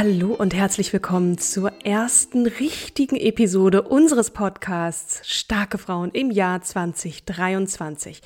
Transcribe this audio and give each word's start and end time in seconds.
Hallo 0.00 0.32
und 0.32 0.54
herzlich 0.54 0.92
willkommen 0.92 1.38
zur 1.38 1.72
ersten 1.84 2.46
richtigen 2.46 3.16
Episode 3.16 3.82
unseres 3.82 4.30
Podcasts 4.30 5.28
Starke 5.28 5.76
Frauen 5.76 6.12
im 6.12 6.30
Jahr 6.30 6.62
2023. 6.62 8.20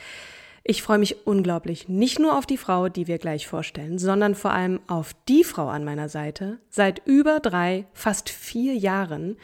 Ich 0.65 0.81
freue 0.81 0.99
mich 0.99 1.27
unglaublich, 1.27 1.89
nicht 1.89 2.21
nur 2.21 2.39
auf 2.39 2.47
die 2.47 2.57
Frau, 2.57 2.89
die 2.89 3.09
wir 3.09 3.19
gleich 3.19 3.49
vorstellen, 3.49 3.99
sondern 3.99 4.37
vor 4.37 4.53
allem 4.53 4.79
auf 4.87 5.11
die 5.29 5.43
Frau 5.43 5.67
an 5.67 5.83
meiner 5.85 6.09
Seite, 6.09 6.61
seit 6.71 7.03
über 7.05 7.41
drei, 7.41 7.87
fast 7.95 8.31
vier 8.31 8.75
Jahren, 8.75 9.37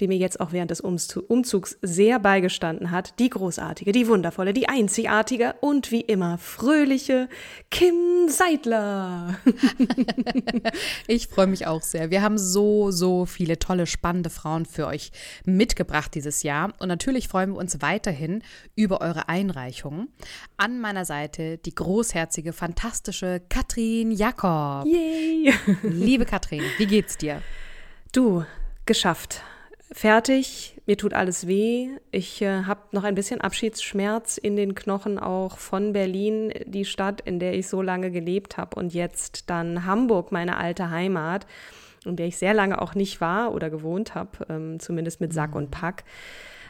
die 0.00 0.06
mir 0.06 0.18
jetzt 0.18 0.38
auch 0.38 0.52
während 0.52 0.70
des 0.70 0.82
Umzugs 0.82 1.78
sehr 1.80 2.18
beigestanden 2.18 2.90
hat, 2.90 3.18
die 3.18 3.30
großartige, 3.30 3.90
die 3.92 4.06
wundervolle, 4.06 4.52
die 4.52 4.68
einzigartige 4.68 5.54
und 5.62 5.90
wie 5.92 6.02
immer 6.02 6.36
fröhliche 6.36 7.30
Kim 7.70 8.28
Seidler. 8.28 9.38
ich 11.06 11.28
freue 11.28 11.46
mich 11.46 11.66
auch 11.66 11.80
sehr. 11.80 12.10
Wir 12.10 12.20
haben 12.20 12.36
so, 12.36 12.90
so 12.90 13.24
viele 13.24 13.58
tolle, 13.58 13.86
spannende 13.86 14.28
Frauen 14.28 14.66
für 14.66 14.86
euch 14.88 15.10
mitgebracht 15.46 16.14
dieses 16.14 16.42
Jahr 16.42 16.74
und 16.80 16.88
natürlich 16.88 17.28
freuen 17.28 17.52
wir 17.52 17.58
uns 17.58 17.80
weiterhin 17.80 18.42
über 18.74 19.00
eure 19.00 19.30
Einreichungen 19.30 20.08
an 20.66 20.80
meiner 20.80 21.04
Seite 21.04 21.58
die 21.58 21.76
großherzige, 21.76 22.52
fantastische 22.52 23.40
Katrin 23.48 24.10
Jakob. 24.10 24.84
Yay! 24.84 25.54
Liebe 25.84 26.24
Katrin, 26.24 26.60
wie 26.78 26.86
geht's 26.86 27.16
dir? 27.16 27.40
Du, 28.10 28.44
geschafft. 28.84 29.42
Fertig, 29.92 30.76
mir 30.84 30.96
tut 30.96 31.14
alles 31.14 31.46
weh. 31.46 31.90
Ich 32.10 32.42
äh, 32.42 32.64
habe 32.64 32.80
noch 32.90 33.04
ein 33.04 33.14
bisschen 33.14 33.40
Abschiedsschmerz 33.40 34.38
in 34.38 34.56
den 34.56 34.74
Knochen 34.74 35.20
auch 35.20 35.56
von 35.58 35.92
Berlin, 35.92 36.52
die 36.66 36.84
Stadt, 36.84 37.20
in 37.20 37.38
der 37.38 37.54
ich 37.54 37.68
so 37.68 37.80
lange 37.80 38.10
gelebt 38.10 38.56
habe 38.56 38.74
und 38.74 38.92
jetzt 38.92 39.48
dann 39.48 39.86
Hamburg, 39.86 40.32
meine 40.32 40.56
alte 40.56 40.90
Heimat, 40.90 41.46
in 42.04 42.16
der 42.16 42.26
ich 42.26 42.38
sehr 42.38 42.54
lange 42.54 42.82
auch 42.82 42.96
nicht 42.96 43.20
war 43.20 43.54
oder 43.54 43.70
gewohnt 43.70 44.16
habe, 44.16 44.44
ähm, 44.48 44.80
zumindest 44.80 45.20
mit 45.20 45.32
Sack 45.32 45.54
und 45.54 45.70
Pack. 45.70 46.02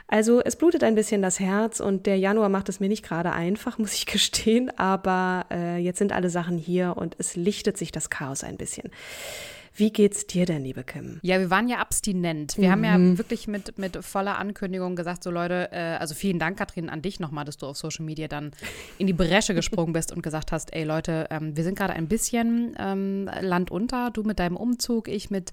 Also 0.08 0.40
es 0.40 0.54
blutet 0.56 0.84
ein 0.84 0.94
bisschen 0.94 1.20
das 1.20 1.40
Herz 1.40 1.80
und 1.80 2.06
der 2.06 2.16
Januar 2.16 2.48
macht 2.48 2.68
es 2.68 2.78
mir 2.78 2.88
nicht 2.88 3.04
gerade 3.04 3.32
einfach, 3.32 3.78
muss 3.78 3.94
ich 3.94 4.06
gestehen, 4.06 4.70
aber 4.78 5.46
äh, 5.50 5.78
jetzt 5.78 5.98
sind 5.98 6.12
alle 6.12 6.30
Sachen 6.30 6.58
hier 6.58 6.94
und 6.96 7.16
es 7.18 7.36
lichtet 7.36 7.76
sich 7.76 7.92
das 7.92 8.10
Chaos 8.10 8.44
ein 8.44 8.56
bisschen. 8.56 8.90
Wie 9.78 9.92
geht's 9.92 10.26
dir 10.26 10.46
denn, 10.46 10.64
liebe 10.64 10.84
Kim? 10.84 11.18
Ja, 11.20 11.38
wir 11.38 11.50
waren 11.50 11.68
ja 11.68 11.76
abstinent. 11.78 12.56
Wir 12.56 12.68
mhm. 12.68 12.72
haben 12.72 12.84
ja 12.84 12.98
mhm. 12.98 13.18
wirklich 13.18 13.46
mit, 13.46 13.76
mit 13.76 14.02
voller 14.02 14.38
Ankündigung 14.38 14.96
gesagt, 14.96 15.22
so 15.22 15.30
Leute, 15.30 15.68
äh, 15.70 15.96
also 15.98 16.14
vielen 16.14 16.38
Dank, 16.38 16.56
Katrin, 16.56 16.88
an 16.88 17.02
dich 17.02 17.20
nochmal, 17.20 17.44
dass 17.44 17.58
du 17.58 17.66
auf 17.66 17.76
Social 17.76 18.04
Media 18.04 18.26
dann 18.26 18.52
in 18.96 19.06
die 19.06 19.12
Bresche 19.12 19.54
gesprungen 19.54 19.92
bist 19.92 20.12
und 20.12 20.22
gesagt 20.22 20.50
hast, 20.50 20.74
ey 20.74 20.84
Leute, 20.84 21.26
ähm, 21.30 21.56
wir 21.58 21.62
sind 21.62 21.76
gerade 21.76 21.92
ein 21.92 22.08
bisschen 22.08 22.74
ähm, 22.78 23.28
Land 23.40 23.70
unter, 23.70 24.10
du 24.10 24.22
mit 24.22 24.38
deinem 24.38 24.56
Umzug, 24.56 25.08
ich 25.08 25.30
mit 25.30 25.52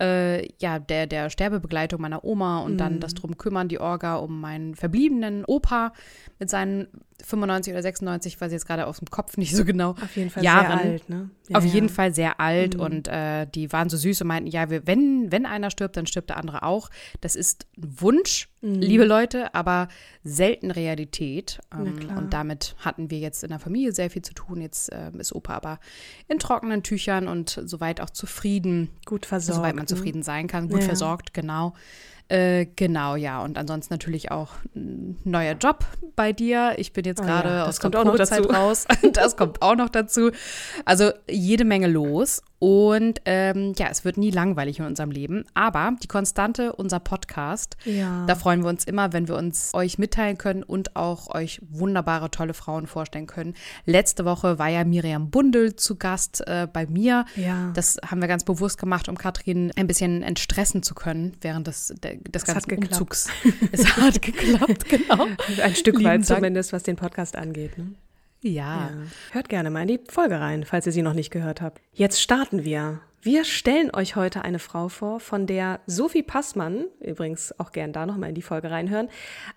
äh, 0.00 0.48
ja, 0.58 0.78
der, 0.78 1.06
der 1.06 1.28
Sterbebegleitung 1.28 2.00
meiner 2.00 2.24
Oma 2.24 2.60
und 2.60 2.74
mhm. 2.74 2.78
dann 2.78 3.00
das 3.00 3.12
drum 3.12 3.36
kümmern, 3.36 3.68
die 3.68 3.80
Orga 3.80 4.16
um 4.16 4.40
meinen 4.40 4.76
verbliebenen 4.76 5.44
Opa 5.44 5.92
mit 6.38 6.48
seinen 6.48 6.88
95 7.24 7.72
oder 7.72 7.82
96, 7.82 8.40
weiß 8.40 8.48
ich 8.48 8.52
jetzt 8.52 8.66
gerade 8.66 8.86
aus 8.86 8.98
dem 8.98 9.10
Kopf 9.10 9.36
nicht 9.36 9.54
so 9.54 9.64
genau. 9.64 9.90
Auf 9.90 10.16
jeden 10.16 10.30
Fall 10.30 10.44
Jahren. 10.44 10.78
sehr 10.78 10.90
alt, 10.90 11.08
ne? 11.08 11.30
Ja, 11.48 11.58
Auf 11.58 11.64
jeden 11.64 11.88
Fall 11.88 12.14
sehr 12.14 12.40
alt 12.40 12.76
mhm. 12.76 12.80
und 12.80 13.08
äh, 13.08 13.46
die 13.46 13.72
waren 13.72 13.88
so 13.88 13.96
süß 13.96 14.20
und 14.20 14.28
meinten, 14.28 14.48
ja, 14.50 14.70
wir, 14.70 14.86
wenn, 14.86 15.32
wenn 15.32 15.46
einer 15.46 15.70
stirbt, 15.70 15.96
dann 15.96 16.06
stirbt 16.06 16.30
der 16.30 16.36
andere 16.36 16.62
auch. 16.62 16.90
Das 17.20 17.36
ist 17.36 17.66
ein 17.76 18.00
Wunsch, 18.00 18.48
mhm. 18.60 18.74
liebe 18.74 19.04
Leute, 19.04 19.54
aber 19.54 19.88
selten 20.22 20.70
Realität. 20.70 21.58
Ähm, 21.72 22.16
und 22.16 22.32
damit 22.32 22.76
hatten 22.78 23.10
wir 23.10 23.18
jetzt 23.18 23.42
in 23.42 23.50
der 23.50 23.58
Familie 23.58 23.92
sehr 23.92 24.10
viel 24.10 24.22
zu 24.22 24.34
tun. 24.34 24.60
Jetzt 24.60 24.92
äh, 24.92 25.10
ist 25.18 25.34
Opa 25.34 25.54
aber 25.54 25.80
in 26.28 26.38
trockenen 26.38 26.82
Tüchern 26.82 27.28
und 27.28 27.60
soweit 27.64 28.00
auch 28.00 28.10
zufrieden. 28.10 28.90
Gut 29.06 29.26
versorgt. 29.26 29.56
Soweit 29.56 29.74
man 29.74 29.84
ne? 29.84 29.88
zufrieden 29.88 30.22
sein 30.22 30.46
kann, 30.46 30.68
gut 30.68 30.80
ja. 30.80 30.86
versorgt, 30.86 31.34
genau. 31.34 31.74
Äh, 32.28 32.66
genau, 32.76 33.16
ja. 33.16 33.42
Und 33.42 33.56
ansonsten 33.56 33.94
natürlich 33.94 34.30
auch 34.30 34.50
ein 34.74 35.18
neuer 35.24 35.54
Job 35.54 35.84
bei 36.14 36.32
dir. 36.32 36.74
Ich 36.76 36.92
bin 36.92 37.04
jetzt 37.04 37.22
gerade 37.22 37.48
oh 37.48 37.52
ja, 37.52 37.66
aus 37.66 37.78
der 37.78 37.88
Probezeit 37.88 38.52
raus. 38.52 38.86
das 39.12 39.36
kommt 39.36 39.62
auch 39.62 39.76
noch 39.76 39.88
dazu. 39.88 40.30
Also 40.84 41.10
jede 41.28 41.64
Menge 41.64 41.86
los. 41.86 42.42
Und 42.60 43.20
ähm, 43.24 43.72
ja, 43.78 43.86
es 43.88 44.04
wird 44.04 44.16
nie 44.16 44.32
langweilig 44.32 44.80
in 44.80 44.84
unserem 44.84 45.12
Leben. 45.12 45.44
Aber 45.54 45.92
die 46.02 46.08
Konstante, 46.08 46.72
unser 46.72 46.98
Podcast, 46.98 47.76
ja. 47.84 48.26
da 48.26 48.34
freuen 48.34 48.62
wir 48.62 48.68
uns 48.68 48.84
immer, 48.84 49.12
wenn 49.12 49.28
wir 49.28 49.36
uns 49.36 49.70
euch 49.74 49.98
mitteilen 49.98 50.38
können 50.38 50.64
und 50.64 50.96
auch 50.96 51.32
euch 51.32 51.60
wunderbare, 51.70 52.30
tolle 52.30 52.54
Frauen 52.54 52.88
vorstellen 52.88 53.28
können. 53.28 53.54
Letzte 53.84 54.24
Woche 54.24 54.58
war 54.58 54.68
ja 54.68 54.82
Miriam 54.84 55.30
Bundel 55.30 55.76
zu 55.76 55.96
Gast 55.96 56.42
äh, 56.48 56.66
bei 56.70 56.86
mir. 56.86 57.26
Ja. 57.36 57.70
Das 57.74 57.98
haben 58.04 58.20
wir 58.20 58.28
ganz 58.28 58.42
bewusst 58.42 58.78
gemacht, 58.78 59.08
um 59.08 59.16
Katrin 59.16 59.70
ein 59.76 59.86
bisschen 59.86 60.24
entstressen 60.24 60.82
zu 60.82 60.96
können 60.96 61.36
während 61.40 61.68
des, 61.68 61.94
des 62.28 62.44
ganzen 62.44 62.76
Umzugs. 62.76 63.28
es 63.72 63.96
hat 63.96 64.20
geklappt, 64.22 64.88
genau. 64.88 65.26
Ein 65.62 65.74
Stück 65.74 66.02
weit 66.02 66.26
zumindest, 66.26 66.72
was 66.72 66.82
den 66.82 66.96
Podcast 66.96 67.36
angeht. 67.36 67.76
Ne? 67.78 67.94
Ja. 68.42 68.52
ja. 68.52 68.90
Hört 69.32 69.48
gerne 69.48 69.70
mal 69.70 69.82
in 69.82 69.88
die 69.88 70.00
Folge 70.08 70.40
rein, 70.40 70.64
falls 70.64 70.86
ihr 70.86 70.92
sie 70.92 71.02
noch 71.02 71.14
nicht 71.14 71.30
gehört 71.30 71.60
habt. 71.60 71.80
Jetzt 71.92 72.20
starten 72.20 72.64
wir. 72.64 73.00
Wir 73.20 73.44
stellen 73.44 73.92
euch 73.92 74.14
heute 74.14 74.42
eine 74.42 74.60
Frau 74.60 74.88
vor, 74.88 75.18
von 75.18 75.48
der 75.48 75.80
Sophie 75.86 76.22
Passmann, 76.22 76.86
übrigens 77.00 77.52
auch 77.58 77.72
gern 77.72 77.92
da 77.92 78.06
nochmal 78.06 78.28
in 78.28 78.36
die 78.36 78.42
Folge 78.42 78.70
reinhören, 78.70 79.08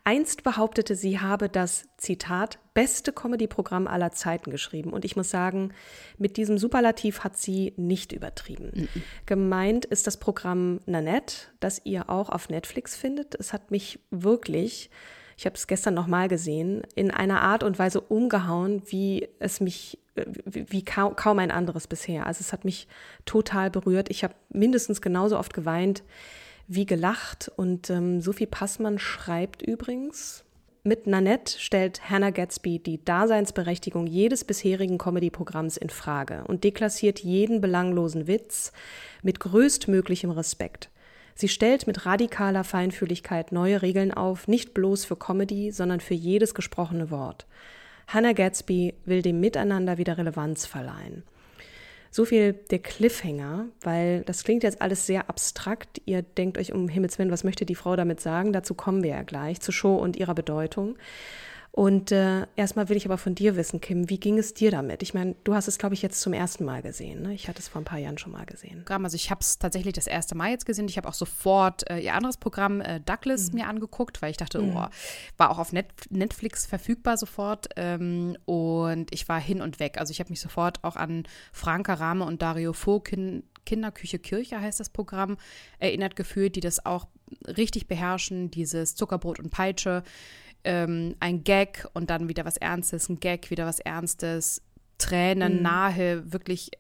einst 0.04 0.42
behauptete, 0.42 0.96
sie 0.96 1.20
habe 1.20 1.48
das 1.48 1.88
Zitat 1.98 2.58
beste 2.74 3.14
Comedy-Programm 3.14 3.86
aller 3.86 4.12
Zeiten 4.12 4.50
geschrieben. 4.50 4.92
Und 4.92 5.06
ich 5.06 5.16
muss 5.16 5.30
sagen, 5.30 5.74
mit 6.18 6.38
diesem 6.38 6.58
Superlativ 6.58 7.24
hat 7.24 7.38
sie 7.38 7.74
nicht 7.78 8.14
übertrieben. 8.14 8.72
Mhm. 8.74 8.88
Gemeint 9.28 9.86
ist 9.86 10.08
das 10.08 10.18
Programm 10.18 10.80
Nanette, 10.88 11.36
das 11.60 11.82
ihr 11.86 12.10
auch 12.10 12.30
auf 12.30 12.50
Netflix 12.50 12.96
findet. 12.96 13.36
Es 13.36 13.54
hat 13.54 13.70
mich 13.70 14.00
wirklich 14.10 14.90
ich 15.42 15.46
habe 15.48 15.56
es 15.56 15.66
gestern 15.66 15.96
nochmal 15.96 16.28
gesehen, 16.28 16.84
in 16.94 17.10
einer 17.10 17.42
Art 17.42 17.64
und 17.64 17.80
Weise 17.80 18.00
umgehauen, 18.00 18.84
wie 18.86 19.28
es 19.40 19.60
mich, 19.60 19.98
wie, 20.46 20.70
wie 20.70 20.86
kaum, 20.86 21.16
kaum 21.16 21.40
ein 21.40 21.50
anderes 21.50 21.88
bisher. 21.88 22.28
Also 22.28 22.42
es 22.42 22.54
hat 22.54 22.64
mich 22.64 22.88
total 23.26 23.72
berührt. 23.72 24.12
Ich 24.12 24.24
habe 24.24 24.36
mindestens 24.50 25.02
genauso 25.02 25.40
oft 25.40 25.56
geweint 25.56 26.04
wie 26.68 26.86
gelacht. 26.86 27.52
Und 27.56 27.90
ähm, 27.90 28.22
Sophie 28.22 28.46
Passmann 28.46 29.00
schreibt 29.00 29.64
übrigens, 29.64 30.46
mit 30.84 31.08
Nanette 31.08 31.58
stellt 31.58 32.08
Hannah 32.08 32.30
Gatsby 32.30 32.78
die 32.78 33.04
Daseinsberechtigung 33.04 34.06
jedes 34.06 34.44
bisherigen 34.44 35.00
Comedy-Programms 35.00 35.76
in 35.76 35.90
Frage 35.90 36.44
und 36.46 36.64
deklassiert 36.64 37.18
jeden 37.18 37.62
belanglosen 37.62 38.28
Witz 38.28 38.74
mit 39.24 39.40
größtmöglichem 39.40 40.30
Respekt. 40.30 40.92
Sie 41.36 41.48
stellt 41.48 41.88
mit 41.88 42.06
radikaler 42.06 42.64
Feinfühligkeit 42.64 43.52
neue 43.52 43.82
Regeln 43.82 44.14
auf, 44.14 44.48
nicht 44.48 44.74
bloß 44.74 45.06
für 45.06 45.16
Comedy, 45.16 45.72
sondern 45.72 46.00
für 46.00 46.14
jedes 46.14 46.54
gesprochene 46.54 47.12
Wort. 47.12 47.46
Hannah 48.08 48.34
Gatsby 48.34 48.94
will 49.06 49.22
dem 49.22 49.40
Miteinander 49.40 49.98
wieder 49.98 50.18
Relevanz 50.18 50.66
verleihen. 50.66 51.24
So 52.14 52.26
viel 52.26 52.52
der 52.54 52.80
Cliffhanger, 52.80 53.68
weil 53.80 54.24
das 54.24 54.44
klingt 54.44 54.64
jetzt 54.64 54.82
alles 54.82 55.06
sehr 55.06 55.30
abstrakt. 55.30 56.02
Ihr 56.06 56.22
denkt 56.22 56.58
euch 56.58 56.74
um 56.74 56.90
Himmels 56.90 57.18
Willen, 57.18 57.32
was 57.32 57.46
möchte 57.46 57.66
die 57.66 57.76
Frau 57.76 57.96
damit 57.96 58.20
sagen? 58.20 58.52
Dazu 58.52 58.74
kommen 58.74 59.02
wir 59.02 59.12
ja 59.12 59.24
gleich, 59.24 59.62
zur 59.62 59.74
Show 59.74 59.96
und 59.96 60.18
ihrer 60.18 60.36
Bedeutung. 60.36 60.98
Und 61.74 62.12
äh, 62.12 62.48
erstmal 62.58 62.90
will 62.90 62.98
ich 62.98 63.06
aber 63.06 63.18
von 63.18 63.34
dir 63.34 63.56
wissen, 63.56 63.80
Kim, 63.80 64.10
wie 64.10 64.20
ging 64.20 64.38
es 64.38 64.54
dir 64.54 64.72
damit? 64.72 65.02
Ich 65.04 65.14
meine, 65.14 65.36
du 65.46 65.54
hast 65.54 65.70
es, 65.70 65.78
glaube 65.78 65.96
ich, 65.96 66.02
jetzt 66.02 66.20
zum 66.20 66.34
ersten 66.34 66.66
Mal 66.66 66.82
gesehen. 66.82 67.22
Ne? 67.22 67.34
Ich 67.34 67.48
hatte 67.48 67.60
es 67.60 67.70
vor 67.70 67.82
ein 67.82 67.86
paar 67.86 67.98
Jahren 67.98 68.18
schon 68.18 68.34
mal 68.34 68.46
gesehen. 68.46 68.84
Also 68.88 69.16
ich 69.16 69.32
habe 69.32 69.40
es 69.40 69.58
tatsächlich 69.58 69.94
das 69.94 70.06
erste 70.06 70.36
Mal 70.36 70.52
jetzt 70.52 70.66
gesehen. 70.66 70.90
Ich 70.90 70.98
habe 70.98 71.08
auch 71.08 71.14
sofort 71.14 71.90
äh, 71.90 72.00
ihr 72.00 72.14
anderes 72.14 72.36
Programm 72.36 72.82
äh, 72.82 73.00
Douglas 73.00 73.52
mhm. 73.52 73.60
mir 73.60 73.68
angeguckt, 73.68 74.22
weil 74.22 74.32
ich 74.32 74.38
dachte, 74.38 74.62
mhm. 74.62 74.76
oh, 74.76 74.88
war 75.38 75.50
auch 75.50 75.60
auf 75.60 75.72
Net 75.72 75.88
Netflix 76.10 76.66
verfügbar 76.66 77.16
sofort. 77.16 77.70
Ähm, 77.78 78.38
und 78.44 79.14
ich 79.14 79.30
war 79.30 79.40
hin 79.40 79.62
und 79.62 79.80
weg. 79.80 79.98
Also 79.98 80.12
ich 80.12 80.20
habe 80.20 80.30
mich 80.30 80.42
sofort 80.42 80.84
auch 80.84 80.98
an 80.98 81.24
Franka 81.54 81.94
Rame 81.94 82.26
und 82.26 82.42
Dario 82.42 82.74
Vogt 82.74 83.16
Kinderküche 83.66 84.20
Kirche 84.20 84.60
heißt 84.60 84.80
das 84.80 84.90
Programm, 84.90 85.38
erinnert 85.80 86.16
gefühlt, 86.16 86.56
die 86.56 86.62
das 86.62 86.86
auch 86.86 87.08
richtig 87.46 87.88
beherrschen, 87.88 88.52
dieses 88.52 88.96
Zuckerbrot 88.96 89.40
und 89.40 89.52
Peitsche 89.52 90.04
ähm, 90.64 91.16
ein 91.20 91.44
Gag 91.44 91.88
und 91.94 92.10
dann 92.10 92.30
wieder 92.30 92.46
was 92.46 92.58
Ernstes, 92.58 93.10
ein 93.10 93.20
Gag, 93.20 93.50
wieder 93.50 93.66
was 93.66 93.80
Ernstes, 93.80 94.62
Tränen 94.98 95.58
mhm. 95.58 95.62
nahe, 95.64 96.32
wirklich 96.32 96.72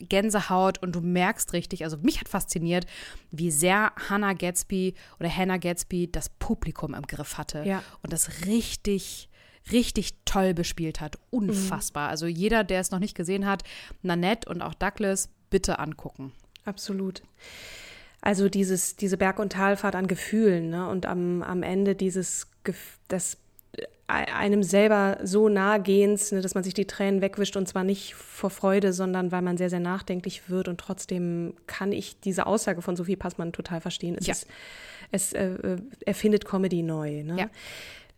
Gänsehaut 0.00 0.78
und 0.78 0.94
du 0.94 1.00
merkst 1.00 1.52
richtig, 1.52 1.84
also 1.84 1.96
mich 1.98 2.20
hat 2.20 2.28
fasziniert, 2.28 2.86
wie 3.30 3.50
sehr 3.50 3.92
Hannah 4.08 4.32
Gatsby 4.32 4.94
oder 5.18 5.28
Hannah 5.28 5.56
Gatsby 5.56 6.10
das 6.10 6.28
Publikum 6.28 6.94
im 6.94 7.02
Griff 7.02 7.36
hatte 7.36 7.64
ja. 7.64 7.82
und 8.02 8.12
das 8.12 8.46
richtig 8.46 9.28
richtig 9.70 10.14
toll 10.24 10.54
bespielt 10.54 11.00
hat. 11.00 11.18
Unfassbar. 11.30 12.06
Mhm. 12.06 12.10
Also 12.10 12.26
jeder, 12.26 12.64
der 12.64 12.80
es 12.80 12.90
noch 12.90 12.98
nicht 13.00 13.14
gesehen 13.14 13.46
hat, 13.46 13.64
Nanette 14.02 14.48
und 14.48 14.62
auch 14.62 14.72
Douglas, 14.72 15.28
bitte 15.50 15.78
angucken. 15.78 16.32
Absolut. 16.64 17.22
Also 18.20 18.48
dieses, 18.48 18.96
diese 18.96 19.16
Berg- 19.16 19.38
und 19.38 19.52
Talfahrt 19.52 19.94
an 19.94 20.06
Gefühlen 20.08 20.70
ne? 20.70 20.88
und 20.88 21.06
am, 21.06 21.42
am 21.42 21.62
Ende 21.62 21.94
dieses, 21.94 22.48
das 23.08 23.36
äh, 23.76 23.82
einem 24.06 24.62
selber 24.62 25.18
so 25.22 25.48
nahe 25.48 25.80
gehens, 25.82 26.32
ne, 26.32 26.40
dass 26.40 26.54
man 26.54 26.64
sich 26.64 26.74
die 26.74 26.86
Tränen 26.86 27.20
wegwischt 27.20 27.56
und 27.56 27.68
zwar 27.68 27.84
nicht 27.84 28.14
vor 28.14 28.50
Freude, 28.50 28.92
sondern 28.92 29.32
weil 29.32 29.42
man 29.42 29.56
sehr, 29.56 29.70
sehr 29.70 29.80
nachdenklich 29.80 30.48
wird 30.48 30.68
und 30.68 30.78
trotzdem 30.78 31.54
kann 31.66 31.92
ich 31.92 32.20
diese 32.20 32.46
Aussage 32.46 32.82
von 32.82 32.96
Sophie 32.96 33.16
Passmann 33.16 33.52
total 33.52 33.80
verstehen. 33.80 34.16
Es, 34.18 34.26
ja. 34.26 34.32
ist, 34.32 34.46
es 35.12 35.32
äh, 35.32 35.50
äh 35.50 35.78
erfindet 36.06 36.44
Comedy 36.44 36.82
neu. 36.82 37.22
Ne? 37.22 37.36
Ja. 37.38 37.50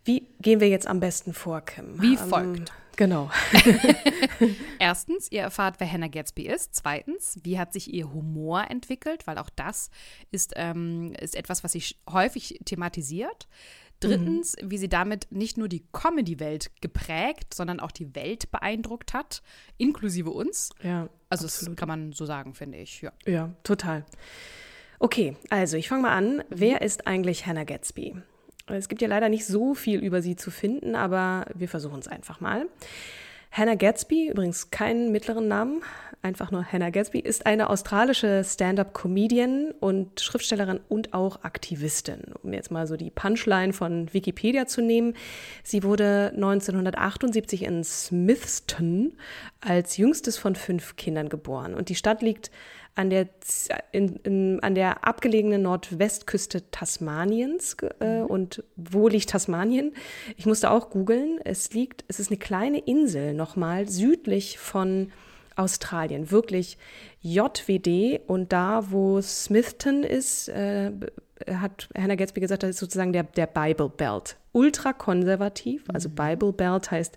Wie 0.04 0.26
gehen 0.40 0.60
wir 0.60 0.68
jetzt 0.68 0.86
am 0.86 1.00
besten 1.00 1.34
vor, 1.34 1.60
Kim? 1.60 2.00
Wie 2.00 2.14
ähm, 2.14 2.18
folgt. 2.18 2.72
Genau. 2.96 3.30
Erstens, 4.78 5.32
ihr 5.32 5.42
erfahrt, 5.42 5.76
wer 5.78 5.90
Hannah 5.90 6.08
Gatsby 6.08 6.46
ist. 6.46 6.74
Zweitens, 6.74 7.38
wie 7.42 7.58
hat 7.58 7.72
sich 7.72 7.92
ihr 7.92 8.12
Humor 8.12 8.66
entwickelt, 8.68 9.26
weil 9.26 9.38
auch 9.38 9.48
das 9.48 9.90
ist, 10.30 10.52
ähm, 10.56 11.14
ist 11.18 11.34
etwas, 11.34 11.64
was 11.64 11.72
sich 11.72 11.98
häufig 12.10 12.60
thematisiert. 12.64 13.48
Drittens, 14.00 14.56
mhm. 14.60 14.70
wie 14.70 14.78
sie 14.78 14.88
damit 14.88 15.28
nicht 15.30 15.58
nur 15.58 15.68
die 15.68 15.84
Comedy-Welt 15.92 16.70
geprägt, 16.80 17.54
sondern 17.54 17.80
auch 17.80 17.90
die 17.90 18.14
Welt 18.14 18.50
beeindruckt 18.50 19.12
hat, 19.12 19.42
inklusive 19.76 20.30
uns. 20.30 20.70
Ja. 20.82 21.08
Also 21.28 21.44
absolut. 21.44 21.72
das 21.72 21.76
kann 21.78 21.88
man 21.88 22.12
so 22.12 22.24
sagen, 22.24 22.54
finde 22.54 22.78
ich. 22.78 23.02
Ja, 23.02 23.12
ja 23.26 23.54
total. 23.62 24.04
Okay, 24.98 25.36
also 25.50 25.76
ich 25.76 25.88
fange 25.88 26.02
mal 26.02 26.16
an. 26.16 26.42
Wer 26.48 26.82
ist 26.82 27.06
eigentlich 27.06 27.46
Hannah 27.46 27.64
Gatsby? 27.64 28.16
Es 28.66 28.88
gibt 28.88 29.02
ja 29.02 29.08
leider 29.08 29.28
nicht 29.28 29.46
so 29.46 29.74
viel 29.74 30.00
über 30.00 30.22
sie 30.22 30.36
zu 30.36 30.50
finden, 30.50 30.94
aber 30.94 31.46
wir 31.54 31.68
versuchen 31.68 31.98
es 31.98 32.08
einfach 32.08 32.40
mal. 32.40 32.66
Hannah 33.52 33.74
Gatsby, 33.74 34.28
übrigens 34.28 34.70
keinen 34.70 35.10
mittleren 35.10 35.48
Namen, 35.48 35.82
einfach 36.22 36.52
nur 36.52 36.64
Hannah 36.64 36.90
Gatsby, 36.90 37.18
ist 37.18 37.46
eine 37.46 37.68
australische 37.68 38.44
Stand-up-Comedian 38.44 39.72
und 39.80 40.20
Schriftstellerin 40.20 40.80
und 40.88 41.14
auch 41.14 41.42
Aktivistin. 41.42 42.22
Um 42.42 42.52
jetzt 42.52 42.70
mal 42.70 42.86
so 42.86 42.96
die 42.96 43.10
Punchline 43.10 43.72
von 43.72 44.12
Wikipedia 44.12 44.66
zu 44.66 44.82
nehmen. 44.82 45.14
Sie 45.64 45.82
wurde 45.82 46.30
1978 46.34 47.64
in 47.64 47.82
Smithston 47.82 49.14
als 49.60 49.96
jüngstes 49.96 50.38
von 50.38 50.54
fünf 50.54 50.94
Kindern 50.94 51.28
geboren. 51.28 51.74
Und 51.74 51.88
die 51.88 51.96
Stadt 51.96 52.22
liegt 52.22 52.52
an 52.94 53.10
der, 53.10 53.28
in, 53.92 54.16
in, 54.16 54.60
an 54.60 54.74
der 54.74 55.06
abgelegenen 55.06 55.62
Nordwestküste 55.62 56.70
Tasmaniens. 56.70 57.76
Äh, 58.00 58.20
mhm. 58.20 58.26
Und 58.26 58.64
wo 58.76 59.08
liegt 59.08 59.30
Tasmanien? 59.30 59.94
Ich 60.36 60.46
musste 60.46 60.70
auch 60.70 60.90
googeln. 60.90 61.40
Es 61.44 61.72
liegt, 61.72 62.04
es 62.08 62.20
ist 62.20 62.30
eine 62.30 62.38
kleine 62.38 62.78
Insel 62.78 63.34
nochmal 63.34 63.88
südlich 63.88 64.58
von 64.58 65.12
Australien. 65.56 66.30
Wirklich 66.30 66.78
JWD 67.22 68.20
und 68.26 68.52
da, 68.52 68.90
wo 68.90 69.20
Smithton 69.20 70.02
ist, 70.02 70.48
äh, 70.48 70.90
hat 71.50 71.88
Hannah 71.96 72.16
Gatsby 72.16 72.40
gesagt, 72.40 72.62
das 72.62 72.70
ist 72.70 72.78
sozusagen 72.78 73.12
der, 73.12 73.24
der 73.24 73.46
Bible 73.46 73.88
Belt. 73.88 74.36
Ultra 74.52 74.92
konservativ, 74.92 75.84
also 75.92 76.08
mhm. 76.08 76.14
Bible 76.14 76.52
Belt 76.52 76.90
heißt 76.90 77.16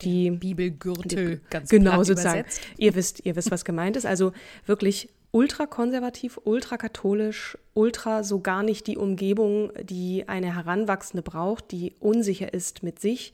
die 0.00 0.30
Bibelgürtel 0.30 1.40
ganz 1.50 1.70
genau 1.70 2.02
sozusagen. 2.02 2.40
Übersetzt. 2.40 2.60
Ihr 2.76 2.94
wisst, 2.94 3.24
ihr 3.24 3.36
wisst, 3.36 3.50
was 3.50 3.64
gemeint 3.64 3.96
ist. 3.96 4.06
Also 4.06 4.32
wirklich 4.66 5.08
ultrakonservativ, 5.30 6.38
ultrakatholisch, 6.44 7.58
ultra 7.74 8.24
so 8.24 8.40
gar 8.40 8.62
nicht 8.62 8.86
die 8.86 8.96
Umgebung, 8.96 9.70
die 9.82 10.28
eine 10.28 10.54
Heranwachsende 10.54 11.22
braucht, 11.22 11.72
die 11.72 11.94
unsicher 12.00 12.54
ist 12.54 12.82
mit 12.82 13.00
sich, 13.00 13.32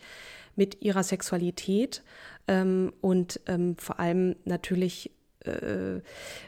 mit 0.56 0.82
ihrer 0.82 1.02
Sexualität 1.02 2.02
ähm, 2.48 2.92
und 3.00 3.40
ähm, 3.46 3.76
vor 3.78 4.00
allem 4.00 4.36
natürlich 4.44 5.12
äh, 5.44 6.00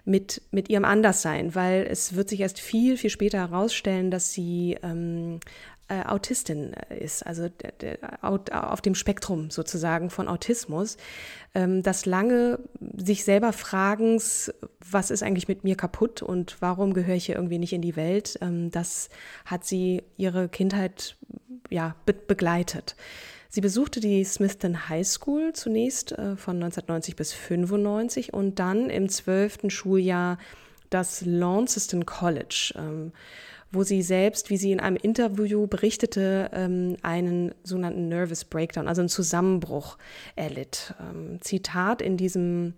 mit, 0.04 0.42
mit 0.50 0.68
ihrem 0.68 0.84
Anderssein, 0.84 1.54
weil 1.54 1.86
es 1.88 2.14
wird 2.14 2.28
sich 2.28 2.40
erst 2.40 2.60
viel, 2.60 2.96
viel 2.96 3.10
später 3.10 3.38
herausstellen, 3.38 4.10
dass 4.10 4.32
sie 4.32 4.76
ähm, 4.82 5.40
äh, 5.88 6.02
Autistin 6.04 6.72
äh, 6.74 6.98
ist, 7.04 7.26
also 7.26 7.48
der, 7.48 7.72
der, 7.72 7.98
auf 8.22 8.80
dem 8.80 8.94
Spektrum 8.94 9.50
sozusagen 9.50 10.10
von 10.10 10.28
Autismus, 10.28 10.96
ähm, 11.54 11.82
das 11.82 12.06
lange 12.06 12.58
sich 12.96 13.24
selber 13.24 13.52
fragens, 13.52 14.52
was 14.90 15.10
ist 15.10 15.22
eigentlich 15.22 15.48
mit 15.48 15.64
mir 15.64 15.76
kaputt 15.76 16.22
und 16.22 16.56
warum 16.60 16.94
gehöre 16.94 17.16
ich 17.16 17.26
hier 17.26 17.36
irgendwie 17.36 17.58
nicht 17.58 17.72
in 17.72 17.82
die 17.82 17.96
Welt, 17.96 18.38
ähm, 18.40 18.70
das 18.70 19.08
hat 19.44 19.64
sie 19.64 20.02
ihre 20.16 20.48
Kindheit 20.48 21.16
ja, 21.70 21.94
be 22.06 22.14
begleitet. 22.14 22.96
Sie 23.50 23.60
besuchte 23.60 24.00
die 24.00 24.24
Smithton 24.24 24.88
High 24.88 25.06
School 25.06 25.52
zunächst 25.52 26.12
äh, 26.12 26.36
von 26.36 26.56
1990 26.56 27.14
bis 27.14 27.32
1995 27.32 28.32
und 28.32 28.58
dann 28.58 28.90
im 28.90 29.08
zwölften 29.08 29.70
Schuljahr 29.70 30.38
das 30.90 31.24
Launceston 31.24 32.06
College. 32.06 32.72
Ähm, 32.76 33.12
wo 33.74 33.82
sie 33.82 34.02
selbst, 34.02 34.50
wie 34.50 34.56
sie 34.56 34.72
in 34.72 34.80
einem 34.80 34.96
Interview 34.96 35.66
berichtete, 35.66 36.50
ähm, 36.52 36.96
einen 37.02 37.54
sogenannten 37.62 38.08
Nervous 38.08 38.44
Breakdown, 38.44 38.88
also 38.88 39.02
einen 39.02 39.08
Zusammenbruch 39.08 39.98
erlitt. 40.36 40.94
Ähm, 41.00 41.40
Zitat 41.40 42.00
in 42.00 42.16
diesem 42.16 42.74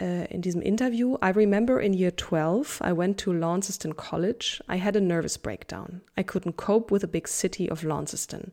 äh, 0.00 0.26
in 0.32 0.40
diesem 0.40 0.62
Interview, 0.62 1.16
I 1.22 1.30
remember 1.30 1.80
in 1.80 1.92
year 1.92 2.16
12, 2.16 2.80
I 2.82 2.96
went 2.96 3.20
to 3.20 3.32
Launceston 3.32 3.94
College. 3.94 4.62
I 4.68 4.78
had 4.78 4.96
a 4.96 5.00
nervous 5.00 5.36
breakdown. 5.36 6.00
I 6.16 6.22
couldn't 6.22 6.56
cope 6.56 6.90
with 6.90 7.02
the 7.02 7.08
big 7.08 7.28
city 7.28 7.70
of 7.70 7.82
Launceston. 7.82 8.52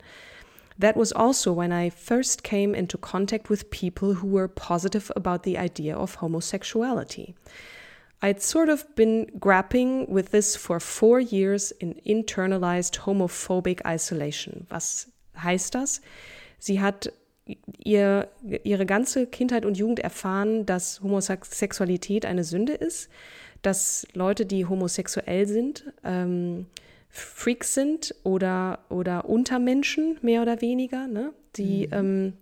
That 0.77 0.95
was 0.95 1.12
also 1.12 1.51
when 1.51 1.74
I 1.74 1.89
first 1.89 2.43
came 2.43 2.74
into 2.74 2.98
contact 2.98 3.50
with 3.50 3.69
people 3.69 4.15
who 4.15 4.27
were 4.27 4.48
positive 4.48 5.12
about 5.15 5.43
the 5.43 5.57
idea 5.57 5.95
of 5.95 6.15
homosexuality. 6.15 7.36
I'd 8.21 8.41
sort 8.41 8.69
of 8.69 8.95
been 8.95 9.27
grappling 9.39 10.13
with 10.13 10.31
this 10.31 10.57
for 10.57 10.79
four 10.79 11.19
years 11.19 11.71
in 11.71 11.93
internalized 12.05 13.05
homophobic 13.05 13.81
isolation. 13.85 14.67
Was 14.69 15.07
heißt 15.41 15.73
das? 15.73 16.01
Sie 16.57 16.81
hat 16.81 17.13
ihr, 17.77 18.27
ihre 18.63 18.85
ganze 18.85 19.25
Kindheit 19.25 19.65
und 19.65 19.77
Jugend 19.77 19.99
erfahren, 19.99 20.65
dass 20.65 21.01
Homosexualität 21.01 22.25
eine 22.25 22.43
Sünde 22.43 22.73
ist, 22.73 23.09
dass 23.61 24.05
Leute, 24.13 24.45
die 24.45 24.65
homosexuell 24.65 25.47
sind, 25.47 25.85
ähm, 26.03 26.67
Freaks 27.09 27.73
sind 27.73 28.13
oder, 28.23 28.79
oder 28.89 29.25
Untermenschen, 29.25 30.17
mehr 30.21 30.41
oder 30.41 30.61
weniger, 30.61 31.07
ne? 31.07 31.33
Die 31.55 31.88
mhm. 31.88 31.93
ähm, 31.93 32.33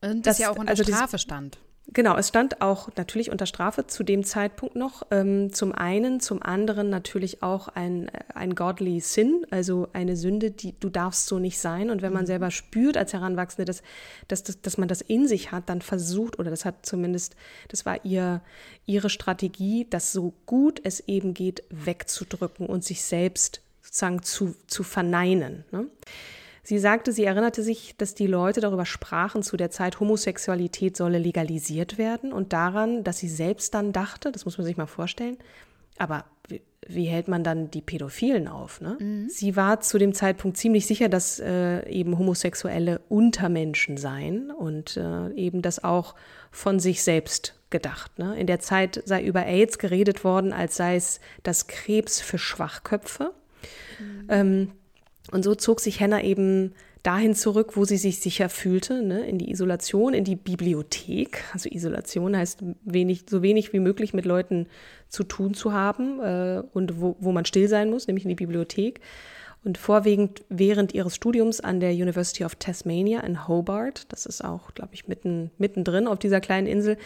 und 0.00 0.26
das, 0.26 0.36
das 0.36 0.38
ja 0.38 0.50
auch 0.50 0.56
unter 0.56 0.70
also 0.70 0.84
Strafe 0.84 1.18
stand. 1.18 1.58
Genau, 1.92 2.16
es 2.16 2.28
stand 2.28 2.62
auch 2.62 2.88
natürlich 2.96 3.30
unter 3.30 3.46
Strafe 3.46 3.86
zu 3.86 4.02
dem 4.02 4.24
Zeitpunkt 4.24 4.74
noch. 4.74 5.04
Ähm, 5.12 5.52
zum 5.52 5.72
einen, 5.72 6.18
zum 6.18 6.42
anderen 6.42 6.90
natürlich 6.90 7.44
auch 7.44 7.68
ein, 7.68 8.10
ein 8.34 8.56
godly 8.56 8.98
Sin, 9.00 9.46
also 9.50 9.88
eine 9.92 10.16
Sünde, 10.16 10.50
die 10.50 10.78
du 10.78 10.90
darfst 10.90 11.26
so 11.26 11.38
nicht 11.38 11.58
sein. 11.58 11.90
Und 11.90 12.02
wenn 12.02 12.12
man 12.12 12.22
mhm. 12.22 12.26
selber 12.26 12.50
spürt 12.50 12.96
als 12.96 13.12
Heranwachsende, 13.12 13.64
dass, 13.64 13.82
dass, 14.26 14.42
dass, 14.42 14.60
dass 14.60 14.78
man 14.78 14.88
das 14.88 15.00
in 15.00 15.28
sich 15.28 15.52
hat, 15.52 15.68
dann 15.68 15.80
versucht, 15.80 16.40
oder 16.40 16.50
das 16.50 16.64
hat 16.64 16.84
zumindest, 16.84 17.36
das 17.68 17.86
war 17.86 18.04
ihr, 18.04 18.42
ihre 18.84 19.08
Strategie, 19.08 19.86
das 19.88 20.12
so 20.12 20.34
gut 20.44 20.80
es 20.82 21.00
eben 21.00 21.34
geht, 21.34 21.62
wegzudrücken 21.70 22.66
und 22.66 22.82
sich 22.82 23.02
selbst 23.02 23.62
sozusagen 23.80 24.22
zu, 24.22 24.56
zu 24.66 24.82
verneinen. 24.82 25.64
Ne? 25.70 25.86
Sie 26.66 26.80
sagte, 26.80 27.12
sie 27.12 27.22
erinnerte 27.22 27.62
sich, 27.62 27.96
dass 27.96 28.14
die 28.14 28.26
Leute 28.26 28.60
darüber 28.60 28.84
sprachen 28.84 29.44
zu 29.44 29.56
der 29.56 29.70
Zeit, 29.70 30.00
Homosexualität 30.00 30.96
solle 30.96 31.18
legalisiert 31.18 31.96
werden 31.96 32.32
und 32.32 32.52
daran, 32.52 33.04
dass 33.04 33.18
sie 33.18 33.28
selbst 33.28 33.72
dann 33.72 33.92
dachte, 33.92 34.32
das 34.32 34.44
muss 34.44 34.58
man 34.58 34.66
sich 34.66 34.76
mal 34.76 34.86
vorstellen, 34.86 35.36
aber 35.96 36.24
wie 36.88 37.04
hält 37.04 37.28
man 37.28 37.44
dann 37.44 37.70
die 37.70 37.82
Pädophilen 37.82 38.48
auf? 38.48 38.80
Ne? 38.80 38.96
Mhm. 38.98 39.28
Sie 39.28 39.54
war 39.54 39.80
zu 39.80 39.96
dem 39.98 40.12
Zeitpunkt 40.12 40.56
ziemlich 40.56 40.88
sicher, 40.88 41.08
dass 41.08 41.38
äh, 41.38 41.88
eben 41.88 42.18
Homosexuelle 42.18 43.00
Untermenschen 43.08 43.96
seien 43.96 44.50
und 44.50 44.96
äh, 44.96 45.30
eben 45.34 45.62
das 45.62 45.84
auch 45.84 46.16
von 46.50 46.80
sich 46.80 47.04
selbst 47.04 47.54
gedacht. 47.70 48.18
Ne? 48.18 48.36
In 48.40 48.48
der 48.48 48.58
Zeit 48.58 49.04
sei 49.04 49.22
über 49.22 49.46
AIDS 49.46 49.78
geredet 49.78 50.24
worden, 50.24 50.52
als 50.52 50.74
sei 50.74 50.96
es 50.96 51.20
das 51.44 51.68
Krebs 51.68 52.20
für 52.20 52.38
Schwachköpfe. 52.38 53.32
Mhm. 54.00 54.26
Ähm, 54.28 54.72
und 55.32 55.42
so 55.42 55.54
zog 55.54 55.80
sich 55.80 56.00
Henna 56.00 56.22
eben 56.22 56.72
dahin 57.02 57.34
zurück, 57.34 57.76
wo 57.76 57.84
sie 57.84 57.98
sich 57.98 58.18
sicher 58.18 58.48
fühlte, 58.48 59.02
ne? 59.02 59.26
in 59.26 59.38
die 59.38 59.50
Isolation, 59.50 60.12
in 60.12 60.24
die 60.24 60.34
Bibliothek. 60.34 61.44
Also 61.52 61.68
Isolation 61.70 62.36
heißt 62.36 62.64
wenig, 62.84 63.26
so 63.30 63.42
wenig 63.42 63.72
wie 63.72 63.78
möglich 63.78 64.12
mit 64.12 64.24
Leuten 64.24 64.66
zu 65.08 65.22
tun 65.22 65.54
zu 65.54 65.72
haben 65.72 66.20
äh, 66.20 66.62
und 66.72 67.00
wo, 67.00 67.16
wo 67.20 67.30
man 67.30 67.44
still 67.44 67.68
sein 67.68 67.90
muss, 67.90 68.08
nämlich 68.08 68.24
in 68.24 68.30
die 68.30 68.34
Bibliothek. 68.34 69.00
Und 69.64 69.78
vorwiegend 69.78 70.44
während 70.48 70.94
ihres 70.94 71.14
Studiums 71.14 71.60
an 71.60 71.80
der 71.80 71.92
University 71.92 72.44
of 72.44 72.56
Tasmania 72.56 73.20
in 73.20 73.48
Hobart, 73.48 74.12
das 74.12 74.26
ist 74.26 74.44
auch, 74.44 74.74
glaube 74.74 74.94
ich, 74.94 75.08
mitten, 75.08 75.50
mittendrin 75.58 76.08
auf 76.08 76.18
dieser 76.18 76.40
kleinen 76.40 76.66
Insel, 76.66 76.96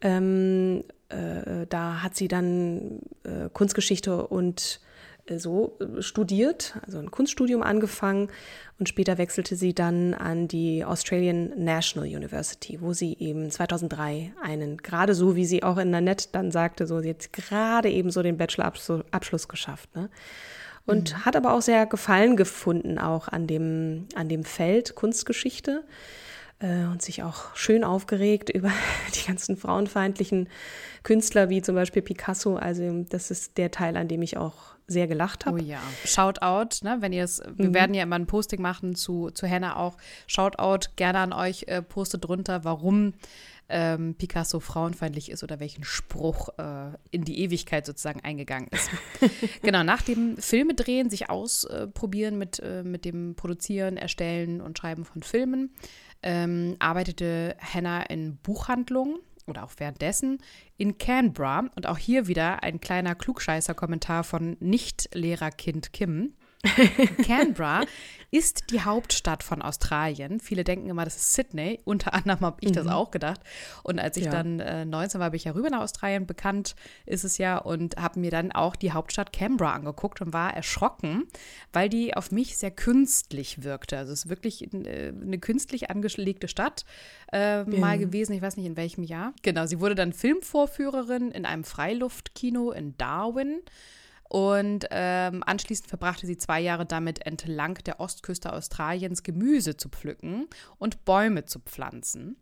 ähm, 0.00 0.84
äh, 1.08 1.66
da 1.68 2.02
hat 2.02 2.14
sie 2.14 2.28
dann 2.28 3.00
äh, 3.24 3.48
Kunstgeschichte 3.52 4.26
und 4.26 4.80
so 5.28 5.78
äh, 5.80 6.02
studiert, 6.02 6.78
also 6.84 6.98
ein 6.98 7.10
Kunststudium 7.10 7.62
angefangen 7.62 8.28
und 8.78 8.88
später 8.88 9.18
wechselte 9.18 9.56
sie 9.56 9.74
dann 9.74 10.14
an 10.14 10.48
die 10.48 10.84
Australian 10.84 11.52
National 11.56 12.08
University, 12.08 12.80
wo 12.80 12.92
sie 12.92 13.16
eben 13.18 13.50
2003 13.50 14.32
einen, 14.42 14.78
gerade 14.78 15.14
so 15.14 15.36
wie 15.36 15.46
sie 15.46 15.62
auch 15.62 15.78
in 15.78 15.90
Nanette 15.90 16.28
dann 16.32 16.50
sagte, 16.50 16.86
so 16.86 17.00
sie 17.00 17.10
hat 17.10 17.32
gerade 17.32 17.90
eben 17.90 18.10
so 18.10 18.22
den 18.22 18.36
Bachelorabschluss 18.36 19.48
geschafft. 19.48 19.94
Ne? 19.94 20.10
Und 20.86 21.12
mhm. 21.12 21.24
hat 21.24 21.36
aber 21.36 21.54
auch 21.54 21.62
sehr 21.62 21.86
Gefallen 21.86 22.36
gefunden 22.36 22.98
auch 22.98 23.28
an 23.28 23.46
dem, 23.46 24.06
an 24.14 24.28
dem 24.28 24.44
Feld 24.44 24.94
Kunstgeschichte 24.94 25.84
äh, 26.58 26.84
und 26.84 27.00
sich 27.00 27.22
auch 27.22 27.54
schön 27.54 27.84
aufgeregt 27.84 28.50
über 28.54 28.72
die 29.14 29.26
ganzen 29.26 29.56
frauenfeindlichen 29.56 30.48
Künstler 31.02 31.48
wie 31.48 31.62
zum 31.62 31.74
Beispiel 31.74 32.02
Picasso. 32.02 32.56
Also 32.56 33.04
das 33.08 33.30
ist 33.30 33.56
der 33.56 33.70
Teil, 33.70 33.96
an 33.96 34.08
dem 34.08 34.22
ich 34.22 34.36
auch 34.36 34.73
sehr 34.86 35.06
gelacht 35.06 35.46
habe. 35.46 35.60
Oh 35.60 35.62
ja. 35.62 35.80
Shoutout, 36.04 36.84
ne, 36.84 36.98
wenn 37.00 37.12
ihr 37.12 37.24
es, 37.24 37.42
wir 37.56 37.70
mhm. 37.70 37.74
werden 37.74 37.94
ja 37.94 38.02
immer 38.02 38.16
ein 38.16 38.26
Posting 38.26 38.60
machen 38.60 38.94
zu, 38.94 39.30
zu 39.30 39.48
Hannah 39.48 39.76
auch. 39.76 39.96
Shoutout 40.26 40.90
gerne 40.96 41.18
an 41.20 41.32
euch, 41.32 41.64
äh, 41.68 41.82
postet 41.82 42.24
drunter, 42.24 42.64
warum 42.64 43.14
ähm, 43.68 44.14
Picasso 44.14 44.60
frauenfeindlich 44.60 45.30
ist 45.30 45.42
oder 45.42 45.58
welchen 45.58 45.84
Spruch 45.84 46.50
äh, 46.58 46.92
in 47.10 47.24
die 47.24 47.40
Ewigkeit 47.40 47.86
sozusagen 47.86 48.20
eingegangen 48.20 48.68
ist. 48.70 48.90
genau, 49.62 49.82
nach 49.82 50.02
dem 50.02 50.36
Filme 50.36 50.74
drehen, 50.74 51.08
sich 51.08 51.30
ausprobieren 51.30 52.36
mit, 52.36 52.60
äh, 52.60 52.82
mit 52.82 53.04
dem 53.04 53.34
Produzieren, 53.36 53.96
Erstellen 53.96 54.60
und 54.60 54.78
Schreiben 54.78 55.04
von 55.04 55.22
Filmen, 55.22 55.70
ähm, 56.22 56.76
arbeitete 56.78 57.56
Hannah 57.58 58.02
in 58.02 58.36
Buchhandlungen 58.36 59.16
oder 59.46 59.64
auch 59.64 59.72
währenddessen 59.78 60.38
in 60.76 60.98
Canberra. 60.98 61.70
Und 61.74 61.86
auch 61.86 61.98
hier 61.98 62.26
wieder 62.26 62.62
ein 62.62 62.80
kleiner 62.80 63.14
Klugscheißer-Kommentar 63.14 64.24
von 64.24 64.56
Nicht-Lehrerkind 64.60 65.92
Kim. 65.92 66.34
Canberra 67.24 67.82
ist 68.34 68.72
die 68.72 68.80
Hauptstadt 68.80 69.44
von 69.44 69.62
Australien. 69.62 70.40
Viele 70.40 70.64
denken 70.64 70.88
immer, 70.88 71.04
das 71.04 71.14
ist 71.14 71.34
Sydney. 71.34 71.78
Unter 71.84 72.14
anderem 72.14 72.40
habe 72.40 72.56
ich 72.60 72.70
mhm. 72.70 72.74
das 72.74 72.86
auch 72.88 73.12
gedacht. 73.12 73.40
Und 73.84 74.00
als 74.00 74.16
ich 74.16 74.24
ja. 74.24 74.32
dann 74.32 74.58
äh, 74.58 74.84
19 74.84 75.20
war, 75.20 75.30
bin 75.30 75.36
ich 75.36 75.44
ja 75.44 75.52
rüber 75.52 75.70
nach 75.70 75.82
Australien. 75.82 76.26
Bekannt 76.26 76.74
ist 77.06 77.22
es 77.22 77.38
ja. 77.38 77.58
Und 77.58 77.96
habe 77.96 78.18
mir 78.18 78.32
dann 78.32 78.50
auch 78.50 78.74
die 78.74 78.90
Hauptstadt 78.90 79.32
Canberra 79.32 79.74
angeguckt 79.74 80.20
und 80.20 80.32
war 80.32 80.52
erschrocken, 80.52 81.28
weil 81.72 81.88
die 81.88 82.16
auf 82.16 82.32
mich 82.32 82.56
sehr 82.56 82.72
künstlich 82.72 83.62
wirkte. 83.62 83.98
Also 83.98 84.12
es 84.12 84.24
ist 84.24 84.30
wirklich 84.30 84.74
äh, 84.74 85.12
eine 85.14 85.38
künstlich 85.38 85.90
angelegte 85.90 86.48
Stadt 86.48 86.84
äh, 87.32 87.58
ja. 87.58 87.64
mal 87.78 87.98
gewesen. 87.98 88.32
Ich 88.32 88.42
weiß 88.42 88.56
nicht 88.56 88.66
in 88.66 88.76
welchem 88.76 89.04
Jahr. 89.04 89.32
Genau, 89.42 89.66
sie 89.66 89.78
wurde 89.78 89.94
dann 89.94 90.12
Filmvorführerin 90.12 91.30
in 91.30 91.46
einem 91.46 91.62
Freiluftkino 91.62 92.72
in 92.72 92.96
Darwin. 92.98 93.60
Und 94.28 94.86
ähm, 94.90 95.42
anschließend 95.44 95.88
verbrachte 95.88 96.26
sie 96.26 96.36
zwei 96.36 96.60
Jahre 96.60 96.86
damit, 96.86 97.24
entlang 97.24 97.74
der 97.84 98.00
Ostküste 98.00 98.52
Australiens 98.52 99.22
Gemüse 99.22 99.76
zu 99.76 99.88
pflücken 99.88 100.48
und 100.78 101.04
Bäume 101.04 101.44
zu 101.44 101.60
pflanzen. 101.60 102.36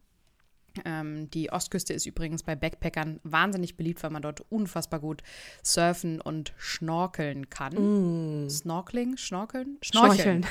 Ähm, 0.84 1.30
die 1.30 1.50
Ostküste 1.50 1.92
ist 1.92 2.06
übrigens 2.06 2.42
bei 2.42 2.56
Backpackern 2.56 3.20
wahnsinnig 3.22 3.76
beliebt, 3.76 4.02
weil 4.02 4.10
man 4.10 4.22
dort 4.22 4.42
unfassbar 4.50 5.00
gut 5.00 5.22
surfen 5.62 6.20
und 6.20 6.52
schnorkeln 6.56 7.50
kann. 7.50 8.44
Mm. 8.44 8.50
Snorkeling? 8.50 9.16
Schnorkeln? 9.16 9.78
Schnorcheln. 9.82 10.46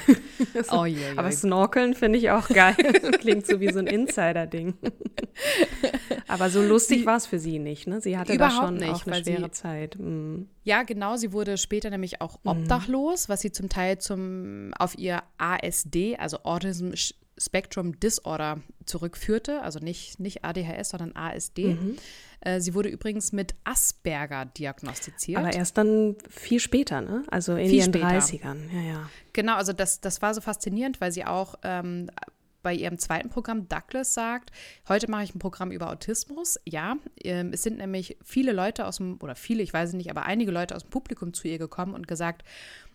oh, 0.71 0.85
je, 0.85 0.97
je. 0.97 1.17
Aber 1.17 1.31
Snorkeln 1.31 1.93
finde 1.93 2.19
ich 2.19 2.29
auch 2.29 2.47
geil. 2.47 2.75
Klingt 3.19 3.47
so 3.47 3.59
wie 3.59 3.71
so 3.71 3.79
ein 3.79 3.87
Insider-Ding. 3.87 4.75
Aber 6.27 6.49
so 6.49 6.61
lustig 6.61 7.05
war 7.05 7.17
es 7.17 7.25
für 7.25 7.39
sie 7.39 7.59
nicht. 7.59 7.87
Ne? 7.87 8.01
Sie 8.01 8.17
hatte 8.17 8.37
da 8.37 8.49
schon 8.49 8.75
nicht, 8.75 8.89
auch 8.89 9.05
eine 9.05 9.23
schwere 9.23 9.45
sie, 9.45 9.51
Zeit. 9.51 9.97
Mm. 9.99 10.43
Ja, 10.63 10.83
genau. 10.83 11.17
Sie 11.17 11.33
wurde 11.33 11.57
später 11.57 11.89
nämlich 11.89 12.21
auch 12.21 12.37
mm. 12.43 12.47
obdachlos, 12.47 13.29
was 13.29 13.41
sie 13.41 13.51
zum 13.51 13.69
Teil 13.69 13.97
zum, 13.97 14.73
auf 14.77 14.97
ihr 14.97 15.23
ASD, 15.37 16.17
also 16.17 16.43
Autism 16.43 16.91
Spectrum 17.41 17.99
Disorder 17.99 18.61
zurückführte, 18.85 19.61
also 19.61 19.79
nicht, 19.79 20.19
nicht 20.19 20.43
ADHS, 20.45 20.89
sondern 20.89 21.15
ASD. 21.15 21.73
Mhm. 21.73 21.97
Äh, 22.41 22.59
sie 22.59 22.73
wurde 22.73 22.89
übrigens 22.89 23.31
mit 23.31 23.55
Asperger 23.63 24.45
diagnostiziert. 24.45 25.39
Aber 25.39 25.53
erst 25.53 25.77
dann 25.77 26.15
viel 26.29 26.59
später, 26.59 27.01
ne? 27.01 27.23
Also 27.29 27.55
in 27.55 27.69
viel 27.69 27.79
ihren 27.79 27.93
30ern. 27.93 28.57
Ja, 28.73 28.81
ja. 28.81 29.09
Genau, 29.33 29.55
also 29.55 29.73
das, 29.73 30.01
das 30.01 30.21
war 30.21 30.33
so 30.33 30.41
faszinierend, 30.41 31.01
weil 31.01 31.11
sie 31.11 31.25
auch 31.25 31.55
ähm, 31.63 32.09
bei 32.61 32.73
ihrem 32.73 32.97
zweiten 32.97 33.29
Programm 33.29 33.67
Douglas 33.67 34.13
sagt, 34.13 34.51
heute 34.87 35.09
mache 35.09 35.23
ich 35.23 35.35
ein 35.35 35.39
Programm 35.39 35.71
über 35.71 35.89
Autismus. 35.89 36.59
Ja, 36.65 36.97
ähm, 37.23 37.51
es 37.53 37.63
sind 37.63 37.77
nämlich 37.77 38.17
viele 38.23 38.51
Leute 38.51 38.85
aus 38.85 38.97
dem, 38.97 39.17
oder 39.21 39.35
viele, 39.35 39.63
ich 39.63 39.73
weiß 39.73 39.89
es 39.89 39.95
nicht, 39.95 40.09
aber 40.09 40.23
einige 40.23 40.51
Leute 40.51 40.75
aus 40.75 40.83
dem 40.83 40.89
Publikum 40.89 41.33
zu 41.33 41.47
ihr 41.47 41.57
gekommen 41.57 41.93
und 41.93 42.07
gesagt, 42.07 42.43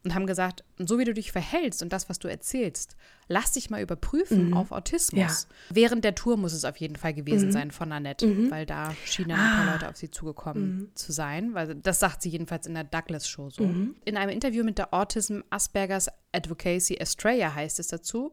und 0.06 0.14
haben 0.14 0.26
gesagt, 0.26 0.62
so 0.78 0.98
wie 1.00 1.04
du 1.04 1.12
dich 1.12 1.32
verhältst 1.32 1.82
und 1.82 1.92
das, 1.92 2.08
was 2.08 2.20
du 2.20 2.28
erzählst, 2.28 2.96
lass 3.26 3.52
dich 3.52 3.70
mal 3.70 3.82
überprüfen 3.82 4.50
mhm. 4.50 4.56
auf 4.56 4.70
Autismus. 4.70 5.48
Ja. 5.50 5.74
Während 5.74 6.04
der 6.04 6.14
Tour 6.14 6.36
muss 6.36 6.52
es 6.52 6.64
auf 6.64 6.76
jeden 6.76 6.94
Fall 6.94 7.12
gewesen 7.12 7.48
mhm. 7.48 7.52
sein 7.52 7.70
von 7.72 7.90
Annette, 7.90 8.24
mhm. 8.24 8.50
weil 8.52 8.66
da 8.66 8.94
schienen 9.04 9.32
ein 9.32 9.36
paar 9.36 9.68
ah. 9.68 9.72
Leute 9.72 9.88
auf 9.88 9.96
sie 9.96 10.10
zugekommen 10.10 10.76
mhm. 10.76 10.90
zu 10.94 11.10
sein. 11.10 11.54
Weil 11.54 11.74
das 11.74 11.98
sagt 11.98 12.22
sie 12.22 12.28
jedenfalls 12.28 12.68
in 12.68 12.74
der 12.74 12.84
Douglas-Show 12.84 13.50
so. 13.50 13.64
Mhm. 13.64 13.96
In 14.04 14.16
einem 14.16 14.30
Interview 14.30 14.62
mit 14.62 14.78
der 14.78 14.94
Autism 14.94 15.40
Asperger's 15.50 16.08
Advocacy 16.30 16.98
Australia 17.00 17.52
heißt 17.52 17.80
es 17.80 17.88
dazu, 17.88 18.32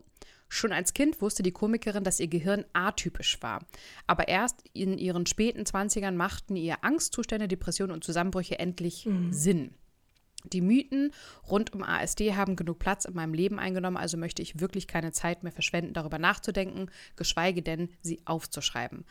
Schon 0.53 0.72
als 0.72 0.93
Kind 0.93 1.19
wusste 1.19 1.41
die 1.41 1.51
Komikerin, 1.51 2.03
dass 2.03 2.19
ihr 2.19 2.27
Gehirn 2.27 2.63
atypisch 2.74 3.41
war. 3.41 3.65
Aber 4.05 4.27
erst 4.27 4.63
in 4.74 5.00
ihren 5.00 5.25
späten 5.25 5.65
Zwanzigern 5.65 6.15
machten 6.15 6.55
ihr 6.55 6.83
Angstzustände, 6.83 7.48
Depressionen 7.48 7.91
und 7.91 8.03
Zusammenbrüche 8.03 8.60
endlich 8.60 9.07
mhm. 9.07 9.33
Sinn. 9.33 9.74
Die 10.45 10.62
Mythen 10.62 11.12
rund 11.50 11.74
um 11.74 11.81
ASD 11.81 12.36
haben 12.36 12.55
genug 12.55 12.77
Platz 12.77 13.05
in 13.05 13.15
meinem 13.15 13.33
Leben 13.33 13.57
eingenommen, 13.57 13.98
also 13.98 14.15
möchte 14.15 14.43
ich 14.43 14.60
wirklich 14.60 14.86
keine 14.86 15.12
Zeit 15.12 15.41
mehr 15.41 15.51
verschwenden, 15.51 15.93
darüber 15.93 16.19
nachzudenken, 16.19 16.91
geschweige 17.15 17.63
denn, 17.63 17.89
sie 18.01 18.22
aufzuschreiben. 18.25 19.05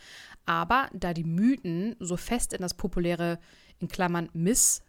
Aber 0.47 0.91
da 0.93 1.13
die 1.13 1.25
Mythen 1.25 1.97
so 1.99 2.17
fest 2.17 2.53
in 2.53 2.63
das 2.63 2.75
populäre, 2.75 3.41
in 3.81 3.89
Klammern 3.89 4.29
Miss, 4.33 4.85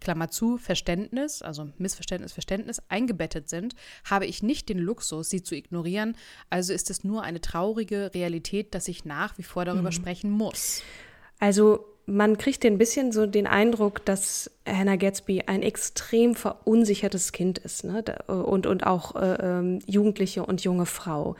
Klammer 0.00 0.30
zu, 0.30 0.58
Verständnis, 0.58 1.42
also 1.42 1.68
Missverständnis, 1.78 2.32
Verständnis, 2.32 2.82
eingebettet 2.88 3.48
sind, 3.48 3.74
habe 4.04 4.26
ich 4.26 4.42
nicht 4.42 4.68
den 4.68 4.78
Luxus, 4.78 5.30
sie 5.30 5.42
zu 5.42 5.54
ignorieren. 5.54 6.16
Also 6.50 6.72
ist 6.72 6.90
es 6.90 7.04
nur 7.04 7.22
eine 7.22 7.40
traurige 7.40 8.12
Realität, 8.14 8.74
dass 8.74 8.88
ich 8.88 9.04
nach 9.04 9.38
wie 9.38 9.42
vor 9.42 9.64
darüber 9.64 9.90
mhm. 9.90 9.92
sprechen 9.92 10.30
muss. 10.30 10.82
Also 11.38 11.84
man 12.08 12.38
kriegt 12.38 12.64
ein 12.64 12.78
bisschen 12.78 13.12
so 13.12 13.26
den 13.26 13.46
Eindruck, 13.46 14.04
dass 14.04 14.50
Hannah 14.66 14.96
Gatsby 14.96 15.42
ein 15.46 15.62
extrem 15.62 16.34
verunsichertes 16.34 17.32
Kind 17.32 17.58
ist 17.58 17.84
ne? 17.84 18.02
und, 18.26 18.66
und 18.66 18.86
auch 18.86 19.14
äh, 19.14 19.34
ähm, 19.34 19.80
Jugendliche 19.86 20.44
und 20.44 20.64
junge 20.64 20.86
Frau 20.86 21.36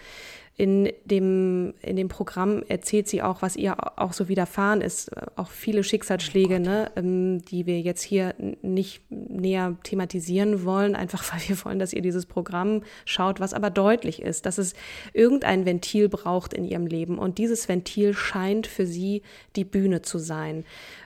in 0.59 0.93
dem, 1.05 1.73
in 1.83 1.95
dem 1.95 2.09
Programm 2.09 2.65
erzählt 2.67 3.07
sie 3.07 3.23
auch, 3.23 3.43
was 3.43 3.55
ihr 3.55 3.77
auch 3.97 4.13
so 4.13 4.29
widerfahren 4.29 4.81
ist. 4.81 5.09
Auch 5.37 5.51
viele 5.51 5.85
Schicksalsschläge, 5.85 6.57
oh 6.57 6.59
ne, 6.59 6.91
ähm, 6.97 7.45
die 7.45 7.65
wir 7.67 7.81
jetzt 7.81 8.03
hier 8.03 8.35
nicht 8.61 9.01
näher 9.09 9.77
thematisieren 9.85 10.65
wollen, 10.65 10.97
einfach 10.97 11.33
weil 11.33 11.41
wir 11.49 11.65
wollen, 11.65 11.79
dass 11.79 11.93
ihr 11.93 12.03
dieses 12.03 12.27
Programm 12.27 12.83
schaut, 13.05 13.39
was 13.39 13.55
aber 13.55 13.71
deutlich 13.71 14.21
ist, 14.21 14.47
dass 14.47 14.59
es 14.59 14.75
irgendein 15.13 15.65
Ventil 15.65 16.09
braucht 16.09 16.53
in 16.53 16.65
ihrem 16.65 16.89
Leben. 16.89 17.21
Und 17.21 17.39
dieses 17.39 17.69
Ventil 17.69 18.13
scheint 18.13 18.67
für 18.67 18.85
sie 18.85 19.23
die 19.55 19.65
Bühne 19.65 20.03
zu 20.03 20.19
sein. 20.19 20.65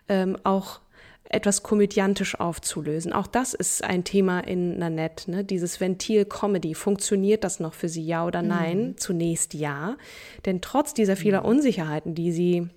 Ähm, 0.08 0.38
auch 0.44 0.80
etwas 1.28 1.62
komödiantisch 1.62 2.38
aufzulösen. 2.38 3.12
Auch 3.12 3.26
das 3.26 3.54
ist 3.54 3.82
ein 3.82 4.04
Thema 4.04 4.40
in 4.40 4.78
Nanette, 4.78 5.30
ne? 5.30 5.44
dieses 5.44 5.80
Ventil 5.80 6.24
Comedy. 6.24 6.74
Funktioniert 6.74 7.42
das 7.42 7.58
noch 7.58 7.74
für 7.74 7.88
sie, 7.88 8.04
ja 8.04 8.26
oder 8.26 8.42
nein? 8.42 8.88
Mhm. 8.88 8.96
Zunächst 8.98 9.54
ja. 9.54 9.96
Denn 10.44 10.60
trotz 10.60 10.94
dieser 10.94 11.16
vieler 11.16 11.40
mhm. 11.40 11.48
Unsicherheiten, 11.48 12.14
die 12.14 12.32
sie 12.32 12.68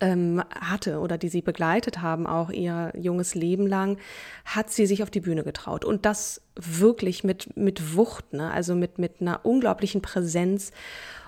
ähm, 0.00 0.42
hatte 0.54 1.00
oder 1.00 1.18
die 1.18 1.28
sie 1.28 1.42
begleitet 1.42 2.00
haben, 2.00 2.26
auch 2.26 2.50
ihr 2.50 2.92
junges 2.96 3.34
Leben 3.34 3.66
lang, 3.66 3.98
hat 4.44 4.70
sie 4.70 4.86
sich 4.86 5.02
auf 5.02 5.10
die 5.10 5.20
Bühne 5.20 5.44
getraut. 5.44 5.84
Und 5.84 6.04
das 6.04 6.42
wirklich 6.56 7.24
mit, 7.24 7.56
mit 7.56 7.96
Wucht, 7.96 8.32
ne? 8.32 8.50
also 8.50 8.74
mit, 8.74 8.98
mit 8.98 9.20
einer 9.20 9.44
unglaublichen 9.44 10.02
Präsenz. 10.02 10.72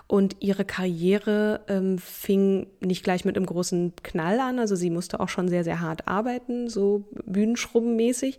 Und 0.06 0.36
ihre 0.40 0.66
Karriere 0.66 1.62
ähm, 1.66 1.96
fing 1.98 2.66
nicht 2.80 3.04
gleich 3.04 3.24
mit 3.24 3.36
einem 3.36 3.46
großen 3.46 3.94
Knall 4.02 4.38
an. 4.38 4.58
Also 4.58 4.76
sie 4.76 4.90
musste 4.90 5.18
auch 5.18 5.30
schon 5.30 5.48
sehr, 5.48 5.64
sehr 5.64 5.80
hart 5.80 6.06
arbeiten, 6.06 6.68
so 6.68 7.04
bühnenschrubbenmäßig. 7.24 8.38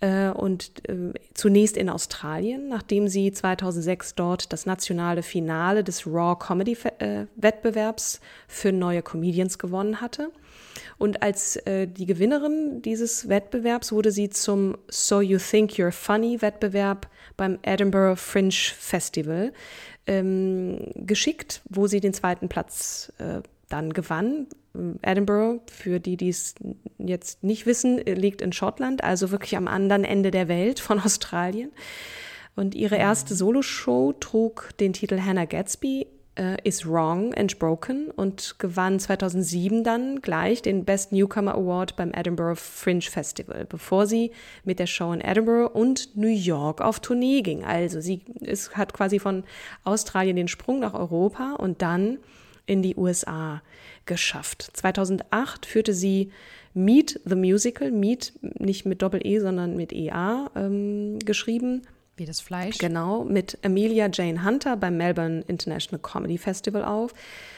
Äh, 0.00 0.30
und 0.30 0.88
äh, 0.88 1.12
zunächst 1.32 1.76
in 1.76 1.88
Australien, 1.88 2.68
nachdem 2.68 3.06
sie 3.06 3.30
2006 3.30 4.16
dort 4.16 4.52
das 4.52 4.66
nationale 4.66 5.22
Finale 5.22 5.84
des 5.84 6.08
Raw 6.08 6.36
Comedy 6.36 6.76
äh, 6.98 7.26
Wettbewerbs 7.36 8.20
für 8.48 8.72
neue 8.72 9.02
Comedians 9.02 9.58
gewonnen 9.58 10.00
hatte. 10.00 10.32
Und 10.98 11.22
als 11.22 11.56
äh, 11.66 11.86
die 11.86 12.06
Gewinnerin 12.06 12.82
dieses 12.82 13.28
Wettbewerbs 13.28 13.92
wurde 13.92 14.10
sie 14.10 14.30
zum 14.30 14.76
So 14.88 15.20
You 15.20 15.38
Think 15.38 15.72
You're 15.72 15.92
Funny 15.92 16.40
Wettbewerb 16.42 17.08
beim 17.36 17.58
Edinburgh 17.62 18.16
Fringe 18.16 18.52
Festival 18.52 19.52
ähm, 20.06 20.92
geschickt, 20.94 21.62
wo 21.68 21.86
sie 21.86 22.00
den 22.00 22.14
zweiten 22.14 22.48
Platz 22.48 23.12
äh, 23.18 23.40
dann 23.68 23.92
gewann. 23.92 24.46
Edinburgh, 25.02 25.62
für 25.70 26.00
die, 26.00 26.16
die 26.16 26.28
es 26.28 26.54
jetzt 26.98 27.42
nicht 27.42 27.66
wissen, 27.66 27.98
liegt 27.98 28.42
in 28.42 28.52
Schottland, 28.52 29.02
also 29.02 29.30
wirklich 29.30 29.56
am 29.56 29.68
anderen 29.68 30.04
Ende 30.04 30.30
der 30.30 30.48
Welt 30.48 30.80
von 30.80 31.00
Australien. 31.04 31.72
Und 32.54 32.74
ihre 32.74 32.96
erste 32.96 33.34
Soloshow 33.34 34.14
trug 34.18 34.70
den 34.80 34.92
Titel 34.92 35.20
Hannah 35.20 35.44
Gatsby 35.44 36.06
äh, 36.36 36.56
Is 36.64 36.86
Wrong 36.86 37.34
and 37.34 37.58
Broken 37.58 38.10
und 38.10 38.56
gewann 38.58 38.98
2007 39.00 39.84
dann 39.84 40.20
gleich 40.20 40.62
den 40.62 40.84
Best 40.84 41.12
Newcomer 41.12 41.54
Award 41.54 41.96
beim 41.96 42.12
Edinburgh 42.12 42.56
Fringe 42.56 43.02
Festival, 43.02 43.64
bevor 43.64 44.06
sie 44.06 44.30
mit 44.64 44.78
der 44.78 44.86
Show 44.86 45.12
in 45.12 45.20
Edinburgh 45.20 45.74
und 45.74 46.16
New 46.16 46.28
York 46.28 46.80
auf 46.80 47.00
Tournee 47.00 47.42
ging. 47.42 47.64
Also 47.64 48.00
sie 48.00 48.20
ist, 48.40 48.76
hat 48.76 48.92
quasi 48.92 49.18
von 49.18 49.44
Australien 49.84 50.36
den 50.36 50.48
Sprung 50.48 50.80
nach 50.80 50.94
Europa 50.94 51.54
und 51.58 51.82
dann 51.82 52.18
in 52.66 52.82
die 52.82 52.96
USA 52.96 53.62
geschafft. 54.06 54.70
2008 54.74 55.66
führte 55.66 55.94
sie 55.94 56.30
Meet 56.74 57.20
the 57.24 57.36
Musical, 57.36 57.90
Meet 57.90 58.34
nicht 58.42 58.84
mit 58.84 59.00
Doppel-E, 59.00 59.38
sondern 59.38 59.76
mit 59.76 59.92
EA 59.92 60.50
ähm, 60.54 61.18
geschrieben 61.20 61.82
wie 62.16 62.24
das 62.24 62.40
Fleisch. 62.40 62.78
Genau, 62.78 63.24
mit 63.24 63.58
Amelia 63.62 64.08
Jane 64.12 64.44
Hunter 64.44 64.76
beim 64.76 64.96
Melbourne 64.96 65.44
International 65.46 66.00
Comedy 66.00 66.38
Festival 66.38 66.84
auf. 66.84 67.12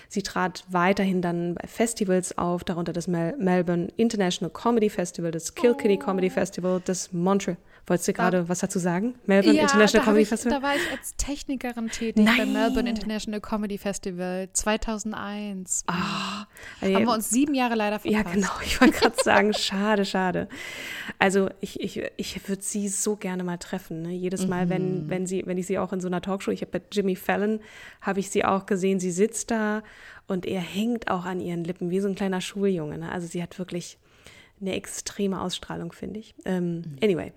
Sie 0.09 0.23
trat 0.23 0.65
weiterhin 0.69 1.21
dann 1.21 1.55
bei 1.55 1.67
Festivals 1.67 2.37
auf, 2.39 2.65
darunter 2.65 2.93
das 2.93 3.09
Mel 3.09 3.37
Melbourne 3.39 3.89
International 3.97 4.51
Comedy 4.51 4.89
Festival, 4.89 5.31
das 5.31 5.55
Kilkenny 5.55 5.99
oh. 6.01 6.05
Comedy 6.05 6.31
Festival, 6.31 6.81
das 6.85 7.13
Montreal 7.13 7.59
Wolltest 7.89 8.09
du 8.09 8.13
gerade 8.13 8.49
was 8.49 8.59
dazu 8.59 8.79
sagen? 8.79 9.15
Melbourne 9.25 9.57
ja, 9.57 9.63
International 9.63 10.05
Comedy 10.05 10.23
ich, 10.23 10.29
Festival? 10.29 10.61
Da 10.61 10.67
war 10.67 10.77
ich 10.77 10.91
als 10.91 11.17
Technikerin 11.17 11.89
tätig 11.89 12.23
Nein. 12.23 12.37
beim 12.37 12.53
Melbourne 12.53 12.91
International 12.91 13.41
Comedy 13.41 13.79
Festival 13.79 14.49
2001. 14.53 15.85
Oh, 15.89 15.93
ah, 15.93 16.47
Haben 16.83 17.07
wir 17.07 17.15
uns 17.15 17.31
sieben 17.31 17.55
Jahre 17.55 17.77
leider 17.77 17.99
verpasst. 17.99 18.27
Ja, 18.27 18.31
genau. 18.31 18.51
Ich 18.63 18.79
wollte 18.81 18.99
gerade 18.99 19.17
sagen, 19.23 19.55
schade, 19.59 20.05
schade. 20.05 20.49
Also 21.19 21.49
ich, 21.61 21.81
ich, 21.81 22.03
ich 22.17 22.49
würde 22.49 22.63
sie 22.63 22.89
so 22.89 23.17
gerne 23.17 23.43
mal 23.43 23.57
treffen. 23.57 24.03
Ne? 24.03 24.13
Jedes 24.13 24.47
Mal, 24.47 24.67
mhm. 24.67 24.71
wenn, 24.71 25.09
wenn, 25.09 25.27
sie, 25.27 25.45
wenn 25.47 25.57
ich 25.57 25.67
sie 25.67 25.79
auch 25.79 25.93
in 25.95 26.01
so 26.01 26.09
einer 26.09 26.21
Talkshow, 26.21 26.51
ich 26.51 26.61
habe 26.61 26.79
bei 26.79 26.83
Jimmy 26.93 27.17
Fallon, 27.17 27.61
habe 28.03 28.21
ich 28.21 28.29
sie 28.29 28.45
auch 28.45 28.67
gesehen, 28.67 29.01
sie 29.01 29.11
sitzt 29.11 29.51
da 29.51 29.83
und 30.27 30.45
er 30.45 30.61
hängt 30.61 31.11
auch 31.11 31.25
an 31.25 31.41
ihren 31.41 31.65
Lippen, 31.65 31.89
wie 31.89 32.01
so 32.01 32.09
ein 32.09 32.15
kleiner 32.15 32.43
Schuljunge. 32.43 32.99
Ne? 32.99 33.11
Also 33.11 33.27
sie 33.27 33.43
hat 33.43 33.59
wirklich 33.59 33.99
eine 34.61 34.75
extreme 34.75 35.41
Ausstrahlung, 35.41 35.93
finde 35.93 36.21
ich. 36.21 36.35
Ähm, 36.45 36.77
mhm. 36.77 36.97
Anyway. 37.03 37.33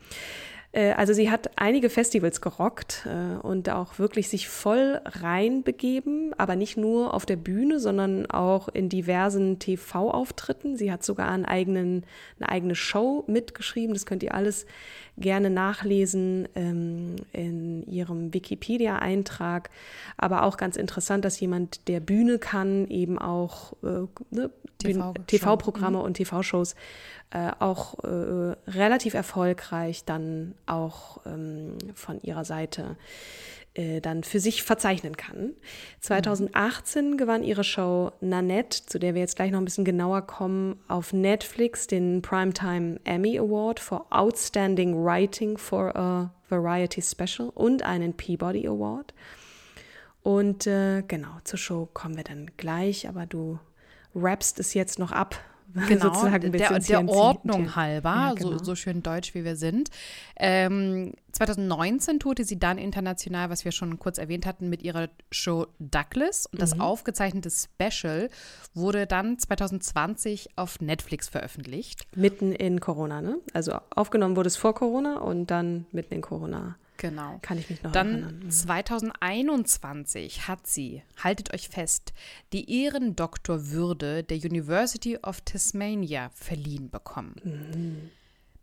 Äh, 0.72 0.94
also 0.94 1.14
sie 1.14 1.30
hat 1.30 1.52
einige 1.58 1.90
Festivals 1.90 2.42
gerockt 2.42 3.06
äh, 3.06 3.38
und 3.40 3.70
auch 3.70 4.00
wirklich 4.00 4.30
sich 4.30 4.48
voll 4.48 5.02
reinbegeben, 5.06 6.34
aber 6.38 6.56
nicht 6.56 6.78
nur 6.78 7.14
auf 7.14 7.26
der 7.26 7.36
Bühne, 7.36 7.80
sondern 7.80 8.26
auch 8.30 8.70
in 8.70 8.90
diversen 8.90 9.60
TV-Auftritten. 9.60 10.78
Sie 10.78 10.92
hat 10.92 11.04
sogar 11.04 11.30
einen 11.30 11.46
eigenen, 11.46 12.06
eine 12.40 12.50
eigene 12.50 12.76
Show 12.76 13.24
mitgeschrieben. 13.28 13.94
Das 13.94 14.06
könnt 14.06 14.24
ihr 14.24 14.34
alles 14.34 14.66
gerne 15.18 15.50
nachlesen 15.50 16.48
ähm, 16.56 17.16
in 17.34 17.86
ihrem 17.88 18.34
Wikipedia-Eintrag. 18.34 19.70
Aber 20.18 20.44
auch 20.44 20.58
ganz 20.58 20.78
interessant, 20.78 21.26
dass 21.26 21.40
jemand, 21.40 21.88
der 21.88 22.00
Bühne 22.00 22.40
kann, 22.40 22.88
eben 22.88 23.20
auch 23.20 23.74
äh, 23.84 24.08
ne, 24.32 24.50
TV-Programme 24.78 25.98
TV 25.98 26.00
mhm. 26.00 26.06
und 26.06 26.14
TV-Shows 26.16 26.76
äh, 27.32 27.52
auch 27.60 28.04
äh, 28.04 28.56
relativ 28.68 29.14
erfolgreich 29.14 30.04
dann 30.06 30.54
auch 30.66 31.22
ähm, 31.26 31.78
von 31.94 32.22
ihrer 32.22 32.46
Seite 32.46 32.98
äh, 33.74 34.02
dann 34.02 34.24
für 34.24 34.40
sich 34.40 34.64
verzeichnen 34.64 35.16
kann. 35.16 35.54
2018 36.02 37.12
mhm. 37.12 37.18
gewann 37.18 37.44
ihre 37.44 37.64
Show 37.64 38.12
Nanette, 38.20 38.86
zu 38.86 39.00
der 39.00 39.14
wir 39.14 39.22
jetzt 39.22 39.38
gleich 39.38 39.52
noch 39.52 39.60
ein 39.60 39.66
bisschen 39.66 39.86
genauer 39.86 40.24
kommen, 40.24 40.80
auf 40.88 41.14
Netflix 41.14 41.88
den 41.88 42.22
Primetime 42.22 43.00
Emmy 43.06 43.40
Award 43.40 43.80
for 43.80 44.08
Outstanding 44.10 45.04
Writing 45.04 45.58
for 45.58 45.96
a 45.96 46.34
Variety 46.50 47.02
Special 47.02 47.50
und 47.50 47.84
einen 47.84 48.14
Peabody 48.14 48.68
Award. 48.68 49.14
Und 50.22 50.68
äh, 50.68 51.02
genau, 51.08 51.38
zur 51.46 51.58
Show 51.58 51.90
kommen 51.94 52.18
wir 52.18 52.24
dann 52.24 52.52
gleich, 52.58 53.08
aber 53.08 53.26
du 53.26 53.58
rappst 54.14 54.60
es 54.60 54.74
jetzt 54.74 55.00
noch 55.00 55.12
ab, 55.12 55.40
Genau, 55.88 56.14
sozusagen 56.14 56.52
der, 56.52 56.80
der 56.80 57.10
Ordnung 57.10 57.76
halber, 57.76 58.10
ja, 58.10 58.34
genau. 58.34 58.58
so, 58.58 58.64
so 58.64 58.76
schön 58.76 59.04
deutsch 59.04 59.34
wie 59.34 59.44
wir 59.44 59.56
sind. 59.56 59.90
Ähm, 60.38 61.14
2019 61.32 62.20
tourte 62.20 62.44
sie 62.44 62.60
dann 62.60 62.78
international, 62.78 63.50
was 63.50 63.66
wir 63.66 63.72
schon 63.72 64.00
kurz 64.00 64.18
erwähnt 64.18 64.46
hatten, 64.46 64.70
mit 64.70 64.84
ihrer 64.84 65.10
Show 65.32 65.68
Douglas. 65.80 66.46
Und 66.46 66.62
das 66.62 66.76
mhm. 66.76 66.82
aufgezeichnete 66.82 67.50
Special 67.50 68.30
wurde 68.74 69.08
dann 69.08 69.40
2020 69.40 70.58
auf 70.58 70.82
Netflix 70.82 71.30
veröffentlicht. 71.30 72.06
Mitten 72.16 72.52
in 72.52 72.80
Corona, 72.80 73.22
ne? 73.22 73.38
Also 73.54 73.74
aufgenommen 73.96 74.36
wurde 74.36 74.48
es 74.48 74.58
vor 74.58 74.76
Corona 74.76 75.20
und 75.20 75.48
dann 75.48 75.86
mitten 75.92 76.16
in 76.16 76.22
Corona. 76.22 76.76
Genau. 77.02 77.40
Kann 77.42 77.58
ich 77.58 77.68
mich 77.68 77.82
noch 77.82 77.92
Dann 77.92 78.22
erinnern. 78.22 78.52
2021 78.52 80.48
hat 80.48 80.68
sie, 80.68 81.02
haltet 81.18 81.52
euch 81.52 81.68
fest, 81.68 82.14
die 82.54 82.84
Ehrendoktorwürde 82.84 84.24
der 84.24 84.38
University 84.38 85.18
of 85.18 85.42
Tasmania 85.42 86.30
verliehen 86.36 86.92
bekommen. 86.92 87.36
Mhm. 87.44 88.12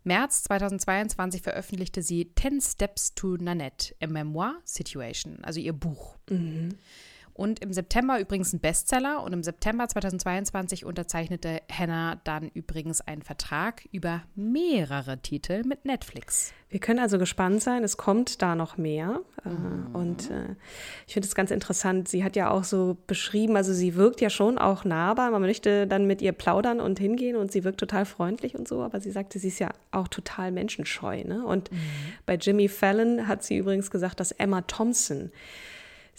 März 0.05 0.43
2022 0.43 1.41
veröffentlichte 1.41 2.01
sie 2.01 2.31
Ten 2.33 2.61
Steps 2.61 3.13
to 3.13 3.35
Nanette, 3.35 3.93
a 4.01 4.07
Memoir 4.07 4.55
Situation, 4.63 5.43
also 5.43 5.59
ihr 5.59 5.73
Buch. 5.73 6.15
Mhm. 6.29 6.69
Und 7.33 7.59
im 7.59 7.71
September 7.73 8.19
übrigens 8.19 8.53
ein 8.53 8.59
Bestseller. 8.59 9.23
Und 9.23 9.33
im 9.33 9.43
September 9.43 9.87
2022 9.87 10.85
unterzeichnete 10.85 11.61
Hannah 11.71 12.19
dann 12.23 12.49
übrigens 12.53 13.01
einen 13.01 13.21
Vertrag 13.21 13.87
über 13.91 14.23
mehrere 14.35 15.19
Titel 15.19 15.63
mit 15.65 15.85
Netflix. 15.85 16.53
Wir 16.69 16.79
können 16.79 16.99
also 16.99 17.17
gespannt 17.17 17.63
sein. 17.63 17.83
Es 17.83 17.97
kommt 17.97 18.43
da 18.43 18.55
noch 18.55 18.77
mehr. 18.77 19.21
Äh, 19.43 19.49
mhm. 19.49 19.95
Und 19.95 20.29
äh, 20.29 20.55
ich 21.07 21.13
finde 21.13 21.27
es 21.27 21.33
ganz 21.33 21.49
interessant. 21.49 22.07
Sie 22.07 22.23
hat 22.23 22.35
ja 22.35 22.51
auch 22.51 22.63
so 22.63 22.97
beschrieben, 23.07 23.55
also 23.55 23.73
sie 23.73 23.95
wirkt 23.95 24.21
ja 24.21 24.29
schon 24.29 24.59
auch 24.59 24.85
nahbar. 24.85 25.31
Man 25.31 25.41
möchte 25.41 25.87
dann 25.87 26.05
mit 26.05 26.21
ihr 26.21 26.31
plaudern 26.31 26.79
und 26.79 26.99
hingehen 26.99 27.35
und 27.35 27.51
sie 27.51 27.63
wirkt 27.63 27.79
total 27.79 28.05
freundlich 28.05 28.55
und 28.55 28.67
so. 28.67 28.83
Aber 28.83 29.01
sie 29.01 29.09
sagte, 29.09 29.39
sie 29.39 29.47
ist 29.47 29.59
ja 29.59 29.71
auch 29.91 30.07
total 30.07 30.51
menschenscheu. 30.51 31.23
Ne? 31.23 31.43
Und 31.43 31.71
mhm. 31.71 31.77
bei 32.27 32.35
Jimmy 32.35 32.67
Fallon 32.67 33.27
hat 33.27 33.43
sie 33.43 33.57
übrigens 33.57 33.89
gesagt, 33.89 34.19
dass 34.19 34.31
Emma 34.31 34.61
Thompson 34.61 35.31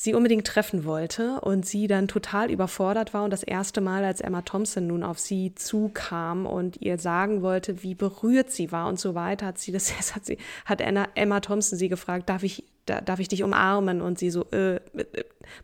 sie 0.01 0.15
unbedingt 0.15 0.47
treffen 0.47 0.87
wollte 0.87 1.43
und 1.43 1.67
sie 1.67 1.87
dann 1.87 2.09
total 2.09 2.51
überfordert 2.51 3.13
war 3.13 3.23
und 3.23 3.31
das 3.31 3.43
erste 3.43 3.83
Mal, 3.83 4.03
als 4.03 4.23
Emma 4.23 4.41
Thompson 4.41 4.87
nun 4.87 5.03
auf 5.03 5.19
sie 5.19 5.55
zukam 5.55 6.47
und 6.47 6.81
ihr 6.81 6.97
sagen 6.97 7.43
wollte, 7.43 7.83
wie 7.83 7.95
berührt 7.95 8.51
sie 8.51 8.73
war 8.73 8.89
und 8.89 8.99
so 8.99 9.15
weiter, 9.15 9.45
hat 9.45 9.59
sie 9.59 9.73
das, 9.73 9.93
hat 10.15 10.25
sie, 10.25 10.39
hat 10.65 10.81
Emma 10.81 11.41
Thompson 11.41 11.77
sie 11.77 11.91
gefragt, 11.91 12.31
darf 12.31 12.45
ich 12.45 12.65
da, 12.87 13.01
darf 13.01 13.21
ich 13.21 13.29
dich 13.29 13.43
umarmen? 13.43 14.01
Und 14.01 14.19
sie 14.19 14.31
so, 14.31 14.47
äh, 14.53 14.77
äh, 14.77 14.81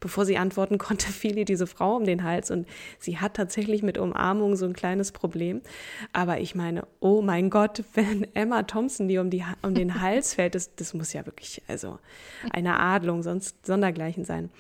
bevor 0.01 0.25
sie 0.25 0.37
antworten 0.37 0.79
konnte, 0.79 1.07
fiel 1.07 1.39
ihr 1.39 1.45
diese 1.45 1.67
Frau 1.67 1.97
um 1.97 2.05
den 2.05 2.25
Hals. 2.25 2.51
Und 2.51 2.67
sie 2.99 3.19
hat 3.19 3.35
tatsächlich 3.35 3.83
mit 3.83 3.99
Umarmung 3.99 4.57
so 4.57 4.67
ein 4.67 4.73
kleines 4.73 5.13
Problem. 5.13 5.61
Aber 6.13 6.41
ich 6.41 6.55
meine, 6.55 6.87
oh 7.01 7.23
mein 7.23 7.51
Gott, 7.51 7.85
wenn 7.95 8.27
Emma 8.35 8.63
Thompson 8.65 9.09
die 9.09 9.19
um, 9.19 9.31
die, 9.31 9.45
um 9.63 9.75
den 9.75 10.01
Hals 10.01 10.35
fällt, 10.35 10.55
das, 10.55 10.75
das 10.77 10.95
muss 10.95 11.13
ja 11.13 11.27
wirklich, 11.27 11.63
also 11.69 11.99
eine 12.51 12.79
Adlung, 12.79 13.23
sonst 13.23 13.67
sondergleichen 13.67 14.25
sein. 14.25 14.51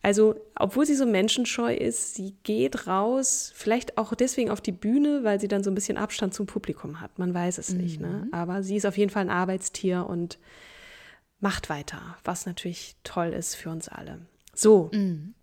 Also, 0.00 0.36
obwohl 0.54 0.86
sie 0.86 0.94
so 0.94 1.06
menschenscheu 1.06 1.74
ist, 1.74 2.14
sie 2.14 2.34
geht 2.44 2.86
raus, 2.86 3.52
vielleicht 3.54 3.98
auch 3.98 4.14
deswegen 4.14 4.50
auf 4.50 4.60
die 4.60 4.72
Bühne, 4.72 5.24
weil 5.24 5.40
sie 5.40 5.48
dann 5.48 5.64
so 5.64 5.70
ein 5.70 5.74
bisschen 5.74 5.96
Abstand 5.96 6.34
zum 6.34 6.46
Publikum 6.46 7.00
hat. 7.00 7.18
Man 7.18 7.34
weiß 7.34 7.58
es 7.58 7.70
mhm. 7.70 7.80
nicht, 7.80 8.00
ne? 8.00 8.26
Mhm. 8.26 8.34
Aber 8.34 8.62
sie 8.62 8.76
ist 8.76 8.86
auf 8.86 8.96
jeden 8.96 9.10
Fall 9.10 9.22
ein 9.22 9.30
Arbeitstier 9.30 10.06
und 10.08 10.38
macht 11.40 11.70
weiter, 11.70 12.16
was 12.24 12.46
natürlich 12.46 12.96
toll 13.04 13.28
ist 13.28 13.54
für 13.54 13.70
uns 13.70 13.88
alle. 13.88 14.20
So. 14.54 14.90
Mm. 14.92 15.34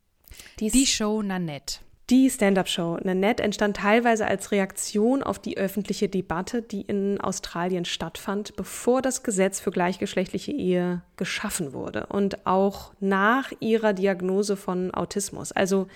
Die 0.59 0.85
Show 0.85 1.21
Nanette. 1.21 1.79
Die 2.11 2.29
Stand-up-Show 2.29 2.99
Nanette 3.03 3.41
entstand 3.41 3.77
teilweise 3.77 4.27
als 4.27 4.51
Reaktion 4.51 5.23
auf 5.23 5.39
die 5.39 5.57
öffentliche 5.57 6.07
Debatte, 6.07 6.61
die 6.61 6.81
in 6.81 7.19
Australien 7.19 7.83
stattfand, 7.83 8.55
bevor 8.55 9.01
das 9.01 9.23
Gesetz 9.23 9.59
für 9.59 9.71
gleichgeschlechtliche 9.71 10.51
Ehe 10.51 11.01
geschaffen 11.17 11.73
wurde 11.73 12.05
und 12.05 12.45
auch 12.45 12.93
nach 12.99 13.51
ihrer 13.59 13.93
Diagnose 13.93 14.55
von 14.55 14.93
Autismus. 14.93 15.51
Also 15.51 15.87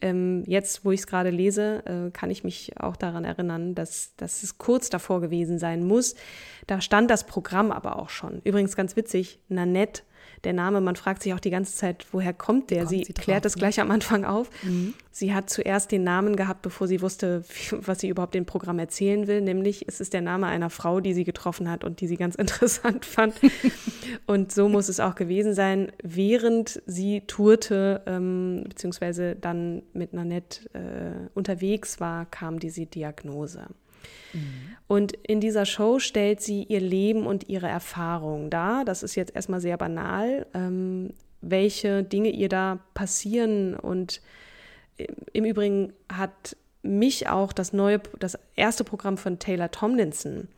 ähm, 0.00 0.44
jetzt, 0.46 0.84
wo 0.84 0.92
ich 0.92 1.00
es 1.00 1.06
gerade 1.06 1.30
lese, 1.30 1.82
äh, 1.86 2.10
kann 2.10 2.30
ich 2.30 2.44
mich 2.44 2.72
auch 2.80 2.96
daran 2.96 3.24
erinnern, 3.24 3.74
dass, 3.74 4.14
dass 4.16 4.42
es 4.42 4.58
kurz 4.58 4.90
davor 4.90 5.20
gewesen 5.20 5.58
sein 5.58 5.84
muss. 5.86 6.14
Da 6.66 6.80
stand 6.80 7.10
das 7.10 7.24
Programm 7.24 7.72
aber 7.72 7.98
auch 7.98 8.10
schon. 8.10 8.40
Übrigens 8.44 8.76
ganz 8.76 8.96
witzig, 8.96 9.40
Nanette 9.48 10.02
der 10.44 10.52
Name, 10.54 10.80
man 10.80 10.96
fragt 10.96 11.22
sich 11.22 11.34
auch 11.34 11.40
die 11.40 11.50
ganze 11.50 11.74
Zeit, 11.74 12.06
woher 12.12 12.32
kommt 12.32 12.70
der? 12.70 12.80
Kommt 12.80 12.90
sie, 12.90 13.04
sie 13.04 13.12
klärt 13.12 13.44
es 13.44 13.54
gleich 13.56 13.78
am 13.80 13.90
Anfang 13.90 14.24
auf. 14.24 14.50
Mhm. 14.62 14.94
Sie 15.12 15.34
hat 15.34 15.50
zuerst 15.50 15.92
den 15.92 16.02
Namen 16.04 16.36
gehabt, 16.36 16.62
bevor 16.62 16.86
sie 16.86 17.02
wusste, 17.02 17.44
was 17.72 18.00
sie 18.00 18.08
überhaupt 18.08 18.34
dem 18.34 18.46
Programm 18.46 18.78
erzählen 18.78 19.26
will, 19.26 19.42
nämlich 19.42 19.86
es 19.86 20.00
ist 20.00 20.14
der 20.14 20.22
Name 20.22 20.46
einer 20.46 20.70
Frau, 20.70 21.00
die 21.00 21.12
sie 21.12 21.24
getroffen 21.24 21.70
hat 21.70 21.84
und 21.84 22.00
die 22.00 22.06
sie 22.06 22.16
ganz 22.16 22.34
interessant 22.36 23.04
fand. 23.04 23.34
und 24.26 24.52
so 24.52 24.68
muss 24.68 24.88
es 24.88 25.00
auch 25.00 25.14
gewesen 25.14 25.54
sein, 25.54 25.92
während 26.02 26.82
sie 26.86 27.22
tourte, 27.22 28.02
ähm, 28.06 28.64
beziehungsweise 28.68 29.36
dann 29.36 29.82
mit 29.92 30.14
Nanette 30.14 30.70
äh, 30.72 31.28
unterwegs 31.34 32.00
war, 32.00 32.24
kam 32.26 32.58
diese 32.58 32.86
Diagnose. 32.86 33.66
Und 34.86 35.12
in 35.12 35.40
dieser 35.40 35.66
Show 35.66 35.98
stellt 35.98 36.40
sie 36.40 36.64
ihr 36.64 36.80
Leben 36.80 37.26
und 37.26 37.48
ihre 37.48 37.68
Erfahrungen 37.68 38.50
dar. 38.50 38.84
Das 38.84 39.02
ist 39.02 39.14
jetzt 39.14 39.34
erstmal 39.36 39.60
sehr 39.60 39.76
banal, 39.76 40.46
ähm, 40.52 41.14
welche 41.40 42.02
Dinge 42.02 42.30
ihr 42.30 42.48
da 42.48 42.80
passieren. 42.92 43.74
Und 43.74 44.20
im 45.32 45.44
Übrigen 45.44 45.92
hat 46.12 46.56
mich 46.82 47.28
auch 47.28 47.52
das 47.52 47.72
neue, 47.72 48.00
das 48.18 48.38
erste 48.56 48.84
Programm 48.84 49.16
von 49.16 49.38
Taylor 49.38 49.70
Tomlinson 49.70 50.48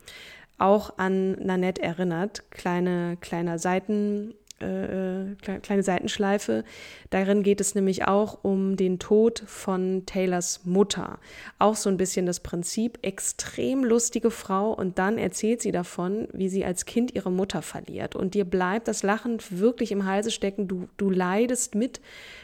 auch 0.57 0.97
an 0.97 1.31
Nanette 1.33 1.81
erinnert. 1.81 2.49
Kleine, 2.51 3.17
kleiner 3.19 3.59
Seiten, 3.59 4.33
äh, 4.63 5.59
kleine 5.59 5.83
Seitenschleife. 5.83 6.63
Darin 7.09 7.43
geht 7.43 7.61
es 7.61 7.75
nämlich 7.75 8.07
auch 8.07 8.39
um 8.43 8.75
den 8.75 8.99
Tod 8.99 9.43
von 9.45 10.05
Taylors 10.05 10.61
Mutter. 10.63 11.19
Auch 11.59 11.75
so 11.75 11.89
ein 11.89 11.97
bisschen 11.97 12.25
das 12.25 12.39
Prinzip, 12.39 12.99
extrem 13.01 13.83
lustige 13.83 14.31
Frau 14.31 14.71
und 14.73 14.99
dann 14.99 15.17
erzählt 15.17 15.61
sie 15.61 15.71
davon, 15.71 16.27
wie 16.33 16.49
sie 16.49 16.65
als 16.65 16.85
Kind 16.85 17.13
ihre 17.13 17.31
Mutter 17.31 17.61
verliert. 17.61 18.15
Und 18.15 18.33
dir 18.33 18.45
bleibt 18.45 18.87
das 18.87 19.03
Lachen 19.03 19.39
wirklich 19.49 19.91
im 19.91 20.05
Halse 20.05 20.31
stecken. 20.31 20.67
Du, 20.67 20.87
du 20.97 21.09
leidest 21.09 21.75
mit 21.75 22.01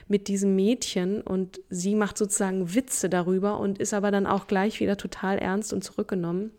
mit 0.10 0.28
diesem 0.28 0.56
Mädchen 0.56 1.22
und 1.22 1.62
sie 1.70 1.96
macht 1.96 2.18
sozusagen 2.18 2.74
Witze 2.74 3.10
darüber 3.10 3.60
und 3.60 3.78
ist 3.78 3.94
aber 3.94 4.12
dann 4.12 4.26
auch 4.26 4.48
gleich 4.48 4.80
wieder 4.80 4.98
total 4.98 5.38
ernst 5.38 5.72
und 5.72 5.84
zurückgenommen. 5.84 6.52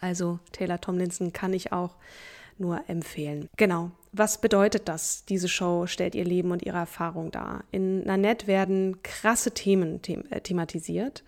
Also 0.00 0.40
Taylor 0.52 0.80
Tomlinson 0.80 1.32
kann 1.32 1.52
ich 1.52 1.70
auch 1.72 1.96
nur 2.56 2.80
empfehlen. 2.88 3.48
Genau. 3.56 3.90
Was 4.18 4.40
bedeutet 4.40 4.88
das? 4.88 5.24
Diese 5.26 5.48
Show 5.48 5.86
stellt 5.86 6.16
ihr 6.16 6.24
Leben 6.24 6.50
und 6.50 6.64
ihre 6.64 6.78
Erfahrung 6.78 7.30
dar. 7.30 7.62
In 7.70 8.02
Nanette 8.04 8.48
werden 8.48 9.00
krasse 9.04 9.52
Themen 9.52 10.02
them 10.02 10.24
äh, 10.30 10.40
thematisiert. 10.40 11.22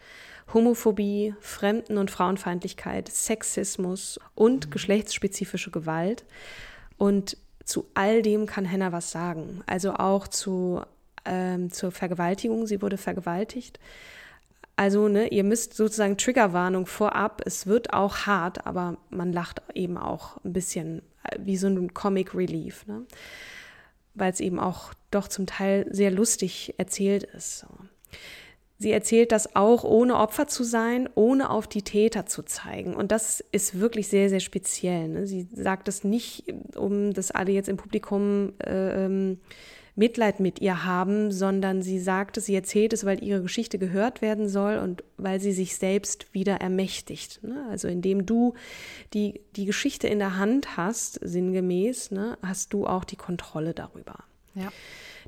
Homophobie, 0.52 1.36
Fremden- 1.38 1.98
und 1.98 2.10
Frauenfeindlichkeit, 2.10 3.08
Sexismus 3.08 4.18
und 4.34 4.72
geschlechtsspezifische 4.72 5.70
Gewalt. 5.70 6.24
Und 6.98 7.36
zu 7.64 7.86
all 7.94 8.22
dem 8.22 8.46
kann 8.46 8.64
Henna 8.64 8.90
was 8.90 9.12
sagen. 9.12 9.62
Also 9.66 9.94
auch 9.94 10.26
zu, 10.26 10.82
ähm, 11.24 11.72
zur 11.72 11.92
Vergewaltigung. 11.92 12.66
Sie 12.66 12.82
wurde 12.82 12.96
vergewaltigt. 12.96 13.78
Also, 14.74 15.06
ne, 15.06 15.28
ihr 15.28 15.44
müsst 15.44 15.74
sozusagen 15.74 16.16
Triggerwarnung 16.16 16.86
vorab. 16.86 17.42
Es 17.44 17.68
wird 17.68 17.92
auch 17.92 18.26
hart, 18.26 18.66
aber 18.66 18.96
man 19.10 19.32
lacht 19.32 19.62
eben 19.74 19.96
auch 19.96 20.42
ein 20.44 20.52
bisschen 20.52 21.02
wie 21.38 21.56
so 21.56 21.66
ein 21.66 21.94
Comic 21.94 22.34
Relief, 22.34 22.86
ne? 22.86 23.04
weil 24.14 24.32
es 24.32 24.40
eben 24.40 24.58
auch 24.58 24.92
doch 25.10 25.28
zum 25.28 25.46
Teil 25.46 25.86
sehr 25.90 26.10
lustig 26.10 26.74
erzählt 26.78 27.24
ist. 27.24 27.66
Sie 28.78 28.92
erzählt 28.92 29.30
das 29.30 29.56
auch, 29.56 29.84
ohne 29.84 30.16
Opfer 30.16 30.46
zu 30.46 30.64
sein, 30.64 31.06
ohne 31.14 31.50
auf 31.50 31.66
die 31.66 31.82
Täter 31.82 32.24
zu 32.24 32.42
zeigen. 32.42 32.94
Und 32.94 33.12
das 33.12 33.44
ist 33.52 33.78
wirklich 33.78 34.08
sehr, 34.08 34.30
sehr 34.30 34.40
speziell. 34.40 35.08
Ne? 35.08 35.26
Sie 35.26 35.48
sagt 35.52 35.86
es 35.86 36.02
nicht, 36.02 36.44
um 36.76 37.12
das 37.12 37.30
alle 37.30 37.52
jetzt 37.52 37.68
im 37.68 37.76
Publikum 37.76 38.54
äh, 38.64 39.04
ähm, 39.04 39.38
Mitleid 40.00 40.40
mit 40.40 40.60
ihr 40.60 40.84
haben, 40.84 41.30
sondern 41.30 41.82
sie 41.82 42.00
sagt 42.00 42.38
es, 42.38 42.46
sie 42.46 42.54
erzählt 42.54 42.94
es, 42.94 43.04
weil 43.04 43.22
ihre 43.22 43.42
Geschichte 43.42 43.78
gehört 43.78 44.22
werden 44.22 44.48
soll 44.48 44.78
und 44.78 45.04
weil 45.18 45.40
sie 45.40 45.52
sich 45.52 45.76
selbst 45.76 46.32
wieder 46.32 46.56
ermächtigt. 46.56 47.44
Ne? 47.44 47.66
Also 47.70 47.86
indem 47.86 48.24
du 48.24 48.54
die, 49.12 49.42
die 49.56 49.66
Geschichte 49.66 50.08
in 50.08 50.18
der 50.18 50.38
Hand 50.38 50.78
hast, 50.78 51.20
sinngemäß, 51.22 52.12
ne, 52.12 52.38
hast 52.42 52.72
du 52.72 52.86
auch 52.86 53.04
die 53.04 53.16
Kontrolle 53.16 53.74
darüber. 53.74 54.24
Ja. 54.54 54.72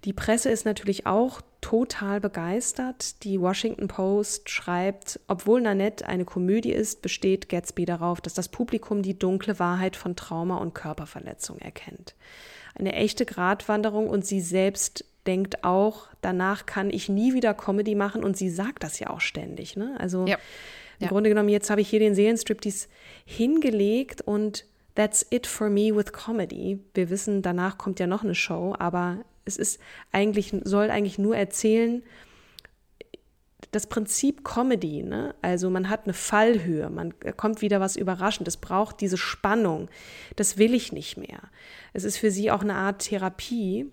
Die 0.04 0.12
Presse 0.12 0.50
ist 0.50 0.64
natürlich 0.64 1.06
auch 1.06 1.40
total 1.60 2.20
begeistert. 2.20 3.22
Die 3.22 3.40
Washington 3.40 3.86
Post 3.86 4.50
schreibt, 4.50 5.20
obwohl 5.28 5.60
Nanette 5.60 6.06
eine 6.08 6.24
Komödie 6.24 6.72
ist, 6.72 7.02
besteht 7.02 7.48
Gatsby 7.48 7.84
darauf, 7.84 8.20
dass 8.20 8.34
das 8.34 8.48
Publikum 8.48 9.02
die 9.02 9.18
dunkle 9.18 9.58
Wahrheit 9.58 9.94
von 9.94 10.16
Trauma 10.16 10.56
und 10.56 10.74
Körperverletzung 10.74 11.58
erkennt 11.58 12.14
eine 12.74 12.94
echte 12.94 13.26
Gratwanderung 13.26 14.08
und 14.08 14.26
sie 14.26 14.40
selbst 14.40 15.04
denkt 15.26 15.62
auch, 15.64 16.08
danach 16.20 16.66
kann 16.66 16.90
ich 16.90 17.08
nie 17.08 17.34
wieder 17.34 17.54
Comedy 17.54 17.94
machen 17.94 18.24
und 18.24 18.36
sie 18.36 18.50
sagt 18.50 18.82
das 18.82 18.98
ja 18.98 19.10
auch 19.10 19.20
ständig. 19.20 19.76
Ne? 19.76 19.94
Also 19.98 20.26
ja. 20.26 20.36
im 20.98 21.04
ja. 21.04 21.08
Grunde 21.08 21.28
genommen, 21.30 21.48
jetzt 21.48 21.70
habe 21.70 21.80
ich 21.80 21.88
hier 21.88 22.00
den 22.00 22.14
Seelenstriptease 22.14 22.88
hingelegt 23.24 24.20
und 24.22 24.64
that's 24.94 25.24
it 25.30 25.46
for 25.46 25.70
me 25.70 25.94
with 25.94 26.12
Comedy. 26.12 26.80
Wir 26.94 27.10
wissen, 27.10 27.42
danach 27.42 27.78
kommt 27.78 28.00
ja 28.00 28.06
noch 28.06 28.24
eine 28.24 28.34
Show, 28.34 28.74
aber 28.78 29.18
es 29.44 29.56
ist 29.56 29.80
eigentlich, 30.12 30.54
soll 30.64 30.90
eigentlich 30.90 31.18
nur 31.18 31.36
erzählen, 31.36 32.02
das 33.70 33.86
Prinzip 33.86 34.44
Comedy, 34.44 35.02
ne? 35.02 35.34
also 35.40 35.70
man 35.70 35.88
hat 35.88 36.04
eine 36.04 36.12
Fallhöhe, 36.12 36.90
man 36.90 37.14
kommt 37.36 37.62
wieder 37.62 37.80
was 37.80 37.96
Überraschendes, 37.96 38.58
braucht 38.58 39.00
diese 39.00 39.16
Spannung, 39.16 39.88
das 40.36 40.58
will 40.58 40.74
ich 40.74 40.92
nicht 40.92 41.16
mehr. 41.16 41.40
Es 41.94 42.04
ist 42.04 42.18
für 42.18 42.30
sie 42.30 42.50
auch 42.50 42.60
eine 42.60 42.74
Art 42.74 43.02
Therapie 43.02 43.90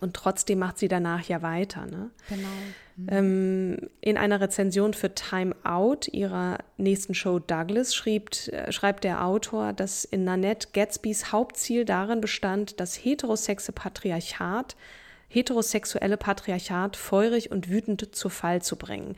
und 0.00 0.14
trotzdem 0.14 0.58
macht 0.58 0.78
sie 0.78 0.88
danach 0.88 1.22
ja 1.24 1.42
weiter. 1.42 1.86
Ne? 1.86 2.10
Genau. 2.28 2.48
Mhm. 2.96 3.08
Ähm, 3.10 3.90
in 4.00 4.16
einer 4.16 4.40
Rezension 4.40 4.94
für 4.94 5.14
Time 5.14 5.54
Out, 5.64 6.08
ihrer 6.08 6.58
nächsten 6.76 7.14
Show 7.14 7.38
Douglas, 7.38 7.94
schrieb, 7.94 8.30
äh, 8.48 8.72
schreibt 8.72 9.04
der 9.04 9.24
Autor, 9.24 9.72
dass 9.72 10.04
in 10.04 10.24
Nanette 10.24 10.68
Gatsbys 10.72 11.32
Hauptziel 11.32 11.84
darin 11.84 12.20
bestand, 12.20 12.80
das 12.80 12.96
heterosexe 12.96 13.72
Patriarchat 13.72 14.76
heterosexuelle 15.28 16.16
Patriarchat 16.16 16.96
feurig 16.96 17.50
und 17.50 17.68
wütend 17.68 18.14
zu 18.14 18.28
Fall 18.28 18.62
zu 18.62 18.76
bringen. 18.76 19.16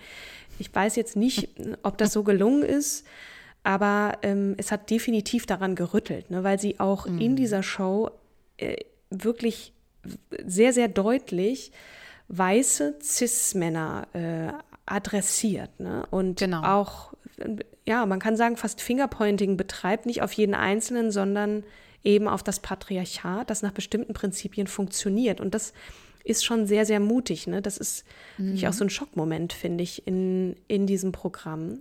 Ich 0.58 0.74
weiß 0.74 0.96
jetzt 0.96 1.16
nicht, 1.16 1.48
ob 1.82 1.98
das 1.98 2.12
so 2.12 2.22
gelungen 2.22 2.62
ist, 2.62 3.06
aber 3.62 4.18
ähm, 4.22 4.54
es 4.56 4.72
hat 4.72 4.90
definitiv 4.90 5.46
daran 5.46 5.74
gerüttelt, 5.74 6.30
ne, 6.30 6.44
weil 6.44 6.58
sie 6.58 6.80
auch 6.80 7.06
mhm. 7.06 7.20
in 7.20 7.36
dieser 7.36 7.62
Show 7.62 8.10
äh, 8.56 8.76
wirklich 9.10 9.72
sehr, 10.46 10.72
sehr 10.72 10.88
deutlich 10.88 11.72
weiße 12.28 12.96
Cis-Männer 13.02 14.06
äh, 14.12 14.52
adressiert. 14.86 15.80
Ne? 15.80 16.06
Und 16.10 16.38
genau. 16.38 16.62
auch, 16.62 17.12
ja, 17.86 18.04
man 18.06 18.18
kann 18.18 18.36
sagen, 18.36 18.56
fast 18.56 18.80
Fingerpointing 18.80 19.56
betreibt, 19.56 20.06
nicht 20.06 20.22
auf 20.22 20.32
jeden 20.32 20.54
Einzelnen, 20.54 21.10
sondern 21.10 21.64
eben 22.04 22.28
auf 22.28 22.42
das 22.42 22.60
Patriarchat, 22.60 23.50
das 23.50 23.62
nach 23.62 23.72
bestimmten 23.72 24.14
Prinzipien 24.14 24.66
funktioniert. 24.66 25.40
Und 25.40 25.54
das 25.54 25.72
ist 26.24 26.44
schon 26.44 26.66
sehr, 26.66 26.84
sehr 26.84 27.00
mutig. 27.00 27.46
Ne? 27.46 27.62
Das 27.62 27.78
ist 27.78 28.04
mhm. 28.36 28.62
auch 28.66 28.72
so 28.72 28.84
ein 28.84 28.90
Schockmoment, 28.90 29.52
finde 29.52 29.82
ich, 29.82 30.06
in, 30.06 30.56
in 30.68 30.86
diesem 30.86 31.12
Programm. 31.12 31.80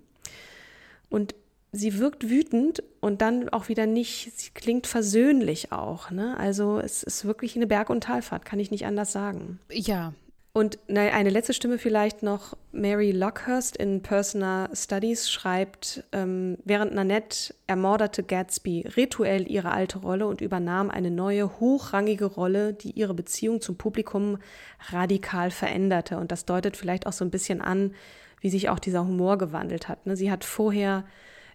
Und 1.10 1.36
sie 1.78 2.00
wirkt 2.00 2.30
wütend 2.30 2.84
und 3.00 3.22
dann 3.22 3.50
auch 3.50 3.70
wieder 3.70 3.86
nicht, 3.86 4.32
sie 4.38 4.50
klingt 4.54 4.88
versöhnlich 4.88 5.72
auch. 5.72 6.12
Ne? 6.12 6.36
Also 6.38 6.80
es 6.80 7.04
ist 7.04 7.26
wirklich 7.26 7.56
eine 7.56 7.68
Berg- 7.68 7.90
und 7.90 8.04
Talfahrt, 8.04 8.46
kann 8.46 8.60
ich 8.60 8.72
nicht 8.72 8.86
anders 8.86 9.12
sagen. 9.12 9.60
Ja, 9.72 10.14
und 10.58 10.80
eine 10.88 11.30
letzte 11.30 11.54
Stimme 11.54 11.78
vielleicht 11.78 12.24
noch. 12.24 12.58
Mary 12.72 13.12
Lockhurst 13.12 13.78
in 13.78 14.02
Personal 14.02 14.68
Studies 14.74 15.30
schreibt, 15.30 16.04
ähm, 16.14 16.58
während 16.66 16.96
Nanette 16.96 17.54
ermordete 17.68 18.24
Gatsby 18.24 18.88
rituell 18.98 19.48
ihre 19.48 19.70
alte 19.70 20.00
Rolle 20.00 20.26
und 20.26 20.42
übernahm 20.42 20.90
eine 20.90 21.12
neue, 21.12 21.60
hochrangige 21.60 22.26
Rolle, 22.26 22.74
die 22.74 22.90
ihre 22.90 23.14
Beziehung 23.14 23.62
zum 23.62 23.78
Publikum 23.78 24.40
radikal 24.90 25.52
veränderte. 25.52 26.18
Und 26.18 26.32
das 26.32 26.46
deutet 26.46 26.76
vielleicht 26.76 27.06
auch 27.06 27.14
so 27.14 27.24
ein 27.24 27.30
bisschen 27.30 27.62
an, 27.62 27.94
wie 28.42 28.50
sich 28.50 28.70
auch 28.70 28.80
dieser 28.80 29.06
Humor 29.06 29.38
gewandelt 29.38 29.88
hat. 29.88 30.08
Ne? 30.08 30.18
Sie 30.18 30.32
hat 30.32 30.44
vorher 30.44 31.04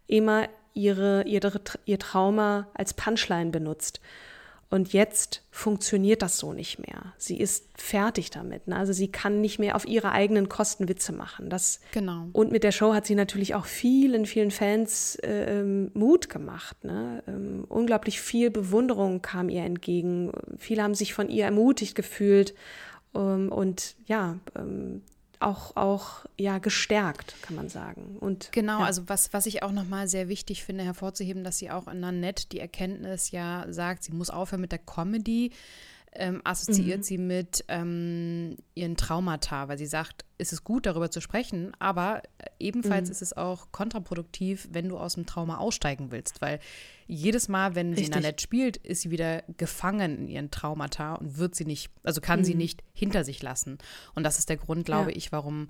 immer 0.06 0.48
ihre, 0.74 1.24
ihre, 1.26 1.60
ihr 1.84 1.98
Trauma 1.98 2.68
als 2.74 2.94
Punchline 2.94 3.50
benutzt. 3.50 4.00
Und 4.72 4.94
jetzt 4.94 5.42
funktioniert 5.50 6.22
das 6.22 6.38
so 6.38 6.54
nicht 6.54 6.78
mehr. 6.78 7.12
Sie 7.18 7.38
ist 7.38 7.66
fertig 7.76 8.30
damit. 8.30 8.68
Ne? 8.68 8.76
Also 8.76 8.94
sie 8.94 9.12
kann 9.12 9.42
nicht 9.42 9.58
mehr 9.58 9.76
auf 9.76 9.86
ihre 9.86 10.12
eigenen 10.12 10.48
Kosten 10.48 10.88
Witze 10.88 11.12
machen. 11.12 11.50
Das, 11.50 11.78
genau. 11.92 12.30
Und 12.32 12.52
mit 12.52 12.64
der 12.64 12.72
Show 12.72 12.94
hat 12.94 13.04
sie 13.04 13.14
natürlich 13.14 13.54
auch 13.54 13.66
vielen, 13.66 14.24
vielen 14.24 14.50
Fans 14.50 15.16
äh, 15.16 15.62
Mut 15.62 16.30
gemacht. 16.30 16.84
Ne? 16.84 17.22
Ähm, 17.28 17.66
unglaublich 17.68 18.22
viel 18.22 18.50
Bewunderung 18.50 19.20
kam 19.20 19.50
ihr 19.50 19.62
entgegen. 19.62 20.32
Viele 20.56 20.82
haben 20.82 20.94
sich 20.94 21.12
von 21.12 21.28
ihr 21.28 21.44
ermutigt 21.44 21.94
gefühlt. 21.94 22.54
Ähm, 23.14 23.52
und 23.52 23.94
ja, 24.06 24.38
ähm, 24.56 25.02
auch, 25.42 25.76
auch 25.76 26.24
ja, 26.38 26.58
gestärkt, 26.58 27.34
kann 27.42 27.56
man 27.56 27.68
sagen. 27.68 28.16
Und, 28.20 28.50
genau, 28.52 28.80
ja. 28.80 28.86
also 28.86 29.08
was, 29.08 29.32
was 29.32 29.46
ich 29.46 29.62
auch 29.62 29.72
nochmal 29.72 30.08
sehr 30.08 30.28
wichtig 30.28 30.64
finde, 30.64 30.84
hervorzuheben, 30.84 31.44
dass 31.44 31.58
sie 31.58 31.70
auch 31.70 31.88
in 31.88 32.00
Nanette 32.00 32.46
die 32.48 32.60
Erkenntnis 32.60 33.30
ja 33.30 33.66
sagt, 33.68 34.04
sie 34.04 34.12
muss 34.12 34.30
aufhören 34.30 34.60
mit 34.60 34.72
der 34.72 34.78
Comedy, 34.78 35.52
ähm, 36.14 36.42
assoziiert 36.44 36.98
mhm. 36.98 37.02
sie 37.02 37.18
mit 37.18 37.64
ähm, 37.68 38.56
ihren 38.74 38.96
Traumata, 38.96 39.68
weil 39.68 39.78
sie 39.78 39.86
sagt, 39.86 40.24
es 40.36 40.52
ist 40.52 40.62
gut, 40.64 40.86
darüber 40.86 41.10
zu 41.10 41.20
sprechen, 41.20 41.72
aber 41.78 42.22
äh, 42.38 42.46
ebenfalls 42.58 43.08
mhm. 43.08 43.12
ist 43.12 43.22
es 43.22 43.36
auch 43.36 43.72
kontraproduktiv, 43.72 44.68
wenn 44.72 44.88
du 44.88 44.98
aus 44.98 45.14
dem 45.14 45.24
Trauma 45.24 45.56
aussteigen 45.56 46.10
willst, 46.10 46.42
weil 46.42 46.60
jedes 47.06 47.48
Mal, 47.48 47.74
wenn 47.74 47.90
Richtig. 47.90 48.06
sie 48.06 48.12
Nanette 48.12 48.42
spielt, 48.42 48.76
ist 48.76 49.02
sie 49.02 49.10
wieder 49.10 49.42
gefangen 49.56 50.18
in 50.18 50.28
ihren 50.28 50.50
Traumata 50.50 51.14
und 51.14 51.38
wird 51.38 51.54
sie 51.54 51.64
nicht, 51.64 51.90
also 52.02 52.20
kann 52.20 52.40
mhm. 52.40 52.44
sie 52.44 52.54
nicht 52.54 52.82
hinter 52.92 53.24
sich 53.24 53.42
lassen. 53.42 53.78
Und 54.14 54.24
das 54.24 54.38
ist 54.38 54.48
der 54.48 54.58
Grund, 54.58 54.84
glaube 54.84 55.10
ja. 55.10 55.16
ich, 55.16 55.32
warum 55.32 55.68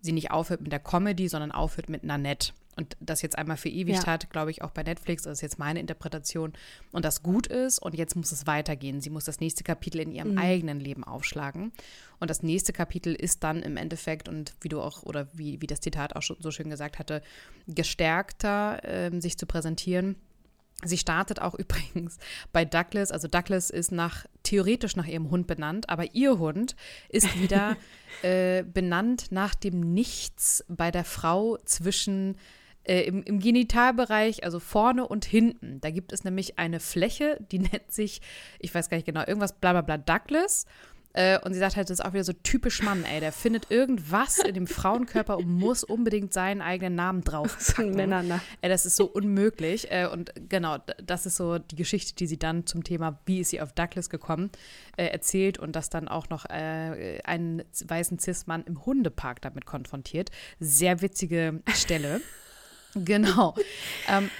sie 0.00 0.12
nicht 0.12 0.30
aufhört 0.30 0.60
mit 0.60 0.72
der 0.72 0.80
Comedy, 0.80 1.28
sondern 1.28 1.52
aufhört 1.52 1.88
mit 1.88 2.04
Nanette 2.04 2.52
und 2.76 2.96
das 3.00 3.20
jetzt 3.20 3.36
einmal 3.36 3.56
verewigt 3.56 4.04
ja. 4.04 4.06
hat, 4.06 4.30
glaube 4.30 4.50
ich, 4.50 4.62
auch 4.62 4.70
bei 4.70 4.82
Netflix, 4.82 5.24
das 5.24 5.38
ist 5.38 5.42
jetzt 5.42 5.58
meine 5.58 5.80
Interpretation, 5.80 6.52
und 6.90 7.04
das 7.04 7.22
gut 7.22 7.46
ist 7.46 7.78
und 7.78 7.94
jetzt 7.94 8.16
muss 8.16 8.32
es 8.32 8.46
weitergehen. 8.46 9.00
Sie 9.00 9.10
muss 9.10 9.24
das 9.24 9.40
nächste 9.40 9.62
Kapitel 9.62 10.00
in 10.00 10.10
ihrem 10.10 10.32
mhm. 10.32 10.38
eigenen 10.38 10.80
Leben 10.80 11.04
aufschlagen. 11.04 11.72
Und 12.18 12.30
das 12.30 12.42
nächste 12.42 12.72
Kapitel 12.72 13.14
ist 13.14 13.44
dann 13.44 13.62
im 13.62 13.76
Endeffekt, 13.76 14.28
und 14.28 14.54
wie 14.60 14.68
du 14.68 14.80
auch, 14.80 15.02
oder 15.02 15.28
wie, 15.34 15.60
wie 15.60 15.66
das 15.66 15.80
Zitat 15.80 16.16
auch 16.16 16.22
schon 16.22 16.36
so 16.40 16.50
schön 16.50 16.70
gesagt 16.70 16.98
hatte, 16.98 17.22
gestärkter 17.66 18.82
äh, 18.84 19.20
sich 19.20 19.36
zu 19.36 19.46
präsentieren. 19.46 20.16
Sie 20.84 20.98
startet 20.98 21.42
auch 21.42 21.54
übrigens 21.58 22.18
bei 22.52 22.64
Douglas. 22.64 23.10
Also 23.10 23.28
Douglas 23.28 23.68
ist 23.68 23.92
nach 23.92 24.24
theoretisch 24.44 24.96
nach 24.96 25.06
ihrem 25.06 25.30
Hund 25.30 25.46
benannt, 25.46 25.90
aber 25.90 26.14
ihr 26.14 26.38
Hund 26.38 26.74
ist 27.10 27.38
wieder 27.38 27.76
äh, 28.22 28.62
benannt 28.62 29.26
nach 29.30 29.54
dem 29.54 29.92
Nichts 29.92 30.64
bei 30.68 30.90
der 30.90 31.04
Frau 31.04 31.58
zwischen 31.64 32.36
äh, 32.84 33.02
im, 33.02 33.22
im, 33.22 33.38
Genitalbereich, 33.38 34.44
also 34.44 34.58
vorne 34.58 35.06
und 35.06 35.24
hinten. 35.24 35.80
Da 35.80 35.90
gibt 35.90 36.12
es 36.12 36.24
nämlich 36.24 36.58
eine 36.58 36.80
Fläche, 36.80 37.38
die 37.50 37.58
nennt 37.60 37.90
sich, 37.90 38.20
ich 38.58 38.74
weiß 38.74 38.88
gar 38.88 38.96
nicht 38.96 39.06
genau, 39.06 39.20
irgendwas 39.26 39.52
bla 39.52 39.72
bla 39.72 39.82
bla 39.82 39.98
Douglas. 39.98 40.66
Äh, 41.14 41.38
und 41.40 41.52
sie 41.52 41.58
sagt 41.58 41.76
halt, 41.76 41.90
das 41.90 41.98
ist 41.98 42.04
auch 42.04 42.12
wieder 42.12 42.24
so 42.24 42.32
typisch 42.32 42.82
Mann, 42.82 43.04
ey. 43.04 43.20
Der 43.20 43.32
findet 43.32 43.70
irgendwas 43.70 44.38
in 44.38 44.54
dem 44.54 44.66
Frauenkörper 44.66 45.36
und 45.36 45.48
muss 45.48 45.84
unbedingt 45.84 46.32
seinen 46.32 46.62
eigenen 46.62 46.94
Namen 46.94 47.22
drauf 47.22 47.56
So 47.60 47.82
Männername. 47.82 48.40
Das 48.62 48.86
ist 48.86 48.96
so 48.96 49.06
unmöglich. 49.06 49.90
Äh, 49.90 50.08
und 50.10 50.32
genau, 50.48 50.78
das 51.04 51.26
ist 51.26 51.36
so 51.36 51.58
die 51.58 51.76
Geschichte, 51.76 52.14
die 52.14 52.26
sie 52.26 52.38
dann 52.38 52.66
zum 52.66 52.82
Thema, 52.84 53.20
wie 53.26 53.40
ist 53.40 53.50
sie 53.50 53.60
auf 53.60 53.72
Douglas 53.72 54.08
gekommen, 54.08 54.50
äh, 54.96 55.06
erzählt 55.06 55.58
und 55.58 55.76
das 55.76 55.90
dann 55.90 56.08
auch 56.08 56.30
noch 56.30 56.46
äh, 56.46 57.20
einen 57.24 57.62
weißen 57.84 58.18
Cis-Mann 58.18 58.64
im 58.64 58.84
Hundepark 58.86 59.42
damit 59.42 59.66
konfrontiert. 59.66 60.30
Sehr 60.60 61.02
witzige 61.02 61.60
Stelle. 61.74 62.20
Genau. 62.94 63.54
ähm, 64.08 64.30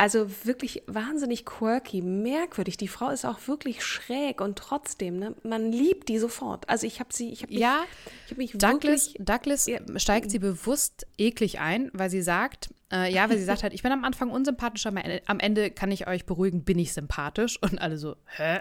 also 0.00 0.30
wirklich 0.44 0.82
wahnsinnig 0.86 1.44
quirky, 1.44 2.00
merkwürdig. 2.00 2.78
Die 2.78 2.88
Frau 2.88 3.10
ist 3.10 3.26
auch 3.26 3.46
wirklich 3.46 3.84
schräg 3.84 4.40
und 4.40 4.56
trotzdem, 4.56 5.18
ne, 5.18 5.34
man 5.42 5.70
liebt 5.70 6.08
die 6.08 6.18
sofort. 6.18 6.66
Also 6.70 6.86
ich 6.86 7.00
habe 7.00 7.12
sie, 7.12 7.30
ich 7.30 7.42
habe 7.42 7.52
mich, 7.52 7.60
ja, 7.60 7.84
ich 8.24 8.30
hab 8.30 8.38
mich 8.38 8.52
Douglas, 8.52 9.08
wirklich, 9.08 9.16
Douglas 9.18 9.70
steigt 9.96 10.30
sie 10.30 10.38
bewusst 10.38 11.06
eklig 11.18 11.60
ein, 11.60 11.90
weil 11.92 12.08
sie 12.08 12.22
sagt, 12.22 12.70
äh, 12.92 13.12
ja, 13.12 13.28
weil 13.30 13.38
sie 13.38 13.44
sagt 13.44 13.62
halt, 13.62 13.72
ich 13.72 13.82
bin 13.82 13.92
am 13.92 14.04
Anfang 14.04 14.30
unsympathisch, 14.30 14.86
aber 14.86 15.02
am 15.26 15.40
Ende 15.40 15.70
kann 15.70 15.90
ich 15.90 16.06
euch 16.06 16.26
beruhigen, 16.26 16.64
bin 16.64 16.78
ich 16.78 16.92
sympathisch. 16.92 17.58
Und 17.62 17.80
alle 17.80 17.98
so, 17.98 18.16
hä? 18.36 18.60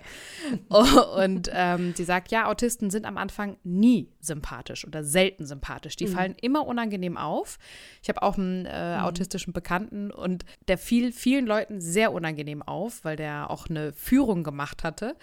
und 0.70 1.50
ähm, 1.54 1.94
sie 1.96 2.04
sagt, 2.04 2.32
ja, 2.32 2.48
Autisten 2.48 2.90
sind 2.90 3.06
am 3.06 3.18
Anfang 3.18 3.58
nie 3.64 4.10
sympathisch 4.20 4.86
oder 4.86 5.04
selten 5.04 5.46
sympathisch. 5.46 5.96
Die 5.96 6.08
mhm. 6.08 6.12
fallen 6.12 6.36
immer 6.42 6.66
unangenehm 6.66 7.18
auf. 7.18 7.58
Ich 8.02 8.10
habe 8.10 8.22
auch 8.22 8.38
einen 8.38 8.66
äh, 8.66 8.98
mhm. 8.98 9.04
autistischen 9.04 9.54
Bekannten 9.54 10.12
und 10.12 10.46
der 10.68 10.78
fiel 10.78 11.12
vielen 11.12 11.46
Leuten 11.46 11.82
sehr 11.82 12.12
unangenehm 12.12 12.62
auf, 12.62 13.04
weil 13.04 13.16
der 13.16 13.50
auch 13.50 13.70
eine 13.70 13.94
Führung 13.94 14.44
gemacht 14.44 14.84
hatte. 14.84 15.16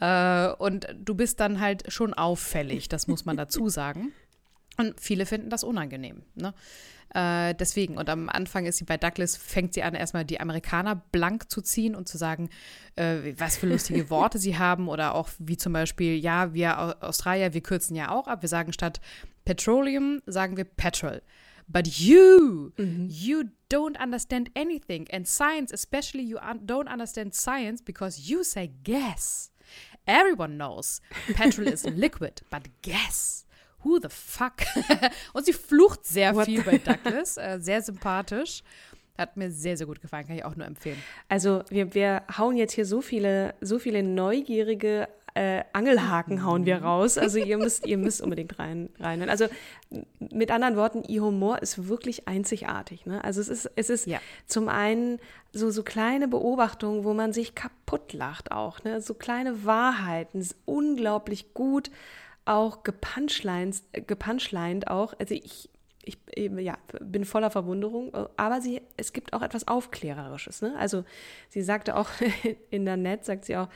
Äh, 0.00 0.48
und 0.58 0.86
du 0.98 1.14
bist 1.14 1.40
dann 1.40 1.60
halt 1.60 1.90
schon 1.92 2.14
auffällig, 2.14 2.88
das 2.88 3.06
muss 3.06 3.24
man 3.24 3.36
dazu 3.36 3.68
sagen. 3.68 4.12
Und 4.76 5.00
viele 5.00 5.26
finden 5.26 5.50
das 5.50 5.64
unangenehm. 5.64 6.22
Ne? 6.34 6.54
Äh, 7.14 7.54
deswegen, 7.54 7.96
und 7.96 8.08
am 8.10 8.28
Anfang 8.28 8.66
ist 8.66 8.78
sie 8.78 8.84
bei 8.84 8.96
Douglas, 8.96 9.36
fängt 9.36 9.74
sie 9.74 9.82
an, 9.82 9.94
erstmal 9.94 10.24
die 10.24 10.40
Amerikaner 10.40 10.96
blank 11.12 11.50
zu 11.50 11.62
ziehen 11.62 11.94
und 11.94 12.08
zu 12.08 12.18
sagen, 12.18 12.50
äh, 12.96 13.32
was 13.38 13.56
für 13.56 13.66
lustige 13.66 14.10
Worte 14.10 14.38
sie 14.38 14.58
haben 14.58 14.88
oder 14.88 15.14
auch 15.14 15.30
wie 15.38 15.56
zum 15.56 15.72
Beispiel, 15.72 16.16
ja, 16.16 16.52
wir 16.52 17.02
Australier, 17.02 17.54
wir 17.54 17.62
kürzen 17.62 17.96
ja 17.96 18.10
auch 18.10 18.26
ab. 18.26 18.42
Wir 18.42 18.48
sagen 18.48 18.72
statt 18.72 19.00
Petroleum, 19.44 20.20
sagen 20.26 20.56
wir 20.56 20.64
Petrol. 20.64 21.22
But 21.68 21.88
you, 21.88 22.72
mhm. 22.76 23.08
you 23.08 23.44
don't 23.70 24.00
understand 24.00 24.50
anything. 24.54 25.08
And 25.10 25.26
science, 25.26 25.72
especially 25.72 26.22
you 26.22 26.38
un 26.38 26.66
don't 26.66 26.88
understand 26.88 27.34
science 27.34 27.82
because 27.82 28.20
you 28.30 28.44
say 28.44 28.70
gas. 28.84 29.50
Everyone 30.06 30.56
knows 30.56 31.00
petrol 31.34 31.66
is 31.66 31.84
liquid, 31.96 32.42
but 32.50 32.68
gas 32.82 33.45
who 33.86 33.98
the 34.00 34.08
fuck? 34.10 34.54
und 35.32 35.46
sie 35.46 35.52
flucht 35.52 36.04
sehr 36.04 36.34
What? 36.34 36.46
viel 36.46 36.62
bei 36.62 36.78
Douglas, 36.84 37.36
äh, 37.36 37.58
sehr 37.60 37.82
sympathisch. 37.82 38.62
Hat 39.16 39.36
mir 39.36 39.50
sehr, 39.50 39.76
sehr 39.76 39.86
gut 39.86 40.02
gefallen, 40.02 40.26
kann 40.26 40.36
ich 40.36 40.44
auch 40.44 40.56
nur 40.56 40.66
empfehlen. 40.66 41.02
Also 41.28 41.62
wir, 41.70 41.94
wir 41.94 42.22
hauen 42.36 42.56
jetzt 42.56 42.72
hier 42.72 42.84
so 42.84 43.00
viele, 43.00 43.54
so 43.62 43.78
viele 43.78 44.02
neugierige 44.02 45.08
äh, 45.36 45.64
Angelhaken 45.74 46.44
hauen 46.44 46.64
wir 46.64 46.82
raus. 46.82 47.18
Also 47.18 47.38
ihr 47.38 47.58
müsst, 47.58 47.86
ihr 47.86 47.98
müsst 47.98 48.22
unbedingt 48.22 48.58
rein, 48.58 48.88
rein. 48.98 49.28
Also 49.28 49.46
mit 50.18 50.50
anderen 50.50 50.76
Worten, 50.76 51.02
ihr 51.04 51.22
Humor 51.22 51.60
ist 51.60 51.88
wirklich 51.88 52.26
einzigartig. 52.26 53.04
Ne? 53.04 53.22
Also 53.22 53.42
es 53.42 53.48
ist, 53.48 53.70
es 53.76 53.90
ist 53.90 54.06
ja. 54.06 54.18
zum 54.46 54.68
einen 54.68 55.18
so, 55.52 55.70
so 55.70 55.82
kleine 55.82 56.26
Beobachtungen, 56.26 57.04
wo 57.04 57.12
man 57.12 57.34
sich 57.34 57.54
kaputt 57.54 58.14
lacht 58.14 58.50
auch. 58.50 58.82
Ne? 58.82 59.02
So 59.02 59.12
kleine 59.12 59.66
Wahrheiten, 59.66 60.40
es 60.40 60.52
ist 60.52 60.56
unglaublich 60.64 61.52
gut 61.52 61.90
auch 62.46 62.82
gepunchlined, 62.82 63.82
gepunchlined 64.06 64.88
auch. 64.88 65.14
Also 65.18 65.34
ich, 65.34 65.68
ich 66.02 66.18
ja, 66.36 66.78
bin 67.00 67.24
voller 67.24 67.50
Verwunderung, 67.50 68.14
aber 68.36 68.60
sie, 68.60 68.80
es 68.96 69.12
gibt 69.12 69.32
auch 69.32 69.42
etwas 69.42 69.68
Aufklärerisches. 69.68 70.62
Ne? 70.62 70.74
Also 70.78 71.04
sie 71.48 71.62
sagte 71.62 71.96
auch 71.96 72.08
in 72.70 72.86
der 72.86 72.96
Net, 72.96 73.24
sagt 73.24 73.44
sie 73.44 73.56
auch, 73.56 73.68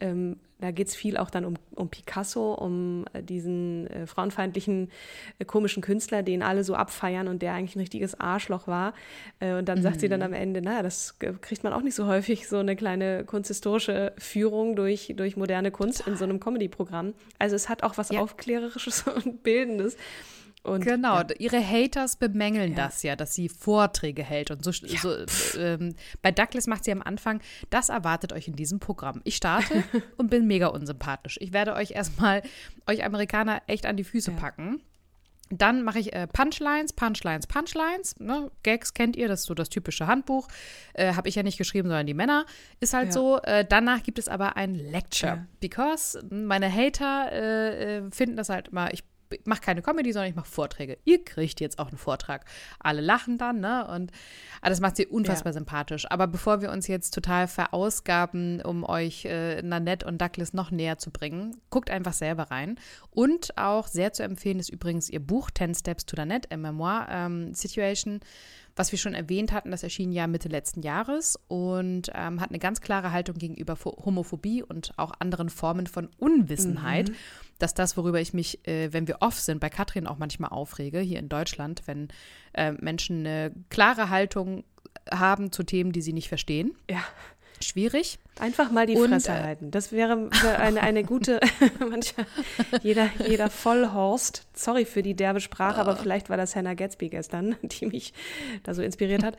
ähm, 0.00 0.36
da 0.60 0.70
geht 0.70 0.88
es 0.88 0.94
viel 0.94 1.16
auch 1.16 1.30
dann 1.30 1.44
um, 1.44 1.54
um 1.74 1.88
Picasso, 1.88 2.52
um 2.52 3.04
äh, 3.12 3.22
diesen 3.22 3.86
äh, 3.86 4.06
frauenfeindlichen, 4.06 4.90
äh, 5.38 5.44
komischen 5.44 5.82
Künstler, 5.82 6.22
den 6.22 6.42
alle 6.42 6.64
so 6.64 6.74
abfeiern 6.74 7.28
und 7.28 7.40
der 7.42 7.54
eigentlich 7.54 7.76
ein 7.76 7.80
richtiges 7.80 8.18
Arschloch 8.20 8.66
war. 8.66 8.94
Äh, 9.40 9.54
und 9.54 9.68
dann 9.68 9.78
mhm. 9.78 9.82
sagt 9.82 10.00
sie 10.00 10.08
dann 10.08 10.20
mhm. 10.20 10.26
am 10.26 10.32
Ende, 10.34 10.60
naja, 10.62 10.82
das 10.82 11.18
kriegt 11.18 11.64
man 11.64 11.72
auch 11.72 11.82
nicht 11.82 11.94
so 11.94 12.06
häufig, 12.06 12.46
so 12.46 12.58
eine 12.58 12.76
kleine 12.76 13.24
kunsthistorische 13.24 14.12
Führung 14.18 14.76
durch, 14.76 15.14
durch 15.16 15.36
moderne 15.36 15.70
Kunst 15.70 15.98
Total. 15.98 16.12
in 16.12 16.18
so 16.18 16.24
einem 16.24 16.40
Comedy-Programm. 16.40 17.14
Also 17.38 17.56
es 17.56 17.68
hat 17.68 17.82
auch 17.82 17.96
was 17.96 18.10
ja. 18.10 18.20
Aufklärerisches 18.20 19.04
und 19.24 19.42
Bildendes. 19.42 19.96
Und, 20.62 20.84
genau, 20.84 21.16
ja. 21.16 21.26
ihre 21.38 21.66
Haters 21.66 22.16
bemängeln 22.16 22.72
ja. 22.72 22.84
das 22.84 23.02
ja, 23.02 23.16
dass 23.16 23.34
sie 23.34 23.48
Vorträge 23.48 24.22
hält 24.22 24.50
und 24.50 24.62
so. 24.62 24.70
Ja. 24.70 24.98
so 25.00 25.58
ähm, 25.58 25.94
bei 26.20 26.32
Douglas 26.32 26.66
macht 26.66 26.84
sie 26.84 26.92
am 26.92 27.00
Anfang, 27.02 27.40
das 27.70 27.88
erwartet 27.88 28.32
euch 28.32 28.46
in 28.46 28.56
diesem 28.56 28.78
Programm. 28.78 29.22
Ich 29.24 29.36
starte 29.36 29.84
und 30.18 30.30
bin 30.30 30.46
mega 30.46 30.66
unsympathisch. 30.66 31.38
Ich 31.40 31.52
werde 31.52 31.74
euch 31.74 31.92
erstmal, 31.92 32.42
euch 32.86 33.04
Amerikaner 33.04 33.62
echt 33.68 33.86
an 33.86 33.96
die 33.96 34.04
Füße 34.04 34.32
packen. 34.32 34.82
Dann 35.52 35.82
mache 35.82 35.98
ich 35.98 36.12
äh, 36.12 36.28
Punchlines, 36.28 36.92
Punchlines, 36.92 37.48
Punchlines. 37.48 38.14
Ne? 38.20 38.52
Gags 38.62 38.94
kennt 38.94 39.16
ihr, 39.16 39.26
das 39.26 39.40
ist 39.40 39.46
so 39.46 39.54
das 39.54 39.68
typische 39.68 40.06
Handbuch. 40.06 40.46
Äh, 40.94 41.14
Habe 41.14 41.28
ich 41.28 41.34
ja 41.34 41.42
nicht 41.42 41.58
geschrieben, 41.58 41.88
sondern 41.88 42.06
die 42.06 42.14
Männer. 42.14 42.46
Ist 42.78 42.94
halt 42.94 43.06
ja. 43.06 43.12
so. 43.12 43.38
Äh, 43.42 43.64
danach 43.68 44.04
gibt 44.04 44.20
es 44.20 44.28
aber 44.28 44.56
ein 44.56 44.76
Lecture. 44.76 45.32
Ja. 45.32 45.46
Because 45.58 46.24
meine 46.30 46.72
Hater 46.72 47.32
äh, 47.32 47.96
äh, 47.96 48.10
finden 48.12 48.36
das 48.36 48.48
halt 48.48 48.68
immer, 48.68 48.92
ich 48.92 49.02
mache 49.44 49.60
keine 49.60 49.82
Comedy, 49.82 50.12
sondern 50.12 50.30
ich 50.30 50.36
mache 50.36 50.48
Vorträge. 50.48 50.98
Ihr 51.04 51.24
kriegt 51.24 51.60
jetzt 51.60 51.78
auch 51.78 51.88
einen 51.88 51.98
Vortrag. 51.98 52.44
Alle 52.78 53.00
lachen 53.00 53.38
dann, 53.38 53.60
ne? 53.60 53.86
Und 53.88 54.12
ah, 54.60 54.68
das 54.68 54.80
macht 54.80 54.96
sie 54.96 55.06
unfassbar 55.06 55.50
ja. 55.50 55.54
sympathisch. 55.54 56.06
Aber 56.10 56.26
bevor 56.26 56.60
wir 56.60 56.70
uns 56.70 56.86
jetzt 56.86 57.12
total 57.14 57.48
verausgaben, 57.48 58.62
um 58.62 58.84
euch 58.84 59.24
äh, 59.24 59.62
Nanette 59.62 60.06
und 60.06 60.20
Douglas 60.20 60.52
noch 60.52 60.70
näher 60.70 60.98
zu 60.98 61.10
bringen, 61.10 61.56
guckt 61.70 61.90
einfach 61.90 62.12
selber 62.12 62.44
rein. 62.44 62.78
Und 63.10 63.56
auch 63.56 63.86
sehr 63.86 64.12
zu 64.12 64.22
empfehlen 64.22 64.58
ist 64.58 64.70
übrigens 64.70 65.08
ihr 65.08 65.20
Buch 65.20 65.50
10 65.50 65.74
Steps 65.74 66.06
to 66.06 66.16
Nanette, 66.16 66.50
a 66.50 66.56
Memoir 66.56 67.06
ähm, 67.10 67.54
Situation 67.54 68.20
Was 68.76 68.92
wir 68.92 68.98
schon 68.98 69.14
erwähnt 69.14 69.52
hatten, 69.52 69.70
das 69.70 69.82
erschien 69.82 70.12
ja 70.12 70.26
Mitte 70.26 70.48
letzten 70.48 70.82
Jahres 70.82 71.38
und 71.48 72.10
ähm, 72.14 72.40
hat 72.40 72.50
eine 72.50 72.58
ganz 72.58 72.80
klare 72.80 73.12
Haltung 73.12 73.36
gegenüber 73.36 73.76
Homophobie 73.84 74.62
und 74.62 74.92
auch 74.96 75.12
anderen 75.18 75.50
Formen 75.50 75.86
von 75.86 76.08
Unwissenheit. 76.18 77.10
Mhm. 77.10 77.14
Dass 77.58 77.74
das, 77.74 77.96
worüber 77.96 78.20
ich 78.20 78.32
mich, 78.32 78.66
äh, 78.66 78.92
wenn 78.92 79.06
wir 79.06 79.18
off 79.20 79.38
sind, 79.38 79.60
bei 79.60 79.68
Katrin 79.68 80.06
auch 80.06 80.18
manchmal 80.18 80.50
aufrege, 80.50 81.00
hier 81.00 81.18
in 81.18 81.28
Deutschland, 81.28 81.82
wenn 81.86 82.08
äh, 82.54 82.72
Menschen 82.72 83.26
eine 83.26 83.52
klare 83.68 84.08
Haltung 84.08 84.64
haben 85.10 85.52
zu 85.52 85.62
Themen, 85.62 85.92
die 85.92 86.02
sie 86.02 86.12
nicht 86.12 86.28
verstehen. 86.28 86.74
Ja 86.90 87.04
schwierig. 87.62 88.18
Einfach 88.38 88.70
mal 88.70 88.86
die 88.86 88.96
und, 88.96 89.10
Fresse 89.10 89.32
äh, 89.32 89.42
halten. 89.42 89.70
Das 89.70 89.92
wäre 89.92 90.30
eine, 90.58 90.80
eine 90.80 91.04
gute, 91.04 91.40
mancher, 91.78 92.26
jeder, 92.82 93.10
jeder 93.26 93.50
Vollhorst, 93.50 94.46
sorry 94.54 94.84
für 94.84 95.02
die 95.02 95.14
derbe 95.14 95.40
Sprache, 95.40 95.80
aber 95.80 95.96
vielleicht 95.96 96.30
war 96.30 96.36
das 96.36 96.56
Hannah 96.56 96.74
Gatsby 96.74 97.10
gestern, 97.10 97.56
die 97.62 97.86
mich 97.86 98.14
da 98.62 98.74
so 98.74 98.82
inspiriert 98.82 99.22
hat, 99.22 99.36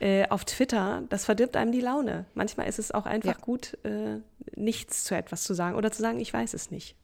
äh, 0.00 0.28
auf 0.28 0.44
Twitter, 0.44 1.02
das 1.08 1.24
verdirbt 1.24 1.56
einem 1.56 1.72
die 1.72 1.80
Laune. 1.80 2.26
Manchmal 2.34 2.68
ist 2.68 2.78
es 2.78 2.92
auch 2.92 3.06
einfach 3.06 3.38
ja. 3.38 3.40
gut, 3.40 3.76
äh, 3.84 4.20
nichts 4.54 5.04
zu 5.04 5.16
etwas 5.16 5.42
zu 5.42 5.54
sagen 5.54 5.76
oder 5.76 5.90
zu 5.90 6.00
sagen, 6.00 6.20
ich 6.20 6.32
weiß 6.32 6.54
es 6.54 6.70
nicht. 6.70 6.96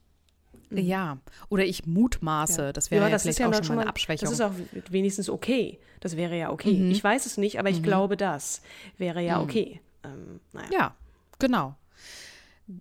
Mhm. 0.71 0.79
Ja, 0.79 1.19
oder 1.49 1.65
ich 1.65 1.87
mutmaße, 1.87 2.63
ja. 2.63 2.73
das 2.73 2.91
wäre 2.91 3.03
ja, 3.03 3.09
ja, 3.09 3.13
das 3.13 3.23
vielleicht 3.23 3.41
ja 3.41 3.49
auch 3.49 3.65
schon 3.65 3.77
mal 3.77 3.83
eine 3.83 3.91
Abschwächung. 3.91 4.27
Das 4.27 4.33
ist 4.33 4.41
auch 4.41 4.53
wenigstens 4.89 5.29
okay. 5.29 5.81
Das 5.99 6.17
wäre 6.17 6.37
ja 6.39 6.51
okay. 6.51 6.75
Mhm. 6.75 6.91
Ich 6.91 7.03
weiß 7.03 7.27
es 7.27 7.37
nicht, 7.37 7.59
aber 7.59 7.71
ich 7.71 7.79
mhm. 7.79 7.85
glaube 7.85 8.17
das. 8.17 8.63
Wäre 8.97 9.21
ja 9.21 9.39
mhm. 9.39 9.45
okay. 9.45 9.81
Ähm, 10.05 10.41
naja. 10.53 10.69
Ja, 10.71 10.95
genau. 11.39 11.77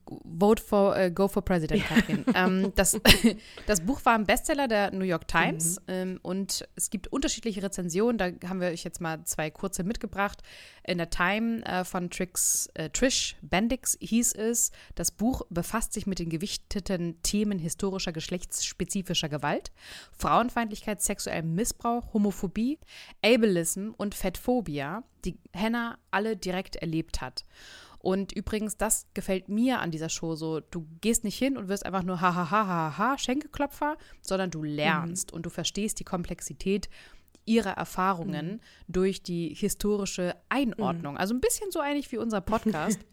Vote 0.06 0.62
for, 0.62 0.96
uh, 0.98 1.10
go 1.10 1.28
for 1.28 1.44
President, 1.44 1.84
Katrin. 1.84 2.24
Ja. 2.28 2.46
Ähm, 2.46 2.72
das, 2.76 3.00
das 3.68 3.82
Buch 3.82 4.04
war 4.06 4.16
ein 4.16 4.26
Bestseller 4.26 4.68
der 4.68 4.92
New 4.92 5.06
York 5.06 5.28
Times 5.28 5.80
mhm. 5.82 5.86
ähm, 5.88 6.20
und 6.22 6.68
es 6.76 6.90
gibt 6.90 7.08
unterschiedliche 7.08 7.64
Rezensionen. 7.64 8.18
Da 8.18 8.48
haben 8.48 8.62
wir 8.62 8.70
euch 8.70 8.84
jetzt 8.84 9.02
mal 9.02 9.24
zwei 9.26 9.50
kurze 9.50 9.84
mitgebracht. 9.84 10.42
In 10.84 10.98
der 10.98 11.10
Time 11.10 11.66
äh, 11.66 11.84
von 11.84 12.10
Trix, 12.10 12.70
äh, 12.74 12.90
Trish 12.90 13.36
Bendix 13.42 13.98
hieß 14.02 14.34
es, 14.34 14.72
das 14.96 15.12
Buch 15.12 15.44
befasst 15.50 15.94
sich 15.94 16.08
mit 16.08 16.20
den 16.20 16.30
gewichteten 16.30 17.22
Themen 17.22 17.60
historischer 17.60 18.12
geschlechtsspezifischer 18.12 19.30
Gewalt, 19.30 19.72
Frauenfeindlichkeit, 20.18 21.02
sexuellem 21.02 21.56
Missbrauch, 21.56 22.14
Homophobie, 22.14 22.80
Ableism 23.24 23.92
und 23.98 24.16
Fettphobia, 24.16 25.04
die 25.26 25.38
Hannah 25.56 25.98
alle 26.12 26.38
direkt 26.38 26.76
erlebt 26.78 27.22
hat. 27.22 27.44
Und 28.00 28.32
übrigens, 28.32 28.78
das 28.78 29.08
gefällt 29.14 29.50
mir 29.50 29.80
an 29.80 29.92
dieser 29.92 30.10
Show 30.10 30.36
so. 30.36 30.62
Du 30.62 30.88
gehst 31.02 31.24
nicht 31.24 31.38
hin 31.38 31.58
und 31.58 31.68
wirst 31.68 31.86
einfach 31.86 32.04
nur 32.04 32.22
ha 32.22 32.34
ha 32.34 32.50
ha 32.50 32.68
ha 32.68 32.98
ha 32.98 33.18
Schenkelklopfer, 33.18 33.98
sondern 34.22 34.52
du 34.52 34.64
lernst 34.64 35.32
mhm. 35.32 35.38
und 35.38 35.46
du 35.46 35.50
verstehst 35.50 36.00
die 36.00 36.06
Komplexität 36.06 36.90
ihrer 37.46 37.72
Erfahrungen 37.72 38.54
mhm. 38.54 38.60
durch 38.88 39.24
die 39.24 39.54
historische 39.54 40.36
Einordnung. 40.50 41.14
Mhm. 41.14 41.20
Also 41.20 41.34
ein 41.34 41.42
bisschen 41.42 41.72
so 41.72 41.82
ähnlich 41.82 42.12
wie 42.12 42.18
unser 42.18 42.42
Podcast. 42.42 43.00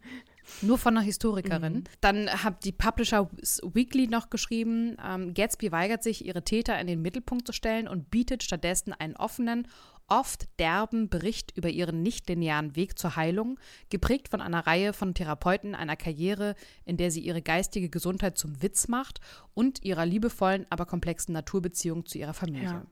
Nur 0.61 0.77
von 0.77 0.95
einer 0.95 1.05
Historikerin. 1.05 1.73
Mhm. 1.73 1.83
Dann 1.99 2.29
hat 2.29 2.63
die 2.63 2.71
Publisher 2.71 3.29
Weekly 3.63 4.07
noch 4.07 4.29
geschrieben, 4.29 4.95
ähm, 5.05 5.33
Gatsby 5.33 5.73
weigert 5.73 6.03
sich, 6.03 6.25
ihre 6.25 6.43
Täter 6.43 6.79
in 6.79 6.87
den 6.87 7.01
Mittelpunkt 7.01 7.45
zu 7.45 7.51
stellen 7.51 7.87
und 7.87 8.09
bietet 8.11 8.43
stattdessen 8.43 8.93
einen 8.93 9.17
offenen 9.17 9.67
oft 10.07 10.47
derben 10.59 11.09
Bericht 11.09 11.55
über 11.57 11.69
ihren 11.69 12.01
nichtlinearen 12.01 12.75
Weg 12.75 12.97
zur 12.97 13.15
Heilung, 13.15 13.59
geprägt 13.89 14.29
von 14.29 14.41
einer 14.41 14.65
Reihe 14.65 14.93
von 14.93 15.13
Therapeuten, 15.13 15.75
einer 15.75 15.95
Karriere, 15.95 16.55
in 16.85 16.97
der 16.97 17.11
sie 17.11 17.21
ihre 17.21 17.41
geistige 17.41 17.89
Gesundheit 17.89 18.37
zum 18.37 18.61
Witz 18.61 18.87
macht 18.87 19.19
und 19.53 19.83
ihrer 19.83 20.05
liebevollen, 20.05 20.65
aber 20.69 20.85
komplexen 20.85 21.33
Naturbeziehung 21.33 22.05
zu 22.05 22.17
ihrer 22.17 22.33
Familie. 22.33 22.67
Ja. 22.67 22.85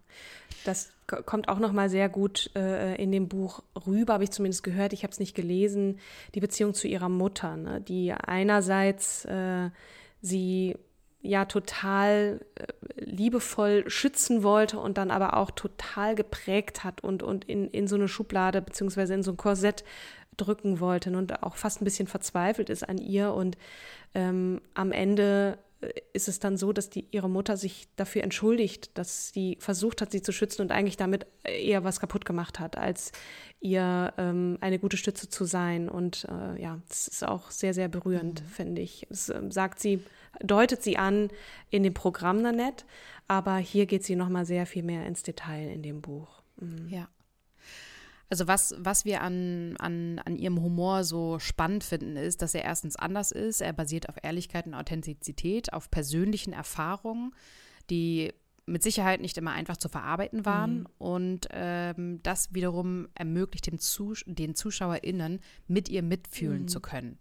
Das 0.66 0.92
kommt 1.08 1.48
auch 1.50 1.60
noch 1.60 1.72
mal 1.72 1.90
sehr 1.90 2.10
gut 2.10 2.50
äh, 2.56 2.96
in 2.96 3.12
dem 3.12 3.28
Buch 3.28 3.62
rüber, 3.86 4.14
habe 4.14 4.24
ich 4.24 4.32
zumindest 4.32 4.64
gehört. 4.64 4.94
Ich 4.94 5.04
habe 5.04 5.12
es 5.12 5.20
nicht 5.20 5.36
gelesen. 5.36 6.00
Die 6.34 6.40
Beziehung 6.40 6.74
zu 6.74 6.88
ihrer 6.88 7.10
Mutter, 7.10 7.56
ne? 7.56 7.82
die 7.82 8.12
einerseits 8.12 9.26
äh, 9.26 9.70
sie 10.22 10.76
ja 11.26 11.46
total 11.46 12.40
äh, 12.56 12.66
liebevoll 12.98 13.90
schützen 13.90 14.44
wollte 14.44 14.80
und 14.80 14.98
dann 14.98 15.12
aber 15.12 15.38
auch 15.38 15.52
total 15.52 16.16
geprägt 16.16 16.84
hat 16.84 17.02
und, 17.02 17.24
und 17.24 17.46
in, 17.46 17.70
in 17.70 17.88
so 17.88 17.96
eine 17.96 18.08
Schublade 18.08 18.62
beziehungsweise 18.62 19.14
in 19.14 19.24
so 19.24 19.32
ein 19.32 19.38
Korsett 19.38 19.84
drücken 20.38 20.80
wollte 20.80 21.16
und 21.16 21.44
auch 21.44 21.56
fast 21.56 21.82
ein 21.82 21.86
bisschen 21.86 22.08
verzweifelt 22.08 22.70
ist 22.70 22.88
an 22.88 22.98
ihr. 22.98 23.34
Und 23.34 23.58
ähm, 24.14 24.62
am 24.74 24.92
Ende 24.92 25.58
ist 26.14 26.28
es 26.28 26.40
dann 26.40 26.58
so, 26.58 26.74
dass 26.74 26.90
die, 26.90 27.08
ihre 27.12 27.30
Mutter 27.30 27.58
sich 27.58 27.88
dafür 27.96 28.24
entschuldigt, 28.24 28.98
dass 28.98 29.30
sie 29.30 29.58
versucht 29.60 30.02
hat, 30.02 30.12
sie 30.12 30.22
zu 30.22 30.32
schützen 30.32 30.62
und 30.62 30.72
eigentlich 30.72 30.98
damit 30.98 31.26
eher 31.44 31.84
was 31.84 32.00
kaputt 32.00 32.26
gemacht 32.26 32.60
hat, 32.60 32.78
als 32.78 33.12
ihr 33.60 34.14
ähm, 34.18 34.58
eine 34.62 34.80
gute 34.80 34.98
Stütze 34.98 35.30
zu 35.30 35.46
sein. 35.46 35.90
Und 35.90 36.28
äh, 36.30 36.62
ja, 36.62 36.80
das 36.88 37.08
ist 37.08 37.28
auch 37.28 37.52
sehr, 37.52 37.74
sehr 37.74 37.88
berührend, 37.88 38.42
mhm. 38.42 38.48
finde 38.48 38.82
ich. 38.82 39.08
Das 39.10 39.30
äh, 39.30 39.42
sagt 39.50 39.80
sie 39.80 40.02
deutet 40.42 40.84
sie 40.84 40.98
an 40.98 41.30
in 41.70 41.84
dem 41.84 41.94
Programm 41.94 42.42
Nanette, 42.42 42.86
aber 43.28 43.58
hier 43.58 43.86
geht 43.86 44.04
sie 44.04 44.16
nochmal 44.16 44.46
sehr 44.46 44.66
viel 44.66 44.84
mehr 44.84 45.06
ins 45.06 45.24
Detail 45.24 45.72
in 45.72 45.84
dem 45.84 46.02
Buch. 46.02 46.42
Mhm. 46.58 46.88
Ja. 46.90 47.08
Also 48.36 48.50
was, 48.50 48.76
was 48.78 49.06
wir 49.06 49.22
an, 49.22 49.78
an, 49.78 50.20
an 50.26 50.36
ihrem 50.36 50.62
Humor 50.62 51.06
so 51.06 51.40
spannend 51.40 51.86
finden, 51.86 52.18
ist, 52.18 52.42
dass 52.42 52.54
er 52.54 52.66
erstens 52.66 52.98
anders 52.98 53.32
ist. 53.32 53.62
Er 53.62 53.72
basiert 53.72 54.10
auf 54.10 54.16
Ehrlichkeit 54.22 54.66
und 54.68 54.74
Authentizität, 54.74 55.72
auf 55.72 55.90
persönlichen 55.90 56.52
Erfahrungen, 56.52 57.34
die 57.90 58.34
mit 58.66 58.84
Sicherheit 58.84 59.22
nicht 59.22 59.38
immer 59.38 59.54
einfach 59.54 59.78
zu 59.78 59.88
verarbeiten 59.88 60.46
waren. 60.46 60.80
Mhm. 60.80 60.88
Und 60.98 61.48
ähm, 61.52 62.20
das 62.24 62.54
wiederum 62.54 63.08
ermöglicht 63.16 63.68
dem 63.68 63.80
Zus 63.80 64.26
den 64.28 64.54
ZuschauerInnen, 64.54 65.40
mit 65.70 65.88
ihr 65.88 66.04
mitfühlen 66.04 66.64
mhm. 66.64 66.68
zu 66.68 66.82
können. 66.82 67.18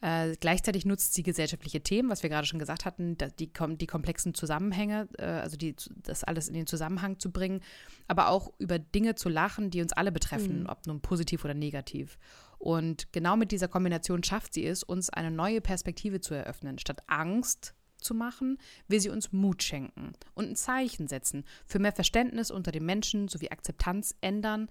Äh, 0.00 0.36
gleichzeitig 0.38 0.84
nutzt 0.84 1.14
sie 1.14 1.24
gesellschaftliche 1.24 1.80
Themen, 1.80 2.08
was 2.08 2.22
wir 2.22 2.30
gerade 2.30 2.46
schon 2.46 2.60
gesagt 2.60 2.84
hatten, 2.84 3.16
die, 3.38 3.50
die 3.50 3.86
komplexen 3.86 4.32
Zusammenhänge, 4.32 5.08
äh, 5.18 5.24
also 5.24 5.56
die, 5.56 5.74
das 5.96 6.22
alles 6.22 6.46
in 6.46 6.54
den 6.54 6.68
Zusammenhang 6.68 7.18
zu 7.18 7.32
bringen, 7.32 7.60
aber 8.06 8.28
auch 8.28 8.52
über 8.58 8.78
Dinge 8.78 9.16
zu 9.16 9.28
lachen, 9.28 9.70
die 9.70 9.82
uns 9.82 9.92
alle 9.92 10.12
betreffen, 10.12 10.60
mhm. 10.60 10.68
ob 10.68 10.86
nun 10.86 11.00
positiv 11.00 11.44
oder 11.44 11.54
negativ. 11.54 12.16
Und 12.58 13.12
genau 13.12 13.36
mit 13.36 13.50
dieser 13.50 13.68
Kombination 13.68 14.22
schafft 14.22 14.54
sie 14.54 14.66
es, 14.66 14.84
uns 14.84 15.10
eine 15.10 15.32
neue 15.32 15.60
Perspektive 15.60 16.20
zu 16.20 16.34
eröffnen. 16.34 16.78
Statt 16.78 17.02
Angst 17.08 17.74
zu 18.00 18.14
machen, 18.14 18.58
will 18.86 19.00
sie 19.00 19.10
uns 19.10 19.32
Mut 19.32 19.64
schenken 19.64 20.12
und 20.34 20.48
ein 20.48 20.56
Zeichen 20.56 21.08
setzen 21.08 21.44
für 21.66 21.80
mehr 21.80 21.92
Verständnis 21.92 22.52
unter 22.52 22.70
den 22.70 22.86
Menschen 22.86 23.26
sowie 23.26 23.50
Akzeptanz 23.50 24.14
ändern, 24.20 24.68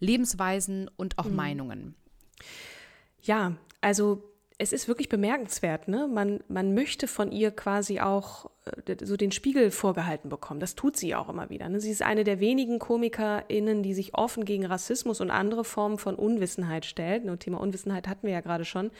Lebensweisen 0.00 0.88
und 0.96 1.18
auch 1.18 1.26
mhm. 1.26 1.36
Meinungen. 1.36 1.94
Ja, 3.20 3.56
also 3.82 4.33
es 4.56 4.72
ist 4.72 4.86
wirklich 4.86 5.08
bemerkenswert, 5.08 5.88
ne? 5.88 6.06
Man, 6.06 6.40
man 6.46 6.74
möchte 6.74 7.08
von 7.08 7.32
ihr 7.32 7.50
quasi 7.50 8.00
auch 8.00 8.50
äh, 8.86 8.96
so 9.04 9.16
den 9.16 9.32
Spiegel 9.32 9.70
vorgehalten 9.72 10.28
bekommen. 10.28 10.60
Das 10.60 10.76
tut 10.76 10.96
sie 10.96 11.14
auch 11.14 11.28
immer 11.28 11.50
wieder. 11.50 11.68
Ne? 11.68 11.80
Sie 11.80 11.90
ist 11.90 12.02
eine 12.02 12.22
der 12.22 12.38
wenigen 12.38 12.78
KomikerInnen, 12.78 13.82
die 13.82 13.94
sich 13.94 14.14
offen 14.14 14.44
gegen 14.44 14.64
Rassismus 14.64 15.20
und 15.20 15.30
andere 15.30 15.64
Formen 15.64 15.98
von 15.98 16.14
Unwissenheit 16.14 16.84
stellt. 16.84 17.24
Ne? 17.24 17.36
Thema 17.38 17.60
Unwissenheit 17.60 18.06
hatten 18.06 18.26
wir 18.26 18.34
ja 18.34 18.40
gerade 18.40 18.64
schon. 18.64 18.92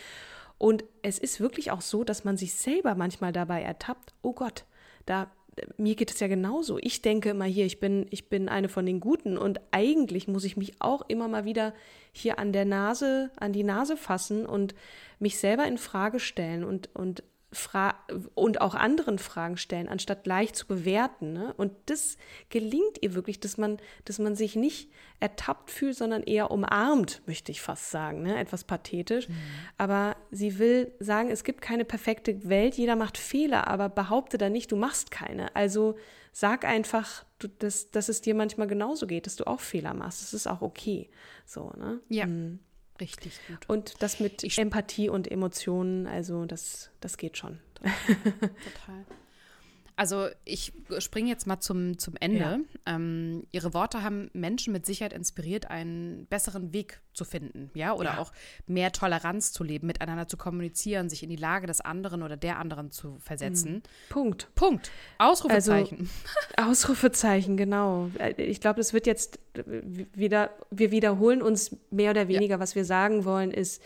Und 0.58 0.84
es 1.02 1.18
ist 1.18 1.40
wirklich 1.40 1.70
auch 1.70 1.82
so, 1.82 2.02
dass 2.02 2.24
man 2.24 2.36
sich 2.36 2.54
selber 2.54 2.96
manchmal 2.96 3.32
dabei 3.32 3.62
ertappt, 3.62 4.14
oh 4.22 4.32
Gott, 4.32 4.64
da 5.06 5.30
mir 5.76 5.94
geht 5.94 6.10
es 6.10 6.20
ja 6.20 6.28
genauso. 6.28 6.78
Ich 6.80 7.02
denke 7.02 7.30
immer 7.30 7.44
hier, 7.44 7.66
ich 7.66 7.80
bin, 7.80 8.06
ich 8.10 8.28
bin 8.28 8.48
eine 8.48 8.68
von 8.68 8.86
den 8.86 9.00
Guten 9.00 9.38
und 9.38 9.60
eigentlich 9.70 10.28
muss 10.28 10.44
ich 10.44 10.56
mich 10.56 10.80
auch 10.80 11.02
immer 11.08 11.28
mal 11.28 11.44
wieder 11.44 11.74
hier 12.12 12.38
an 12.38 12.52
der 12.52 12.64
Nase, 12.64 13.30
an 13.36 13.52
die 13.52 13.64
Nase 13.64 13.96
fassen 13.96 14.46
und 14.46 14.74
mich 15.18 15.38
selber 15.38 15.66
in 15.66 15.78
Frage 15.78 16.20
stellen 16.20 16.64
und, 16.64 16.88
und 16.94 17.22
Fra 17.54 17.94
und 18.34 18.60
auch 18.60 18.74
anderen 18.74 19.18
Fragen 19.18 19.56
stellen, 19.56 19.88
anstatt 19.88 20.24
gleich 20.24 20.52
zu 20.52 20.66
bewerten. 20.66 21.32
Ne? 21.32 21.54
Und 21.56 21.72
das 21.86 22.16
gelingt 22.50 22.98
ihr 23.00 23.14
wirklich, 23.14 23.40
dass 23.40 23.56
man, 23.56 23.78
dass 24.04 24.18
man 24.18 24.36
sich 24.36 24.56
nicht 24.56 24.90
ertappt 25.20 25.70
fühlt, 25.70 25.96
sondern 25.96 26.22
eher 26.22 26.50
umarmt, 26.50 27.22
möchte 27.26 27.52
ich 27.52 27.60
fast 27.62 27.90
sagen. 27.90 28.22
Ne? 28.22 28.38
Etwas 28.38 28.64
pathetisch. 28.64 29.28
Mhm. 29.28 29.36
Aber 29.78 30.16
sie 30.30 30.58
will 30.58 30.92
sagen, 30.98 31.30
es 31.30 31.44
gibt 31.44 31.62
keine 31.62 31.84
perfekte 31.84 32.48
Welt, 32.48 32.74
jeder 32.74 32.96
macht 32.96 33.16
Fehler, 33.16 33.68
aber 33.68 33.88
behaupte 33.88 34.38
da 34.38 34.50
nicht, 34.50 34.72
du 34.72 34.76
machst 34.76 35.10
keine. 35.10 35.54
Also 35.56 35.96
sag 36.32 36.64
einfach, 36.64 37.24
du, 37.38 37.48
dass, 37.48 37.90
dass 37.90 38.08
es 38.08 38.20
dir 38.20 38.34
manchmal 38.34 38.66
genauso 38.66 39.06
geht, 39.06 39.26
dass 39.26 39.36
du 39.36 39.46
auch 39.46 39.60
Fehler 39.60 39.94
machst. 39.94 40.22
Das 40.22 40.34
ist 40.34 40.46
auch 40.46 40.60
okay. 40.60 41.10
So, 41.46 41.72
ne? 41.76 42.00
Ja. 42.08 42.26
Mhm. 42.26 42.58
Richtig 43.00 43.40
gut. 43.48 43.68
Und 43.68 44.02
das 44.02 44.20
mit 44.20 44.44
ich 44.44 44.58
Empathie 44.58 45.08
und 45.08 45.30
Emotionen, 45.30 46.06
also 46.06 46.44
das, 46.44 46.90
das 47.00 47.16
geht 47.16 47.36
schon. 47.36 47.58
Total. 47.74 49.04
Also 49.96 50.28
ich 50.44 50.72
springe 50.98 51.28
jetzt 51.28 51.46
mal 51.46 51.60
zum, 51.60 51.98
zum 51.98 52.14
Ende. 52.18 52.38
Ja. 52.38 52.58
Ähm, 52.86 53.46
ihre 53.52 53.74
Worte 53.74 54.02
haben 54.02 54.28
Menschen 54.32 54.72
mit 54.72 54.84
Sicherheit 54.86 55.12
inspiriert, 55.12 55.70
einen 55.70 56.26
besseren 56.26 56.72
Weg 56.72 57.00
zu 57.12 57.24
finden, 57.24 57.70
ja, 57.74 57.92
oder 57.92 58.14
ja. 58.14 58.18
auch 58.18 58.32
mehr 58.66 58.90
Toleranz 58.90 59.52
zu 59.52 59.62
leben, 59.62 59.86
miteinander 59.86 60.26
zu 60.26 60.36
kommunizieren, 60.36 61.08
sich 61.08 61.22
in 61.22 61.28
die 61.28 61.36
Lage 61.36 61.68
des 61.68 61.80
anderen 61.80 62.24
oder 62.24 62.36
der 62.36 62.58
anderen 62.58 62.90
zu 62.90 63.18
versetzen. 63.20 63.74
Mhm. 63.74 63.82
Punkt. 64.08 64.48
Punkt. 64.56 64.90
Ausrufezeichen. 65.18 66.10
Also, 66.56 66.70
Ausrufezeichen, 66.70 67.56
genau. 67.56 68.10
Äh, 68.18 68.42
ich 68.42 68.60
glaube, 68.60 68.80
es 68.80 68.92
wird 68.92 69.06
jetzt 69.06 69.38
wieder, 70.12 70.50
wir 70.70 70.90
wiederholen 70.90 71.40
uns 71.40 71.76
mehr 71.90 72.10
oder 72.10 72.26
weniger, 72.26 72.56
ja. 72.56 72.60
was 72.60 72.74
wir 72.74 72.84
sagen 72.84 73.24
wollen, 73.24 73.52
ist, 73.52 73.80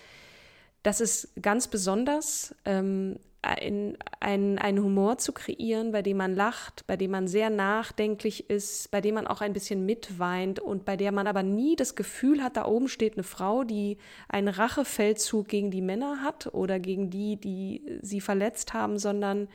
das 0.83 1.01
ist 1.01 1.31
ganz 1.43 1.68
besonders, 1.68 2.55
ähm, 2.64 3.18
ein, 3.41 3.97
ein, 4.18 4.59
einen 4.59 4.83
Humor 4.83 5.18
zu 5.18 5.33
kreieren, 5.33 5.93
bei 5.93 6.03
dem 6.03 6.16
man 6.16 6.35
lacht, 6.35 6.87
bei 6.87 6.97
dem 6.97 7.12
man 7.12 7.29
sehr 7.29 7.51
nachdenklich 7.51 8.51
ist, 8.51 8.91
bei 8.91 9.01
dem 9.01 9.14
man 9.14 9.26
auch 9.26 9.41
ein 9.41 9.53
bisschen 9.53 9.87
mitweint 9.87 10.59
und 10.59 10.85
bei 10.85 10.97
der 10.97 11.12
man 11.12 11.26
aber 11.26 11.43
nie 11.43 11.76
das 11.76 11.95
Gefühl 11.95 12.43
hat, 12.43 12.57
da 12.57 12.66
oben 12.66 12.89
steht 12.89 13.14
eine 13.14 13.22
Frau, 13.22 13.62
die 13.62 13.99
einen 14.29 14.49
Rachefeldzug 14.49 15.47
gegen 15.47 15.70
die 15.70 15.83
Männer 15.83 16.22
hat 16.22 16.53
oder 16.53 16.81
gegen 16.81 17.11
die, 17.11 17.37
die 17.37 18.01
sie 18.03 18.20
verletzt 18.20 18.74
haben, 18.74 18.99
sondern 18.99 19.49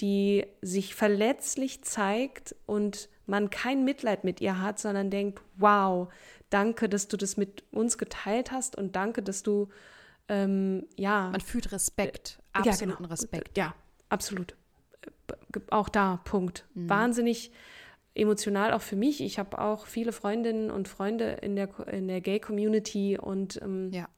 die 0.00 0.46
sich 0.62 0.94
verletzlich 0.94 1.82
zeigt 1.82 2.56
und 2.64 3.10
man 3.26 3.50
kein 3.50 3.84
Mitleid 3.84 4.24
mit 4.24 4.40
ihr 4.40 4.60
hat, 4.60 4.78
sondern 4.78 5.10
denkt, 5.10 5.42
wow, 5.56 6.08
danke, 6.48 6.88
dass 6.88 7.08
du 7.08 7.18
das 7.18 7.36
mit 7.36 7.62
uns 7.72 7.98
geteilt 7.98 8.52
hast 8.52 8.76
und 8.76 8.96
danke, 8.96 9.22
dass 9.22 9.42
du 9.42 9.68
ähm, 10.28 10.86
ja. 10.96 11.30
Man 11.30 11.40
fühlt 11.40 11.72
Respekt, 11.72 12.40
absoluten 12.52 12.90
ja, 12.90 12.96
genau. 12.96 13.08
Respekt. 13.08 13.56
Ja, 13.56 13.74
absolut. 14.08 14.56
Auch 15.70 15.88
da, 15.88 16.20
Punkt. 16.24 16.66
Mhm. 16.74 16.88
Wahnsinnig 16.88 17.52
emotional 18.14 18.72
auch 18.72 18.82
für 18.82 18.96
mich. 18.96 19.20
Ich 19.20 19.38
habe 19.38 19.58
auch 19.58 19.86
viele 19.86 20.12
Freundinnen 20.12 20.70
und 20.70 20.88
Freunde 20.88 21.38
in 21.42 21.56
der, 21.56 21.88
in 21.88 22.08
der 22.08 22.20
Gay-Community 22.20 23.18
und 23.18 23.60
ähm, 23.62 23.90
ja. 23.90 24.08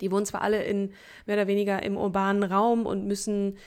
die 0.00 0.10
wohnen 0.10 0.26
zwar 0.26 0.42
alle 0.42 0.62
in 0.64 0.92
mehr 1.26 1.36
oder 1.36 1.46
weniger 1.46 1.82
im 1.82 1.96
urbanen 1.96 2.42
Raum 2.42 2.86
und 2.86 3.06
müssen 3.06 3.58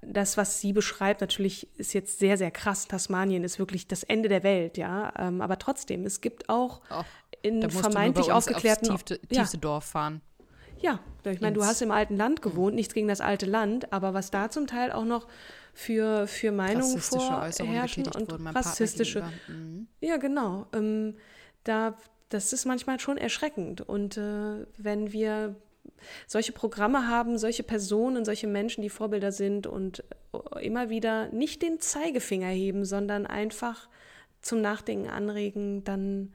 das, 0.00 0.36
was 0.36 0.60
sie 0.60 0.72
beschreibt, 0.72 1.20
natürlich 1.20 1.68
ist 1.78 1.92
jetzt 1.92 2.18
sehr, 2.18 2.38
sehr 2.38 2.50
krass. 2.50 2.86
Tasmanien 2.86 3.42
ist 3.44 3.58
wirklich 3.58 3.88
das 3.88 4.04
Ende 4.04 4.28
der 4.28 4.42
Welt, 4.42 4.78
ja. 4.78 5.12
Ähm, 5.18 5.40
aber 5.40 5.58
trotzdem, 5.58 6.04
es 6.04 6.20
gibt 6.20 6.48
auch 6.48 6.80
oh, 6.90 7.02
in 7.42 7.68
vermeintlich 7.68 8.30
aufgeklärten. 8.30 8.90
Tiefste, 8.90 9.18
tiefste 9.20 9.56
ja. 9.56 9.60
Dorf 9.60 9.84
fahren. 9.84 10.20
Ja, 10.80 11.00
ich 11.24 11.40
meine, 11.40 11.54
du 11.54 11.64
hast 11.64 11.82
im 11.82 11.90
alten 11.90 12.16
Land 12.16 12.42
gewohnt, 12.42 12.74
nichts 12.74 12.94
gegen 12.94 13.08
das 13.08 13.20
alte 13.20 13.46
Land, 13.46 13.92
aber 13.92 14.14
was 14.14 14.30
da 14.30 14.50
zum 14.50 14.66
Teil 14.66 14.92
auch 14.92 15.04
noch 15.04 15.26
für, 15.74 16.26
für 16.26 16.50
Meinungen 16.50 16.98
vorherrschen 16.98 18.06
und 18.06 18.32
rassistische. 18.54 19.24
Mhm. 19.46 19.86
Ja, 20.00 20.16
genau. 20.16 20.66
Ähm, 20.72 21.16
da, 21.64 21.96
das 22.30 22.52
ist 22.52 22.64
manchmal 22.64 22.98
schon 22.98 23.16
erschreckend. 23.16 23.80
Und 23.80 24.16
äh, 24.16 24.66
wenn 24.76 25.12
wir 25.12 25.54
solche 26.26 26.52
Programme 26.52 27.08
haben, 27.08 27.38
solche 27.38 27.62
Personen, 27.62 28.24
solche 28.24 28.46
Menschen, 28.46 28.82
die 28.82 28.90
Vorbilder 28.90 29.32
sind 29.32 29.66
und 29.66 30.04
äh, 30.32 30.66
immer 30.66 30.90
wieder 30.90 31.28
nicht 31.28 31.62
den 31.62 31.80
Zeigefinger 31.80 32.48
heben, 32.48 32.84
sondern 32.84 33.26
einfach 33.26 33.88
zum 34.40 34.60
Nachdenken 34.60 35.08
anregen, 35.08 35.84
dann 35.84 36.32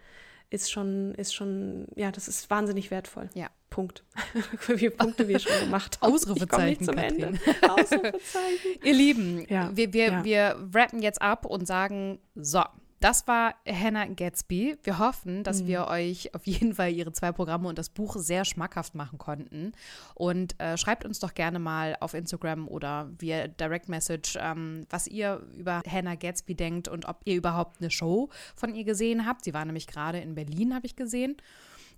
ist 0.49 0.71
schon, 0.71 1.15
ist 1.15 1.33
schon, 1.33 1.87
ja, 1.95 2.11
das 2.11 2.27
ist 2.27 2.49
wahnsinnig 2.49 2.91
wertvoll. 2.91 3.29
Ja. 3.33 3.49
Punkt. 3.73 4.03
Wie 4.67 4.77
viele 4.77 4.91
Punkte 4.91 5.27
wir 5.27 5.39
schon 5.39 5.59
gemacht 5.61 5.99
haben. 5.99 6.13
Ausrufezeichen. 6.13 6.85
zum 6.85 6.95
Ende. 6.95 7.39
Ausrufezeichen. 7.67 8.69
Ihr 8.83 8.93
Lieben, 8.93 9.45
ja. 9.49 9.71
wir, 9.75 9.91
wir, 9.93 10.05
ja. 10.05 10.23
wir 10.23 10.69
rappen 10.75 11.01
jetzt 11.01 11.21
ab 11.23 11.47
und 11.47 11.65
sagen, 11.65 12.19
so, 12.35 12.61
das 12.99 13.27
war 13.27 13.55
Hannah 13.67 14.05
Gatsby. 14.05 14.77
Wir 14.83 14.99
hoffen, 14.99 15.43
dass 15.43 15.63
mhm. 15.63 15.67
wir 15.67 15.87
euch 15.87 16.35
auf 16.35 16.45
jeden 16.45 16.75
Fall 16.75 16.91
ihre 16.91 17.11
zwei 17.13 17.31
Programme 17.31 17.67
und 17.67 17.79
das 17.79 17.89
Buch 17.89 18.15
sehr 18.17 18.45
schmackhaft 18.45 18.93
machen 18.93 19.17
konnten. 19.17 19.71
Und 20.13 20.57
äh, 20.61 20.77
schreibt 20.77 21.03
uns 21.03 21.19
doch 21.19 21.33
gerne 21.33 21.57
mal 21.57 21.97
auf 21.99 22.13
Instagram 22.13 22.67
oder 22.67 23.09
via 23.17 23.47
Direct 23.47 23.89
Message, 23.89 24.37
ähm, 24.39 24.85
was 24.91 25.07
ihr 25.07 25.41
über 25.57 25.81
Hannah 25.89 26.15
Gatsby 26.15 26.53
denkt 26.53 26.87
und 26.87 27.05
ob 27.05 27.21
ihr 27.25 27.35
überhaupt 27.35 27.81
eine 27.81 27.89
Show 27.89 28.29
von 28.55 28.75
ihr 28.75 28.83
gesehen 28.83 29.25
habt. 29.25 29.43
Sie 29.45 29.55
war 29.55 29.65
nämlich 29.65 29.87
gerade 29.87 30.19
in 30.19 30.35
Berlin, 30.35 30.75
habe 30.75 30.85
ich 30.85 30.95
gesehen. 30.95 31.37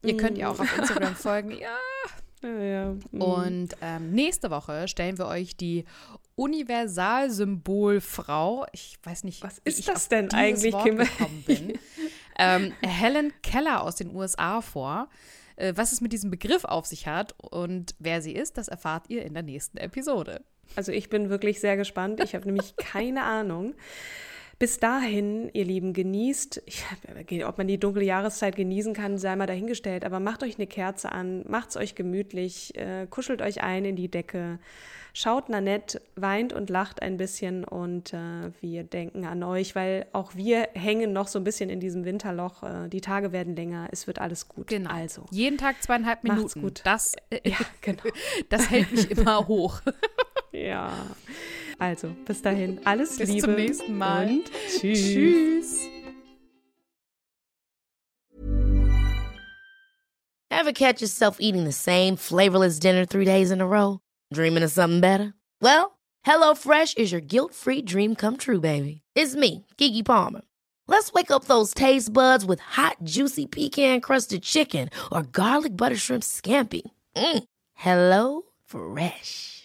Ihr 0.03 0.17
könnt 0.17 0.37
ihr 0.37 0.49
auch 0.49 0.59
auf 0.59 0.77
Instagram 0.77 1.15
folgen. 1.15 1.51
Ja. 1.51 1.77
Ja, 2.43 2.63
ja. 2.63 2.95
Mhm. 3.11 3.21
Und 3.21 3.69
ähm, 3.81 4.11
nächste 4.11 4.51
Woche 4.51 4.87
stellen 4.87 5.17
wir 5.17 5.25
euch 5.27 5.57
die 5.57 5.85
Universalsymbolfrau. 6.35 8.67
Ich 8.71 8.99
weiß 9.03 9.23
nicht, 9.23 9.41
was 9.41 9.57
ist 9.63 9.87
das 9.87 10.09
denn 10.09 10.31
eigentlich, 10.31 10.73
Wort 10.73 10.85
Kim? 10.85 10.97
gekommen 10.97 11.43
bin. 11.47 11.79
ähm, 12.37 12.71
Helen 12.81 13.33
Keller 13.41 13.81
aus 13.81 13.95
den 13.95 14.15
USA 14.15 14.61
vor. 14.61 15.09
Äh, 15.55 15.73
was 15.75 15.91
es 15.91 16.01
mit 16.01 16.13
diesem 16.13 16.31
Begriff 16.31 16.65
auf 16.65 16.85
sich 16.85 17.07
hat 17.07 17.33
und 17.37 17.95
wer 17.99 18.21
sie 18.21 18.33
ist, 18.33 18.57
das 18.57 18.67
erfahrt 18.67 19.09
ihr 19.09 19.23
in 19.23 19.33
der 19.33 19.43
nächsten 19.43 19.77
Episode. 19.77 20.43
Also 20.75 20.91
ich 20.91 21.09
bin 21.09 21.29
wirklich 21.29 21.59
sehr 21.59 21.77
gespannt. 21.77 22.21
Ich 22.23 22.35
habe 22.35 22.45
nämlich 22.45 22.75
keine 22.75 23.23
Ahnung. 23.23 23.75
Bis 24.57 24.79
dahin, 24.79 25.49
ihr 25.53 25.65
Lieben, 25.65 25.91
genießt, 25.91 26.63
ob 27.45 27.57
man 27.57 27.67
die 27.67 27.77
dunkle 27.77 28.03
Jahreszeit 28.03 28.55
genießen 28.55 28.93
kann, 28.93 29.17
sei 29.17 29.35
mal 29.35 29.47
dahingestellt, 29.47 30.05
aber 30.05 30.21
macht 30.21 30.43
euch 30.43 30.55
eine 30.57 30.67
Kerze 30.67 31.11
an, 31.11 31.43
macht 31.47 31.71
es 31.71 31.77
euch 31.77 31.93
gemütlich, 31.93 32.73
äh, 32.77 33.05
kuschelt 33.09 33.41
euch 33.41 33.63
ein 33.63 33.83
in 33.83 33.97
die 33.97 34.09
Decke, 34.09 34.59
schaut 35.15 35.49
Nanette, 35.49 36.01
weint 36.15 36.53
und 36.53 36.69
lacht 36.69 37.01
ein 37.01 37.17
bisschen 37.17 37.63
und 37.63 38.13
äh, 38.13 38.51
wir 38.61 38.83
denken 38.83 39.25
an 39.25 39.43
euch, 39.43 39.75
weil 39.75 40.05
auch 40.11 40.35
wir 40.35 40.69
hängen 40.73 41.13
noch 41.13 41.27
so 41.27 41.39
ein 41.39 41.43
bisschen 41.43 41.69
in 41.69 41.79
diesem 41.79 42.05
Winterloch. 42.05 42.63
Äh, 42.63 42.89
die 42.89 43.01
Tage 43.01 43.31
werden 43.31 43.55
länger, 43.55 43.87
es 43.91 44.07
wird 44.07 44.19
alles 44.19 44.47
gut. 44.47 44.67
Genau. 44.67 44.89
Also. 44.89 45.25
Jeden 45.31 45.57
Tag 45.57 45.81
zweieinhalb 45.81 46.23
Minuten. 46.23 46.41
Macht's 46.41 46.55
gut. 46.55 46.81
Das, 46.83 47.13
äh, 47.29 47.39
ja, 47.49 47.57
genau. 47.81 48.03
das 48.49 48.69
hält 48.69 48.91
mich 48.91 49.09
immer 49.09 49.47
hoch. 49.47 49.81
ja. 50.51 50.93
Also, 51.79 52.09
bis 52.25 52.41
dahin, 52.41 52.79
alles 52.85 53.17
bis 53.17 53.29
Liebe. 53.29 53.47
Bis 53.47 53.55
zum 53.55 53.55
nächsten 53.55 53.97
Mal. 53.97 54.27
Und 54.27 54.51
tschüss. 54.69 54.99
tschüss. 54.99 55.79
Ever 60.49 60.71
catch 60.71 61.01
yourself 61.01 61.37
eating 61.39 61.65
the 61.65 61.73
same 61.73 62.15
flavorless 62.15 62.79
dinner 62.79 63.05
three 63.05 63.25
days 63.25 63.51
in 63.51 63.61
a 63.61 63.67
row? 63.67 63.99
Dreaming 64.33 64.63
of 64.63 64.71
something 64.71 65.01
better? 65.01 65.33
Well, 65.61 65.99
HelloFresh 66.25 66.97
is 66.97 67.11
your 67.11 67.21
guilt-free 67.21 67.83
dream 67.83 68.15
come 68.15 68.37
true, 68.37 68.59
baby. 68.61 69.01
It's 69.15 69.35
me, 69.35 69.65
Kiki 69.77 70.01
Palmer. 70.01 70.41
Let's 70.87 71.11
wake 71.13 71.31
up 71.31 71.45
those 71.45 71.73
taste 71.73 72.13
buds 72.13 72.45
with 72.45 72.59
hot, 72.59 72.97
juicy 73.03 73.45
pecan-crusted 73.47 74.43
chicken 74.43 74.89
or 75.11 75.23
garlic 75.23 75.75
butter 75.75 75.97
shrimp 75.97 76.23
scampi. 76.23 76.83
Mm. 77.15 77.43
Hello 77.73 78.43
Fresh. 78.65 79.64